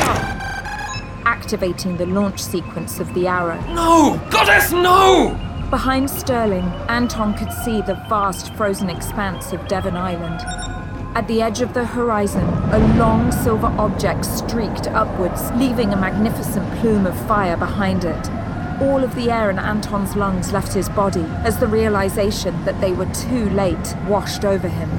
activating 1.28 1.98
the 1.98 2.06
launch 2.06 2.42
sequence 2.42 3.02
of 3.02 3.14
the 3.14 3.28
arrow. 3.28 3.60
No! 3.74 4.18
Goddess, 4.32 4.72
no! 4.72 5.38
Behind 5.70 6.10
Sterling, 6.10 6.64
Anton 6.88 7.34
could 7.34 7.52
see 7.52 7.82
the 7.82 8.02
vast 8.08 8.54
frozen 8.54 8.90
expanse 8.90 9.52
of 9.52 9.68
Devon 9.68 9.98
Island. 9.98 10.40
At 11.18 11.28
the 11.28 11.42
edge 11.42 11.60
of 11.60 11.74
the 11.74 11.84
horizon, 11.84 12.46
a 12.72 12.80
long 12.98 13.34
silver 13.34 13.68
object 13.78 14.24
streaked 14.24 14.88
upwards, 14.88 15.52
leaving 15.56 15.92
a 15.92 15.98
magnificent 15.98 16.66
plume 16.80 17.06
of 17.06 17.28
fire 17.28 17.58
behind 17.58 18.06
it. 18.06 18.30
All 18.82 19.04
of 19.04 19.14
the 19.14 19.30
air 19.30 19.50
in 19.50 19.60
Anton's 19.60 20.16
lungs 20.16 20.54
left 20.54 20.74
his 20.74 20.88
body 20.88 21.26
as 21.44 21.60
the 21.60 21.68
realization 21.68 22.64
that 22.64 22.80
they 22.80 22.94
were 22.94 23.14
too 23.14 23.50
late 23.50 23.96
washed 24.08 24.46
over 24.46 24.70
him. 24.70 24.90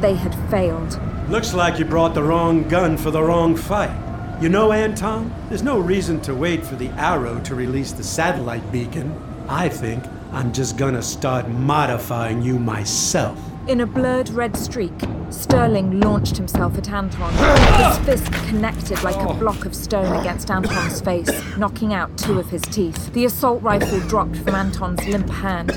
They 0.00 0.16
had 0.16 0.34
failed. 0.50 1.00
Looks 1.28 1.54
like 1.54 1.78
you 1.78 1.84
brought 1.84 2.14
the 2.14 2.24
wrong 2.24 2.66
gun 2.68 2.96
for 2.96 3.12
the 3.12 3.22
wrong 3.22 3.54
fight. 3.54 4.05
You 4.38 4.50
know, 4.50 4.70
Anton, 4.70 5.34
there's 5.48 5.62
no 5.62 5.78
reason 5.78 6.20
to 6.20 6.34
wait 6.34 6.62
for 6.62 6.76
the 6.76 6.88
arrow 6.90 7.40
to 7.40 7.54
release 7.54 7.92
the 7.92 8.04
satellite 8.04 8.70
beacon. 8.70 9.18
I 9.48 9.70
think 9.70 10.04
I'm 10.30 10.52
just 10.52 10.76
gonna 10.76 11.00
start 11.00 11.48
modifying 11.48 12.42
you 12.42 12.58
myself. 12.58 13.38
In 13.66 13.80
a 13.80 13.86
blurred 13.86 14.28
red 14.28 14.54
streak, 14.54 14.92
Sterling 15.30 16.00
launched 16.00 16.36
himself 16.36 16.76
at 16.76 16.90
Anton. 16.90 17.32
His 17.32 17.98
fist 18.04 18.30
connected 18.46 19.02
like 19.02 19.16
a 19.16 19.32
block 19.32 19.64
of 19.64 19.74
stone 19.74 20.14
against 20.20 20.50
Anton's 20.50 21.00
face, 21.00 21.30
knocking 21.56 21.94
out 21.94 22.18
two 22.18 22.38
of 22.38 22.50
his 22.50 22.60
teeth. 22.60 23.14
The 23.14 23.24
assault 23.24 23.62
rifle 23.62 24.00
dropped 24.00 24.36
from 24.36 24.54
Anton's 24.54 25.06
limp 25.08 25.30
hand. 25.30 25.72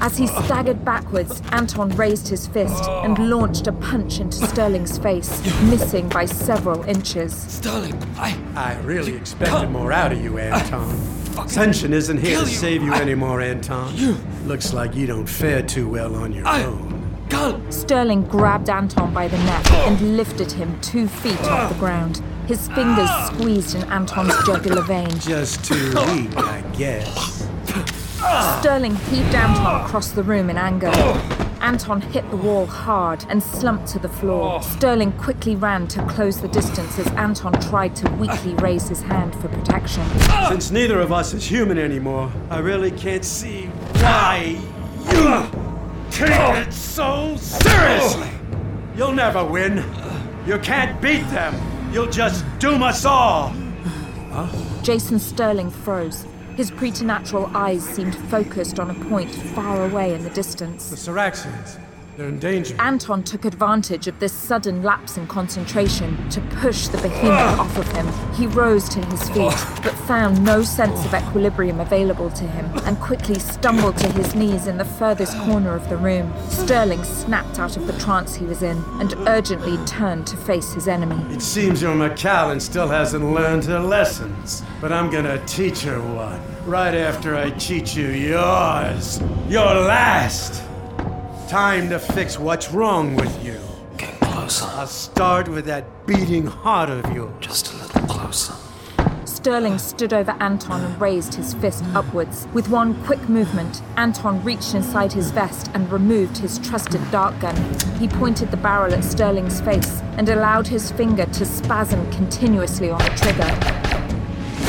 As 0.00 0.16
he 0.16 0.26
staggered 0.26 0.84
backwards, 0.84 1.42
Anton 1.52 1.90
raised 1.90 2.28
his 2.28 2.46
fist 2.46 2.84
and 2.84 3.30
launched 3.30 3.66
a 3.66 3.72
punch 3.72 4.20
into 4.20 4.36
Sterling's 4.46 4.98
face, 4.98 5.42
missing 5.62 6.08
by 6.08 6.24
several 6.26 6.82
inches. 6.84 7.34
Sterling, 7.34 8.00
I. 8.16 8.38
I 8.54 8.78
really 8.80 9.16
expected 9.16 9.70
more 9.70 9.92
out 9.92 10.12
of 10.12 10.22
you, 10.22 10.38
Anton. 10.38 10.96
Senshin 11.48 11.92
isn't 11.92 12.18
here 12.18 12.40
to 12.40 12.46
save 12.46 12.82
you 12.82 12.94
anymore, 12.94 13.40
Anton. 13.40 13.94
Looks 14.46 14.72
like 14.72 14.94
you 14.94 15.06
don't 15.06 15.26
fare 15.26 15.62
too 15.62 15.88
well 15.88 16.14
on 16.14 16.32
your 16.32 16.46
own. 16.46 16.92
Sterling 17.70 18.24
grabbed 18.26 18.70
Anton 18.70 19.12
by 19.12 19.28
the 19.28 19.38
neck 19.38 19.70
and 19.72 20.16
lifted 20.16 20.52
him 20.52 20.80
two 20.80 21.08
feet 21.08 21.40
off 21.42 21.72
the 21.72 21.78
ground. 21.78 22.22
His 22.46 22.68
fingers 22.68 23.10
squeezed 23.26 23.74
in 23.74 23.82
Anton's 23.90 24.32
jugular 24.46 24.82
vein. 24.82 25.10
Just 25.18 25.64
too 25.64 25.88
weak, 25.88 26.36
I 26.36 26.62
guess. 26.78 27.35
Sterling 28.60 28.96
heaved 28.96 29.34
Anton 29.34 29.84
across 29.84 30.10
the 30.10 30.22
room 30.22 30.50
in 30.50 30.56
anger. 30.58 30.90
Anton 31.60 32.00
hit 32.00 32.28
the 32.30 32.36
wall 32.36 32.66
hard 32.66 33.24
and 33.28 33.42
slumped 33.42 33.88
to 33.88 33.98
the 33.98 34.08
floor. 34.08 34.62
Sterling 34.62 35.12
quickly 35.12 35.56
ran 35.56 35.88
to 35.88 36.04
close 36.06 36.40
the 36.40 36.48
distance 36.48 36.98
as 36.98 37.06
Anton 37.14 37.52
tried 37.60 37.96
to 37.96 38.10
weakly 38.12 38.54
raise 38.56 38.88
his 38.88 39.02
hand 39.02 39.34
for 39.36 39.48
protection. 39.48 40.06
Since 40.48 40.70
neither 40.70 41.00
of 41.00 41.12
us 41.12 41.34
is 41.34 41.44
human 41.44 41.78
anymore, 41.78 42.30
I 42.50 42.58
really 42.58 42.90
can't 42.90 43.24
see 43.24 43.66
why 43.94 44.58
you 45.12 45.46
take 46.10 46.66
it 46.66 46.72
so 46.72 47.36
seriously. 47.36 48.30
You'll 48.96 49.12
never 49.12 49.44
win. 49.44 49.84
You 50.46 50.58
can't 50.58 51.00
beat 51.00 51.28
them. 51.30 51.54
You'll 51.92 52.10
just 52.10 52.44
doom 52.58 52.82
us 52.82 53.04
all. 53.04 53.52
Jason 54.82 55.18
Sterling 55.18 55.70
froze. 55.70 56.26
His 56.56 56.70
preternatural 56.70 57.50
eyes 57.54 57.84
seemed 57.84 58.16
focused 58.30 58.80
on 58.80 58.90
a 58.90 58.94
point 59.10 59.30
far 59.30 59.84
away 59.84 60.14
in 60.14 60.24
the 60.24 60.30
distance. 60.30 60.88
The 60.88 60.96
Syraxians, 60.96 61.78
they're 62.16 62.28
in 62.28 62.38
danger. 62.38 62.74
Anton 62.78 63.22
took 63.22 63.44
advantage 63.44 64.06
of 64.06 64.18
this 64.20 64.32
sudden 64.32 64.82
lapse 64.82 65.16
in 65.16 65.26
concentration 65.26 66.28
to 66.30 66.40
push 66.40 66.88
the 66.88 66.98
behemoth 66.98 67.58
ah! 67.58 67.60
off 67.60 67.76
of 67.76 67.90
him. 67.92 68.06
He 68.34 68.46
rose 68.46 68.88
to 68.90 69.04
his 69.06 69.28
feet, 69.28 69.52
ah! 69.52 69.80
but 69.82 69.92
found 69.92 70.42
no 70.44 70.62
sense 70.62 71.04
of 71.04 71.14
equilibrium 71.14 71.80
available 71.80 72.30
to 72.30 72.44
him 72.44 72.66
and 72.84 72.98
quickly 72.98 73.38
stumbled 73.38 73.96
to 73.98 74.10
his 74.12 74.34
knees 74.34 74.66
in 74.66 74.78
the 74.78 74.84
furthest 74.84 75.36
corner 75.40 75.74
of 75.74 75.88
the 75.88 75.96
room. 75.96 76.32
Sterling 76.48 77.04
snapped 77.04 77.58
out 77.58 77.76
of 77.76 77.86
the 77.86 77.98
trance 77.98 78.34
he 78.34 78.44
was 78.44 78.62
in 78.62 78.82
and 79.00 79.14
urgently 79.28 79.76
turned 79.84 80.26
to 80.26 80.36
face 80.36 80.72
his 80.72 80.88
enemy. 80.88 81.16
It 81.34 81.42
seems 81.42 81.82
your 81.82 81.94
Macallan 81.94 82.60
still 82.60 82.88
hasn't 82.88 83.24
learned 83.24 83.64
her 83.66 83.80
lessons, 83.80 84.62
but 84.80 84.92
I'm 84.92 85.10
gonna 85.10 85.44
teach 85.46 85.82
her 85.82 86.00
one. 86.00 86.40
Right 86.64 86.94
after 86.94 87.36
I 87.36 87.50
teach 87.50 87.94
you 87.94 88.08
yours. 88.08 89.20
Your 89.48 89.74
last. 89.74 90.65
Time 91.48 91.88
to 91.90 92.00
fix 92.00 92.40
what's 92.40 92.72
wrong 92.72 93.14
with 93.14 93.44
you. 93.44 93.60
Get 93.98 94.18
closer. 94.18 94.64
I'll 94.64 94.88
start 94.88 95.46
with 95.46 95.64
that 95.66 96.04
beating 96.04 96.44
heart 96.44 96.90
of 96.90 97.14
yours. 97.14 97.32
Just 97.38 97.72
a 97.72 97.76
little 97.76 98.02
closer. 98.08 98.52
Sterling 99.24 99.78
stood 99.78 100.12
over 100.12 100.32
Anton 100.40 100.82
and 100.82 101.00
raised 101.00 101.34
his 101.34 101.54
fist 101.54 101.84
upwards. 101.94 102.48
With 102.52 102.68
one 102.68 103.00
quick 103.04 103.28
movement, 103.28 103.80
Anton 103.96 104.42
reached 104.42 104.74
inside 104.74 105.12
his 105.12 105.30
vest 105.30 105.70
and 105.72 105.90
removed 105.92 106.38
his 106.38 106.58
trusted 106.58 107.00
dart 107.12 107.38
gun. 107.38 107.56
He 108.00 108.08
pointed 108.08 108.50
the 108.50 108.56
barrel 108.56 108.92
at 108.92 109.04
Sterling's 109.04 109.60
face 109.60 110.00
and 110.16 110.28
allowed 110.28 110.66
his 110.66 110.90
finger 110.90 111.26
to 111.26 111.44
spasm 111.44 112.10
continuously 112.10 112.90
on 112.90 112.98
the 112.98 113.10
trigger. 113.10 113.85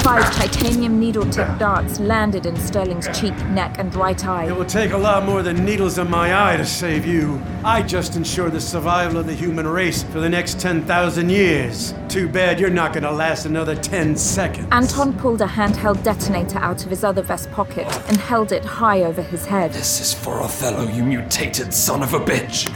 Five 0.08 0.34
titanium 0.36 1.01
needle 1.01 1.30
tipped 1.30 1.60
darts 1.60 1.99
landed 1.99 2.45
in 2.45 2.55
Sterling's 2.55 3.10
cheek, 3.20 3.36
neck, 3.47 3.76
and 3.78 3.93
right 3.93 4.26
eye. 4.26 4.45
It 4.45 4.55
will 4.55 4.64
take 4.64 4.93
a 4.93 4.97
lot 4.97 5.26
more 5.26 5.43
than 5.43 5.66
needles 5.66 5.97
in 5.97 6.10
my 6.10 6.53
eye 6.53 6.55
to 6.55 6.66
save 6.66 7.05
you. 7.05 7.41
I 7.66 7.82
just 7.82 8.16
ensure 8.16 8.49
the 8.49 8.62
survival 8.62 9.18
of 9.18 9.28
the 9.28 9.34
human 9.34 9.68
race 9.68 10.03
for 10.03 10.22
the 10.22 10.30
next 10.30 10.62
10,000 10.62 11.30
years. 11.30 11.93
Too 12.08 12.30
bad 12.30 12.58
you're 12.58 12.70
not 12.70 12.93
gonna 12.93 13.12
last 13.12 13.45
another 13.45 13.76
10 13.76 14.16
seconds. 14.16 14.70
Anton 14.72 15.12
pulled 15.12 15.41
a 15.41 15.45
handheld 15.45 16.01
detonator 16.03 16.60
out 16.60 16.86
of 16.86 16.89
his 16.89 17.03
other 17.03 17.22
vest 17.22 17.51
pocket 17.51 17.86
and 18.08 18.16
held 18.16 18.53
it 18.53 18.64
high 18.64 19.03
over 19.03 19.22
his 19.22 19.45
head. 19.45 19.74
This 19.74 19.99
is 19.99 20.14
for 20.14 20.41
Othello, 20.41 20.88
you 20.88 21.03
mutated 21.03 21.74
son 21.74 22.01
of 22.01 22.14
a 22.14 22.20
bitch. 22.22 22.72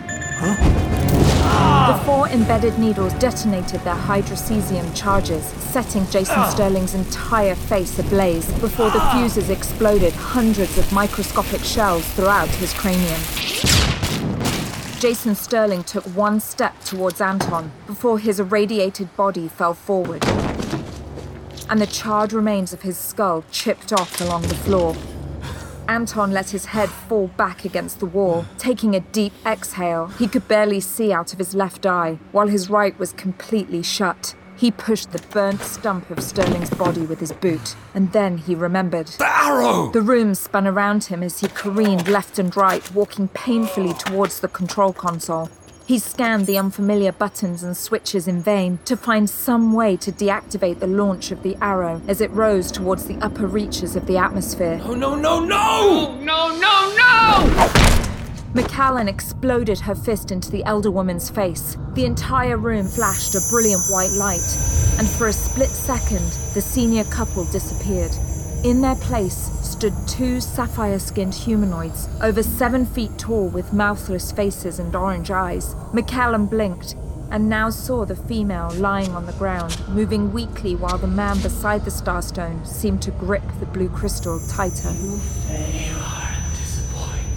The 1.92 1.98
four 2.06 2.30
embedded 2.30 2.80
needles 2.80 3.12
detonated 3.16 3.82
their 3.82 3.98
hydrocesium 3.98 4.96
charges, 4.96 5.44
setting 5.44 6.08
Jason 6.08 6.38
ah. 6.38 6.50
Sterling's 6.50 6.94
entire 6.94 7.54
face 7.54 8.00
ablaze 8.00 8.50
before 8.62 8.90
the 8.92 9.00
ah. 9.02 9.12
fuses 9.14 9.50
exploded 9.50 10.14
hundreds 10.14 10.78
of 10.78 10.90
microscopic 10.94 11.60
shells 11.60 12.10
throughout 12.14 12.48
his 12.48 12.74
cranium. 12.74 13.20
Jason 15.02 15.36
Sterling 15.36 15.84
took 15.84 16.06
one 16.16 16.40
step 16.40 16.80
towards 16.86 17.20
Anton 17.20 17.74
before 17.86 18.20
his 18.20 18.40
irradiated 18.40 19.14
body 19.18 19.50
fell 19.50 19.74
forward, 19.74 20.24
and 21.70 21.82
the 21.82 21.88
charred 21.88 22.32
remains 22.32 22.72
of 22.72 22.84
his 22.84 22.98
skull 22.98 23.44
chipped 23.52 23.92
off 23.92 24.22
along 24.22 24.44
the 24.44 24.56
floor. 24.56 24.96
Anton 25.92 26.32
let 26.32 26.52
his 26.52 26.68
head 26.68 26.90
fall 26.90 27.28
back 27.36 27.66
against 27.66 28.00
the 28.00 28.06
wall, 28.06 28.46
taking 28.58 28.96
a 28.96 29.02
deep 29.02 29.34
exhale. 29.46 30.08
He 30.08 30.26
could 30.26 30.48
barely 30.48 30.80
see 30.80 31.12
out 31.12 31.34
of 31.34 31.40
his 31.40 31.54
left 31.54 31.86
eye, 31.86 32.18
while 32.32 32.48
his 32.48 32.70
right 32.70 32.98
was 32.98 33.12
completely 33.12 33.84
shut. 33.84 34.34
He 34.56 34.72
pushed 34.72 35.12
the 35.12 35.22
burnt 35.34 35.60
stump 35.60 36.10
of 36.10 36.24
Sterling's 36.24 36.70
body 36.70 37.02
with 37.02 37.20
his 37.20 37.34
boot, 37.34 37.76
and 37.94 38.14
then 38.14 38.38
he 38.38 38.56
remembered. 38.56 39.08
The 39.08 39.28
arrow! 39.28 39.92
The 39.92 40.02
room 40.02 40.34
spun 40.34 40.66
around 40.66 41.06
him 41.06 41.22
as 41.24 41.42
he 41.42 41.50
careened 41.50 42.08
left 42.08 42.40
and 42.40 42.56
right, 42.56 42.90
walking 42.94 43.28
painfully 43.28 43.94
towards 43.94 44.40
the 44.40 44.48
control 44.48 44.94
console. 44.94 45.50
He 45.92 46.00
scanned 46.00 46.48
the 46.48 46.58
unfamiliar 46.58 47.12
buttons 47.12 47.64
and 47.64 47.76
switches 47.76 48.26
in 48.26 48.42
vain 48.42 48.80
to 48.86 48.96
find 48.96 49.30
some 49.30 49.74
way 49.74 49.98
to 49.98 50.10
deactivate 50.10 50.80
the 50.80 50.88
launch 50.88 51.32
of 51.32 51.44
the 51.44 51.58
arrow 51.60 52.02
as 52.08 52.22
it 52.22 52.32
rose 52.32 52.72
towards 52.72 53.08
the 53.08 53.18
upper 53.18 53.46
reaches 53.46 53.98
of 53.98 54.08
the 54.08 54.16
atmosphere. 54.16 54.80
Oh 54.86 54.94
no, 54.94 55.16
no, 55.16 55.44
no! 55.44 56.18
No, 56.22 56.58
no, 56.58 56.96
no! 56.96 57.72
Macallan 58.54 59.10
exploded 59.10 59.82
her 59.82 59.94
fist 59.94 60.32
into 60.32 60.50
the 60.50 60.64
elder 60.64 60.90
woman's 60.90 61.30
face. 61.30 61.76
The 61.94 62.06
entire 62.06 62.56
room 62.56 62.88
flashed 62.88 63.36
a 63.36 63.42
brilliant 63.50 63.84
white 63.90 64.12
light, 64.12 64.58
and 64.98 65.10
for 65.10 65.28
a 65.28 65.34
split 65.34 65.72
second, 65.72 66.26
the 66.54 66.62
senior 66.62 67.04
couple 67.04 67.44
disappeared. 67.44 68.16
In 68.64 68.80
their 68.80 68.96
place 68.96 69.50
stood 69.82 70.08
two 70.08 70.40
sapphire 70.40 71.00
skinned 71.00 71.34
humanoids, 71.34 72.08
over 72.22 72.44
seven 72.44 72.86
feet 72.86 73.10
tall 73.18 73.50
with 73.50 73.74
mouthless 73.74 74.32
faces 74.32 74.78
and 74.78 74.96
orange 74.96 75.32
eyes. 75.32 75.76
Macallan 75.92 76.46
blinked 76.46 76.94
and 77.32 77.50
now 77.50 77.68
saw 77.68 78.06
the 78.06 78.16
female 78.16 78.70
lying 78.76 79.10
on 79.16 79.26
the 79.26 79.34
ground, 79.34 79.76
moving 79.90 80.32
weakly 80.32 80.76
while 80.76 81.00
the 81.00 81.08
man 81.08 81.42
beside 81.42 81.84
the 81.84 81.90
starstone 81.90 82.64
seemed 82.64 83.02
to 83.02 83.10
grip 83.10 83.42
the 83.60 83.66
blue 83.66 83.90
crystal 83.90 84.40
tighter. 84.48 84.94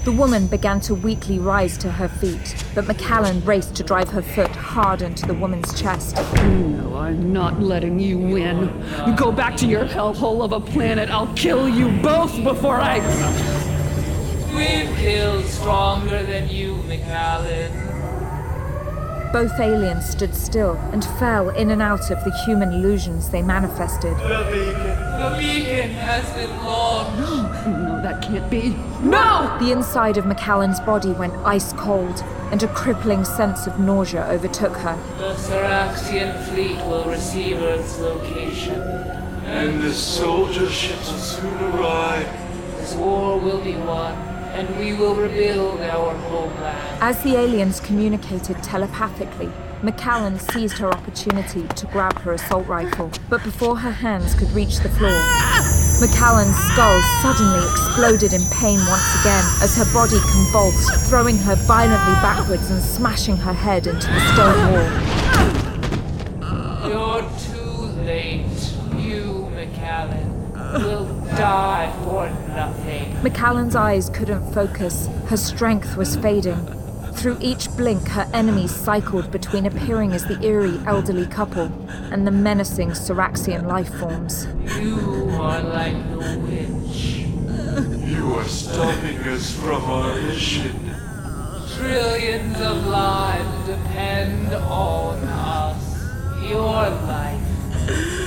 The 0.04 0.12
woman 0.12 0.48
began 0.48 0.80
to 0.80 0.94
weakly 0.94 1.38
rise 1.38 1.78
to 1.78 1.90
her 1.90 2.08
feet, 2.08 2.62
but 2.74 2.86
Macallan 2.86 3.42
raced 3.42 3.74
to 3.76 3.82
drive 3.82 4.10
her 4.10 4.20
foot 4.20 4.50
hard 4.50 5.00
into 5.00 5.24
the 5.24 5.32
woman's 5.32 5.80
chest. 5.80 6.16
No, 6.16 6.94
I'm 6.94 7.32
not 7.32 7.62
letting 7.62 7.98
you 7.98 8.18
win. 8.18 8.68
Go 9.16 9.32
back 9.32 9.56
to 9.56 9.66
your 9.66 9.86
hellhole 9.86 10.44
of 10.44 10.52
a 10.52 10.60
planet. 10.60 11.08
I'll 11.08 11.32
kill 11.34 11.70
you 11.70 11.88
both 12.02 12.34
before 12.44 12.82
I. 12.82 12.98
We've 14.54 14.94
killed 14.98 15.46
stronger 15.46 16.22
than 16.22 16.50
you, 16.50 16.76
Macallan. 16.86 17.93
Both 19.34 19.58
aliens 19.58 20.08
stood 20.08 20.32
still 20.32 20.76
and 20.92 21.04
fell 21.18 21.48
in 21.48 21.72
and 21.72 21.82
out 21.82 22.12
of 22.12 22.22
the 22.22 22.30
human 22.46 22.72
illusions 22.72 23.30
they 23.30 23.42
manifested. 23.42 24.16
The 24.16 24.46
beacon. 24.48 25.18
The 25.18 25.36
beacon 25.36 25.90
has 25.90 26.32
been 26.34 26.56
launched. 26.64 27.66
No, 27.66 28.00
that 28.00 28.22
can't 28.22 28.48
be. 28.48 28.76
No! 29.02 29.56
The 29.58 29.72
inside 29.72 30.18
of 30.18 30.24
Macallan's 30.24 30.78
body 30.78 31.10
went 31.10 31.34
ice 31.44 31.72
cold, 31.72 32.22
and 32.52 32.62
a 32.62 32.68
crippling 32.68 33.24
sense 33.24 33.66
of 33.66 33.80
nausea 33.80 34.24
overtook 34.30 34.76
her. 34.76 34.96
The 35.18 35.34
Saraxian 35.34 36.40
fleet 36.44 36.76
will 36.86 37.04
receive 37.06 37.60
Earth's 37.60 37.98
location. 37.98 38.80
And 38.80 39.82
the 39.82 39.92
soldier 39.92 40.70
ships 40.70 41.10
will 41.10 41.18
soon 41.18 41.60
arrive. 41.74 42.28
This 42.76 42.94
war 42.94 43.40
will 43.40 43.60
be 43.60 43.74
won, 43.74 44.14
and 44.54 44.78
we 44.78 44.94
will 44.94 45.16
rebuild 45.16 45.80
our 45.80 46.14
homeland. 46.14 47.02
As 47.02 47.20
the 47.24 47.36
aliens 47.36 47.80
communicated 47.80 48.62
telepathically, 48.62 49.50
Macallan 49.82 50.38
seized 50.38 50.78
her 50.78 50.88
opportunity 50.88 51.66
to 51.68 51.86
grab 51.86 52.16
her 52.20 52.32
assault 52.34 52.66
rifle, 52.68 53.10
but 53.28 53.42
before 53.42 53.76
her 53.76 53.90
hands 53.90 54.34
could 54.34 54.50
reach 54.52 54.78
the 54.78 54.88
floor, 54.90 55.20
Macallan's 56.00 56.56
skull 56.56 57.02
suddenly 57.20 57.58
exploded 57.68 58.32
in 58.32 58.40
pain 58.52 58.78
once 58.86 59.20
again 59.20 59.44
as 59.60 59.76
her 59.76 59.92
body 59.92 60.18
convulsed, 60.32 61.10
throwing 61.10 61.36
her 61.38 61.56
violently 61.66 62.14
backwards 62.22 62.70
and 62.70 62.80
smashing 62.80 63.36
her 63.36 63.52
head 63.52 63.88
into 63.88 64.06
the 64.06 64.20
stone 64.32 64.72
wall. 64.72 64.90
You're 66.88 67.28
too 67.38 67.86
late. 68.02 68.72
You, 68.96 69.50
Macallan, 69.54 70.52
will 70.82 71.06
die 71.36 71.92
for 72.04 72.28
nothing. 73.24 73.42
Macallan's 73.42 73.76
eyes 73.76 74.10
couldn't 74.10 74.52
focus. 74.52 75.08
Her 75.26 75.36
strength 75.36 75.96
was 75.96 76.16
fading. 76.16 76.66
Through 77.14 77.38
each 77.40 77.68
blink, 77.76 78.08
her 78.08 78.28
enemies 78.34 78.74
cycled 78.74 79.30
between 79.30 79.66
appearing 79.66 80.12
as 80.12 80.24
the 80.24 80.40
eerie 80.42 80.78
elderly 80.86 81.26
couple 81.26 81.70
and 82.10 82.26
the 82.26 82.30
menacing 82.30 82.90
Saraxian 82.90 83.66
life 83.66 83.92
forms. 83.94 84.46
You 84.78 85.30
are 85.40 85.62
like 85.62 85.96
the 86.10 86.38
witch. 86.40 87.24
You 88.08 88.34
are 88.34 88.44
stopping 88.44 89.18
us 89.20 89.54
from 89.54 89.82
our 89.84 90.14
mission. 90.22 90.94
Trillions 91.76 92.60
of 92.60 92.86
lives 92.86 93.66
depend 93.66 94.52
on 94.54 95.18
us. 95.24 95.80
Your 96.42 96.90
life, 97.08 97.40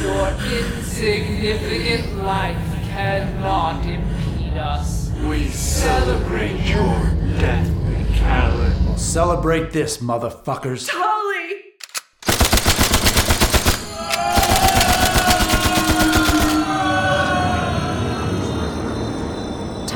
your 0.01 0.29
insignificant 0.59 2.23
life 2.23 2.57
cannot 2.89 3.85
impede 3.85 4.16
us. 4.57 5.09
We 5.25 5.47
celebrate 5.49 6.59
your 6.61 7.13
death, 7.39 7.69
Macallan. 7.69 8.97
Celebrate 8.97 9.71
this, 9.71 9.97
motherfuckers. 9.97 10.89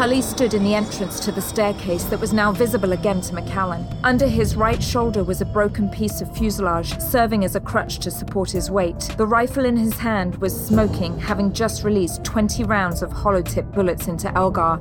Tulley! 0.01 0.11
Tulley 0.11 0.23
stood 0.23 0.55
in 0.55 0.63
the 0.63 0.73
entrance 0.73 1.19
to 1.19 1.31
the 1.31 1.41
staircase 1.41 2.05
that 2.05 2.19
was 2.19 2.33
now 2.33 2.51
visible 2.51 2.91
again 2.91 3.21
to 3.21 3.35
Macallan. 3.35 3.85
Under 4.03 4.27
his 4.27 4.55
right 4.55 4.81
shoulder 4.81 5.23
was 5.23 5.41
a 5.41 5.45
broken 5.45 5.89
piece 5.89 6.21
of 6.21 6.35
fuselage, 6.35 6.99
serving 6.99 7.45
as 7.45 7.55
a 7.55 7.59
crutch 7.59 7.99
to 7.99 8.09
support 8.09 8.49
his 8.49 8.71
weight. 8.71 8.99
The 9.17 9.27
rifle 9.27 9.63
in 9.63 9.77
his 9.77 9.99
hand 9.99 10.37
was 10.37 10.59
smoking, 10.59 11.19
having 11.19 11.53
just 11.53 11.83
released 11.83 12.23
20 12.23 12.63
rounds 12.63 13.03
of 13.03 13.11
hollow 13.11 13.43
tip 13.43 13.71
bullets 13.73 14.07
into 14.07 14.35
Elgar. 14.35 14.79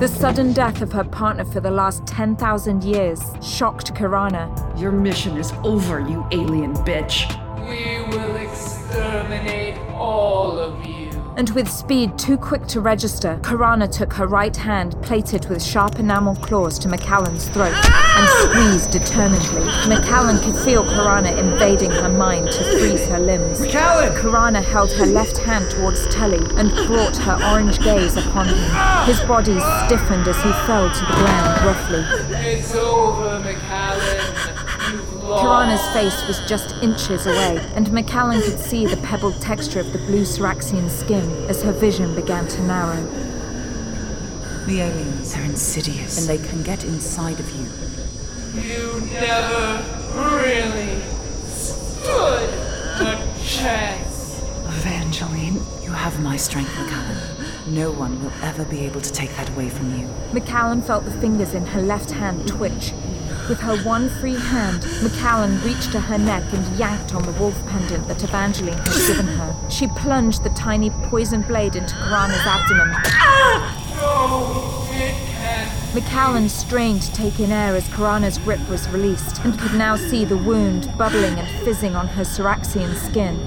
The 0.00 0.08
sudden 0.08 0.52
death 0.52 0.82
of 0.82 0.90
her 0.90 1.04
partner 1.04 1.44
for 1.44 1.60
the 1.60 1.70
last 1.70 2.04
10,000 2.08 2.82
years 2.82 3.22
shocked 3.40 3.94
Kirana. 3.94 4.52
Your 4.76 4.90
mission 4.90 5.36
is 5.36 5.52
over, 5.62 6.00
you 6.00 6.26
alien 6.32 6.74
bitch. 6.78 7.28
We 7.68 8.16
will 8.16 8.34
exterminate 8.34 9.78
all 9.92 10.58
of 10.58 10.84
you. 10.84 10.97
And 11.38 11.50
with 11.50 11.70
speed 11.70 12.18
too 12.18 12.36
quick 12.36 12.66
to 12.66 12.80
register, 12.80 13.38
Kirana 13.42 13.86
took 13.86 14.12
her 14.14 14.26
right 14.26 14.56
hand, 14.56 15.00
plated 15.02 15.48
with 15.48 15.62
sharp 15.62 16.00
enamel 16.00 16.34
claws, 16.34 16.80
to 16.80 16.88
Macallan's 16.88 17.48
throat 17.50 17.74
and 17.76 18.26
ah! 18.26 18.50
squeezed 18.50 18.90
determinedly. 18.90 19.64
Macallan 19.88 20.40
could 20.40 20.56
feel 20.64 20.82
Kirana 20.82 21.38
invading 21.38 21.92
her 21.92 22.08
mind 22.08 22.50
to 22.50 22.64
freeze 22.64 23.06
her 23.06 23.20
limbs. 23.20 23.60
Macallan! 23.60 24.12
Kirana 24.14 24.64
held 24.64 24.90
her 24.94 25.06
left 25.06 25.38
hand 25.38 25.70
towards 25.70 26.08
Tulley 26.08 26.42
and 26.58 26.72
brought 26.88 27.16
her 27.18 27.38
orange 27.52 27.78
gaze 27.84 28.16
upon 28.16 28.48
him. 28.48 29.06
His 29.06 29.20
body 29.20 29.60
stiffened 29.86 30.26
as 30.26 30.42
he 30.42 30.50
fell 30.66 30.90
to 30.92 31.00
the 31.06 31.12
ground 31.12 31.64
roughly. 31.64 32.04
It's 32.50 32.74
over, 32.74 33.38
Macallan. 33.38 34.57
You've 35.28 35.36
lost. 35.36 35.44
Kirana's 35.44 35.86
face 35.92 36.26
was 36.26 36.40
just 36.48 36.74
inches 36.82 37.26
away, 37.26 37.58
and 37.74 37.92
Macallan 37.92 38.40
could 38.40 38.58
see 38.58 38.86
the 38.86 38.96
pebbled 38.96 39.38
texture 39.42 39.78
of 39.78 39.92
the 39.92 39.98
blue 39.98 40.22
Saraxian 40.22 40.88
skin 40.88 41.30
as 41.50 41.62
her 41.62 41.72
vision 41.72 42.14
began 42.14 42.48
to 42.48 42.62
narrow. 42.62 43.02
The 44.64 44.80
aliens 44.80 45.36
are 45.36 45.42
insidious, 45.42 46.18
and 46.18 46.26
they 46.40 46.48
can 46.48 46.62
get 46.62 46.82
inside 46.82 47.38
of 47.40 47.50
you. 47.50 47.66
You 48.62 49.00
never 49.12 49.84
really 50.34 51.02
stood 51.44 52.48
a 53.00 53.22
chance. 53.44 54.42
Evangeline, 54.66 55.60
You 55.82 55.92
have 55.92 56.22
my 56.22 56.36
strength, 56.38 56.74
Macallan. 56.78 57.74
No 57.74 57.90
one 57.90 58.22
will 58.22 58.32
ever 58.42 58.64
be 58.64 58.80
able 58.80 59.02
to 59.02 59.12
take 59.12 59.36
that 59.36 59.50
away 59.50 59.68
from 59.68 59.98
you. 59.98 60.08
Macallan 60.32 60.80
felt 60.80 61.04
the 61.04 61.10
fingers 61.10 61.52
in 61.52 61.66
her 61.66 61.82
left 61.82 62.12
hand 62.12 62.48
twitch. 62.48 62.92
With 63.48 63.60
her 63.60 63.78
one 63.78 64.10
free 64.10 64.34
hand, 64.34 64.86
Macallan 65.02 65.58
reached 65.62 65.92
to 65.92 66.00
her 66.00 66.18
neck 66.18 66.44
and 66.52 66.78
yanked 66.78 67.14
on 67.14 67.22
the 67.22 67.32
wolf 67.32 67.56
pendant 67.66 68.06
that 68.06 68.22
Evangeline 68.22 68.76
had 68.76 69.06
given 69.06 69.26
her. 69.26 69.56
She 69.70 69.86
plunged 69.86 70.44
the 70.44 70.50
tiny 70.50 70.90
poisoned 70.90 71.48
blade 71.48 71.74
into 71.74 71.94
Kirana's 71.94 72.44
abdomen. 72.44 72.90
Macallan 75.94 76.50
strained 76.50 77.00
to 77.00 77.12
take 77.14 77.40
in 77.40 77.50
air 77.50 77.74
as 77.74 77.88
Kirana's 77.88 78.36
grip 78.36 78.60
was 78.68 78.86
released 78.90 79.42
and 79.42 79.58
could 79.58 79.72
now 79.72 79.96
see 79.96 80.26
the 80.26 80.36
wound 80.36 80.92
bubbling 80.98 81.38
and 81.38 81.48
fizzing 81.64 81.96
on 81.96 82.06
her 82.08 82.24
Syraxian 82.24 82.94
skin. 82.96 83.38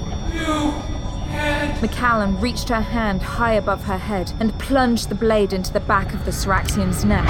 Macallan 1.80 2.40
reached 2.40 2.68
her 2.70 2.80
hand 2.80 3.22
high 3.22 3.52
above 3.52 3.84
her 3.84 3.98
head 3.98 4.32
and 4.40 4.58
plunged 4.58 5.08
the 5.10 5.14
blade 5.14 5.52
into 5.52 5.72
the 5.72 5.80
back 5.80 6.12
of 6.12 6.24
the 6.24 6.32
Syraxian's 6.32 7.04
neck. 7.04 7.28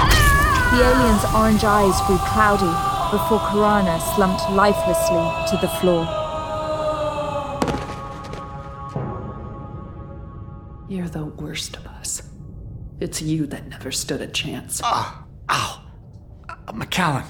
The 0.73 0.81
alien's 0.81 1.23
orange 1.35 1.63
eyes 1.63 2.01
grew 2.07 2.17
cloudy 2.17 2.65
before 3.15 3.37
Kirana 3.37 4.01
slumped 4.15 4.49
lifelessly 4.49 5.23
to 5.51 5.57
the 5.61 5.67
floor. 5.79 6.03
You're 10.89 11.09
the 11.09 11.25
worst 11.25 11.77
of 11.77 11.85
us. 11.85 12.23
It's 12.99 13.21
you 13.21 13.45
that 13.45 13.67
never 13.67 13.91
stood 13.91 14.21
a 14.21 14.27
chance. 14.27 14.81
Ah, 14.83 15.23
ow. 15.51 15.83
Uh, 16.49 16.73
Macallan. 16.73 17.25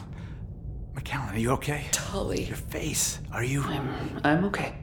Macallan, 0.95 1.35
are 1.35 1.37
you 1.37 1.51
okay? 1.51 1.87
Tulley. 1.91 2.47
Your 2.47 2.55
face. 2.55 3.19
Are 3.33 3.43
you? 3.43 3.61
I'm, 3.63 4.21
I'm 4.23 4.45
okay. 4.45 4.73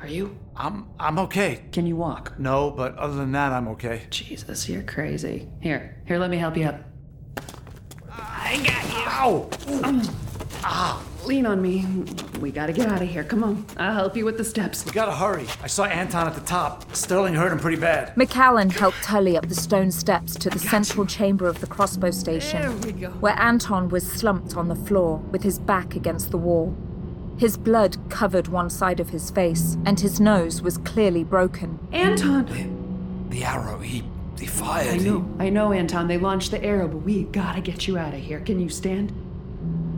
Are 0.00 0.08
you? 0.08 0.36
I'm 0.56 0.88
I'm 0.98 1.20
okay. 1.20 1.62
Can 1.70 1.86
you 1.86 1.94
walk? 1.94 2.40
No, 2.40 2.72
but 2.72 2.96
other 2.96 3.14
than 3.14 3.30
that, 3.32 3.52
I'm 3.52 3.68
okay. 3.68 4.08
Jesus, 4.10 4.68
you're 4.68 4.82
crazy. 4.82 5.48
Here, 5.60 6.02
here, 6.08 6.18
let 6.18 6.30
me 6.30 6.38
help 6.38 6.56
you 6.56 6.64
up. 6.64 6.80
I 8.18 8.62
got 8.64 8.84
you. 8.92 9.04
Ow! 9.06 10.10
Ah, 10.62 11.02
lean 11.24 11.46
on 11.46 11.62
me. 11.62 11.86
We 12.40 12.50
gotta 12.50 12.72
get 12.72 12.86
out 12.88 13.02
of 13.02 13.08
here. 13.08 13.24
Come 13.24 13.44
on, 13.44 13.64
I'll 13.76 13.94
help 13.94 14.16
you 14.16 14.24
with 14.24 14.36
the 14.38 14.44
steps. 14.44 14.84
We 14.84 14.92
gotta 14.92 15.12
hurry. 15.12 15.46
I 15.62 15.66
saw 15.66 15.84
Anton 15.84 16.26
at 16.26 16.34
the 16.34 16.40
top. 16.42 16.94
Sterling 16.94 17.34
hurt 17.34 17.52
him 17.52 17.58
pretty 17.58 17.80
bad. 17.80 18.16
Macallan 18.16 18.70
helped 18.70 18.98
Tulley 19.02 19.36
up 19.36 19.48
the 19.48 19.54
stone 19.54 19.90
steps 19.90 20.34
to 20.36 20.50
the 20.50 20.58
central 20.58 21.06
chamber 21.06 21.46
of 21.46 21.60
the 21.60 21.66
crossbow 21.66 22.10
station, 22.10 22.60
There 22.62 22.72
we 22.72 22.92
go. 22.92 23.10
where 23.20 23.38
Anton 23.38 23.88
was 23.88 24.10
slumped 24.10 24.56
on 24.56 24.68
the 24.68 24.76
floor 24.76 25.18
with 25.30 25.42
his 25.42 25.58
back 25.58 25.94
against 25.94 26.30
the 26.30 26.38
wall. 26.38 26.74
His 27.38 27.56
blood 27.56 27.96
covered 28.10 28.48
one 28.48 28.68
side 28.68 29.00
of 29.00 29.10
his 29.10 29.30
face, 29.30 29.78
and 29.86 29.98
his 30.00 30.20
nose 30.20 30.60
was 30.60 30.76
clearly 30.78 31.24
broken. 31.24 31.78
Anton! 31.90 33.26
The 33.30 33.44
arrow, 33.44 33.78
he. 33.78 34.02
He 34.40 34.46
fired. 34.46 34.94
I 34.94 34.96
know, 34.96 35.28
I 35.38 35.50
know, 35.50 35.72
Anton. 35.72 36.08
They 36.08 36.18
launched 36.18 36.50
the 36.50 36.62
arrow, 36.64 36.88
but 36.88 36.98
we 36.98 37.24
gotta 37.24 37.60
get 37.60 37.86
you 37.86 37.98
out 37.98 38.14
of 38.14 38.20
here. 38.20 38.40
Can 38.40 38.58
you 38.58 38.68
stand? 38.70 39.12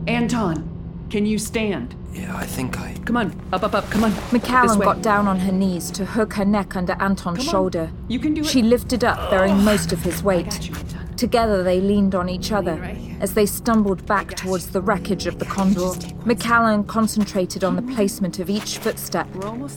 Anton, 0.07 1.07
can 1.09 1.25
you 1.25 1.37
stand? 1.39 1.95
Yeah, 2.11 2.35
I 2.35 2.45
think 2.45 2.79
I. 2.79 2.93
Come 3.05 3.17
on, 3.17 3.39
up, 3.53 3.63
up, 3.63 3.73
up, 3.73 3.89
come 3.89 4.03
on. 4.03 4.11
This 4.11 4.33
Macallan 4.33 4.79
got 4.79 5.01
down 5.01 5.27
on 5.27 5.39
her 5.39 5.51
knees 5.51 5.89
to 5.91 6.05
hook 6.05 6.33
her 6.33 6.45
neck 6.45 6.75
under 6.75 6.93
Anton's 6.99 7.37
Come 7.39 7.47
on. 7.47 7.51
shoulder. 7.51 7.91
You 8.07 8.19
can 8.19 8.33
do 8.33 8.41
it. 8.41 8.47
She 8.47 8.61
lifted 8.61 9.03
up, 9.03 9.29
bearing 9.31 9.63
most 9.63 9.93
of 9.93 10.03
his 10.03 10.21
weight. 10.29 10.69
Together 11.17 11.63
they 11.63 11.79
leaned 11.79 12.15
on 12.15 12.29
each 12.29 12.51
other 12.51 12.81
as 13.19 13.33
they 13.33 13.45
stumbled 13.45 14.05
back 14.05 14.35
towards 14.35 14.67
the 14.67 14.81
wreckage 14.81 15.27
of 15.27 15.39
the 15.39 15.45
Condor. 15.45 15.91
Macallan 16.25 16.83
concentrated 16.83 17.63
on 17.63 17.75
the 17.75 17.93
placement 17.93 18.39
of 18.39 18.49
each 18.49 18.77
footstep, 18.77 19.27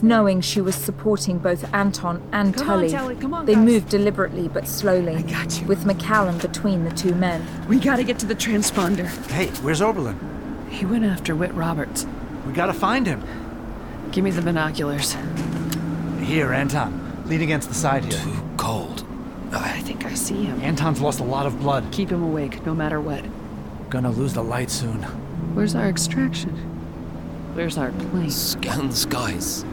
knowing 0.01 0.41
she 0.41 0.61
was 0.61 0.75
supporting 0.75 1.37
both 1.37 1.71
Anton 1.73 2.21
and 2.31 2.55
Tulley. 2.55 2.89
Tulley, 2.89 3.19
come 3.19 3.33
on, 3.33 3.45
they 3.45 3.55
moved 3.55 3.89
deliberately 3.89 4.47
but 4.47 4.67
slowly, 4.67 5.23
with 5.67 5.85
Macallan 5.85 6.37
between 6.39 6.83
the 6.83 6.91
two 6.91 7.13
men. 7.15 7.45
We 7.67 7.79
gotta 7.79 8.03
get 8.03 8.19
to 8.19 8.25
the 8.25 8.35
transponder. 8.35 9.07
Hey, 9.27 9.47
where's 9.61 9.81
Oberlin? 9.81 10.19
He 10.69 10.85
went 10.85 11.05
after 11.05 11.35
Whit 11.35 11.53
Roberts. 11.53 12.05
We 12.45 12.53
gotta 12.53 12.73
find 12.73 13.05
him. 13.05 13.23
Give 14.11 14.23
me 14.23 14.31
the 14.31 14.41
binoculars. 14.41 15.15
Here, 16.21 16.53
Anton. 16.53 17.23
Lean 17.25 17.41
against 17.41 17.69
the 17.69 17.75
side 17.75 18.05
here. 18.05 18.21
Too 18.21 18.49
cold. 18.57 18.96
Oh, 19.53 19.61
I 19.63 19.79
think 19.81 20.05
I 20.05 20.13
see 20.13 20.43
him. 20.43 20.61
Anton's 20.61 20.99
lost 20.99 21.19
a 21.19 21.23
lot 21.23 21.45
of 21.45 21.59
blood. 21.59 21.85
Keep 21.91 22.11
him 22.11 22.21
awake, 22.21 22.65
no 22.65 22.73
matter 22.75 22.99
what. 22.99 23.23
Gonna 23.89 24.11
lose 24.11 24.33
the 24.33 24.43
light 24.43 24.69
soon. 24.69 25.03
Where's 25.53 25.73
our 25.73 25.87
extraction? 25.87 26.51
Where's 27.53 27.77
our 27.77 27.91
plane? 27.91 28.29
Scan 28.29 28.89
the 28.89 28.95
skies. 28.95 29.65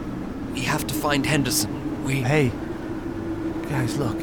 We 0.53 0.61
have 0.61 0.87
to 0.87 0.93
find 0.93 1.25
Henderson. 1.25 2.03
We. 2.05 2.21
Hey. 2.21 2.51
Guys, 3.69 3.97
look. 3.97 4.17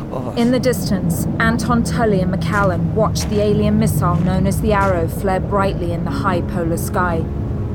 Above 0.00 0.28
us. 0.28 0.38
In 0.38 0.50
the 0.50 0.58
distance, 0.58 1.26
Anton 1.38 1.84
Tulley 1.84 2.20
and 2.20 2.32
Macallan 2.32 2.94
watched 2.96 3.30
the 3.30 3.40
alien 3.40 3.78
missile 3.78 4.16
known 4.16 4.46
as 4.46 4.60
the 4.60 4.72
Arrow 4.72 5.06
flare 5.06 5.40
brightly 5.40 5.92
in 5.92 6.04
the 6.04 6.10
high 6.10 6.40
polar 6.42 6.76
sky, 6.76 7.24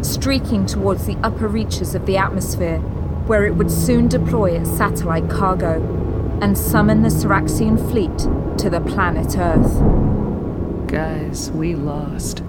streaking 0.01 0.65
towards 0.65 1.05
the 1.05 1.15
upper 1.23 1.47
reaches 1.47 1.95
of 1.95 2.05
the 2.05 2.17
atmosphere, 2.17 2.79
where 3.27 3.45
it 3.45 3.55
would 3.55 3.71
soon 3.71 4.09
deploy 4.09 4.51
its 4.51 4.69
satellite 4.69 5.29
cargo 5.29 6.04
and 6.41 6.57
summon 6.57 7.01
the 7.01 7.09
Syraxian 7.09 7.77
fleet 7.89 8.17
to 8.59 8.69
the 8.69 8.81
planet 8.81 9.37
Earth. 9.37 10.87
Guys, 10.87 11.51
we 11.51 11.75
lost. 11.75 12.41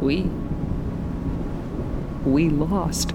We. 0.00 0.30
We 2.24 2.48
lost. 2.48 3.12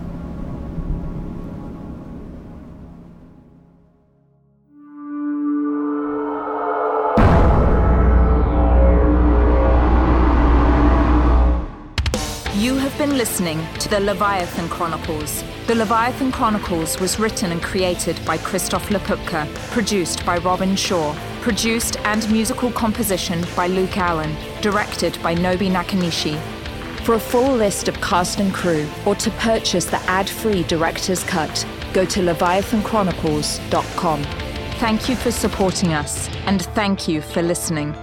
Listening 13.15 13.65
to 13.75 13.87
the 13.87 14.01
Leviathan 14.01 14.67
Chronicles. 14.67 15.41
The 15.67 15.75
Leviathan 15.75 16.33
Chronicles 16.33 16.99
was 16.99 17.17
written 17.17 17.53
and 17.53 17.63
created 17.63 18.19
by 18.25 18.37
Christof 18.37 18.89
Laputka, 18.89 19.47
produced 19.71 20.25
by 20.25 20.39
Robin 20.39 20.75
Shore, 20.75 21.15
produced 21.39 21.95
and 22.01 22.29
musical 22.29 22.73
composition 22.73 23.45
by 23.55 23.67
Luke 23.67 23.97
Allen, 23.97 24.35
directed 24.59 25.17
by 25.23 25.33
Nobi 25.33 25.71
Nakanishi. 25.71 26.37
For 27.05 27.13
a 27.13 27.19
full 27.19 27.55
list 27.55 27.87
of 27.87 28.01
cast 28.01 28.41
and 28.41 28.53
crew, 28.53 28.85
or 29.05 29.15
to 29.15 29.31
purchase 29.31 29.85
the 29.85 30.01
ad-free 30.09 30.63
director's 30.63 31.23
cut, 31.23 31.65
go 31.93 32.03
to 32.03 32.19
leviathanchronicles.com. 32.19 34.23
Thank 34.77 35.07
you 35.07 35.15
for 35.15 35.31
supporting 35.31 35.93
us, 35.93 36.27
and 36.47 36.63
thank 36.75 37.07
you 37.07 37.21
for 37.21 37.41
listening. 37.41 37.95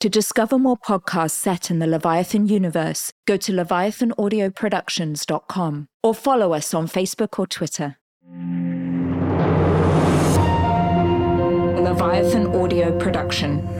To 0.00 0.08
discover 0.08 0.58
more 0.58 0.78
podcasts 0.78 1.32
set 1.32 1.70
in 1.70 1.78
the 1.78 1.86
Leviathan 1.86 2.48
universe, 2.48 3.12
go 3.26 3.36
to 3.36 3.52
leviathanaudioproductions.com 3.52 5.88
or 6.02 6.14
follow 6.14 6.54
us 6.54 6.72
on 6.72 6.88
Facebook 6.88 7.38
or 7.38 7.46
Twitter. 7.46 7.98
Leviathan 11.84 12.46
Audio 12.56 12.98
Production. 12.98 13.79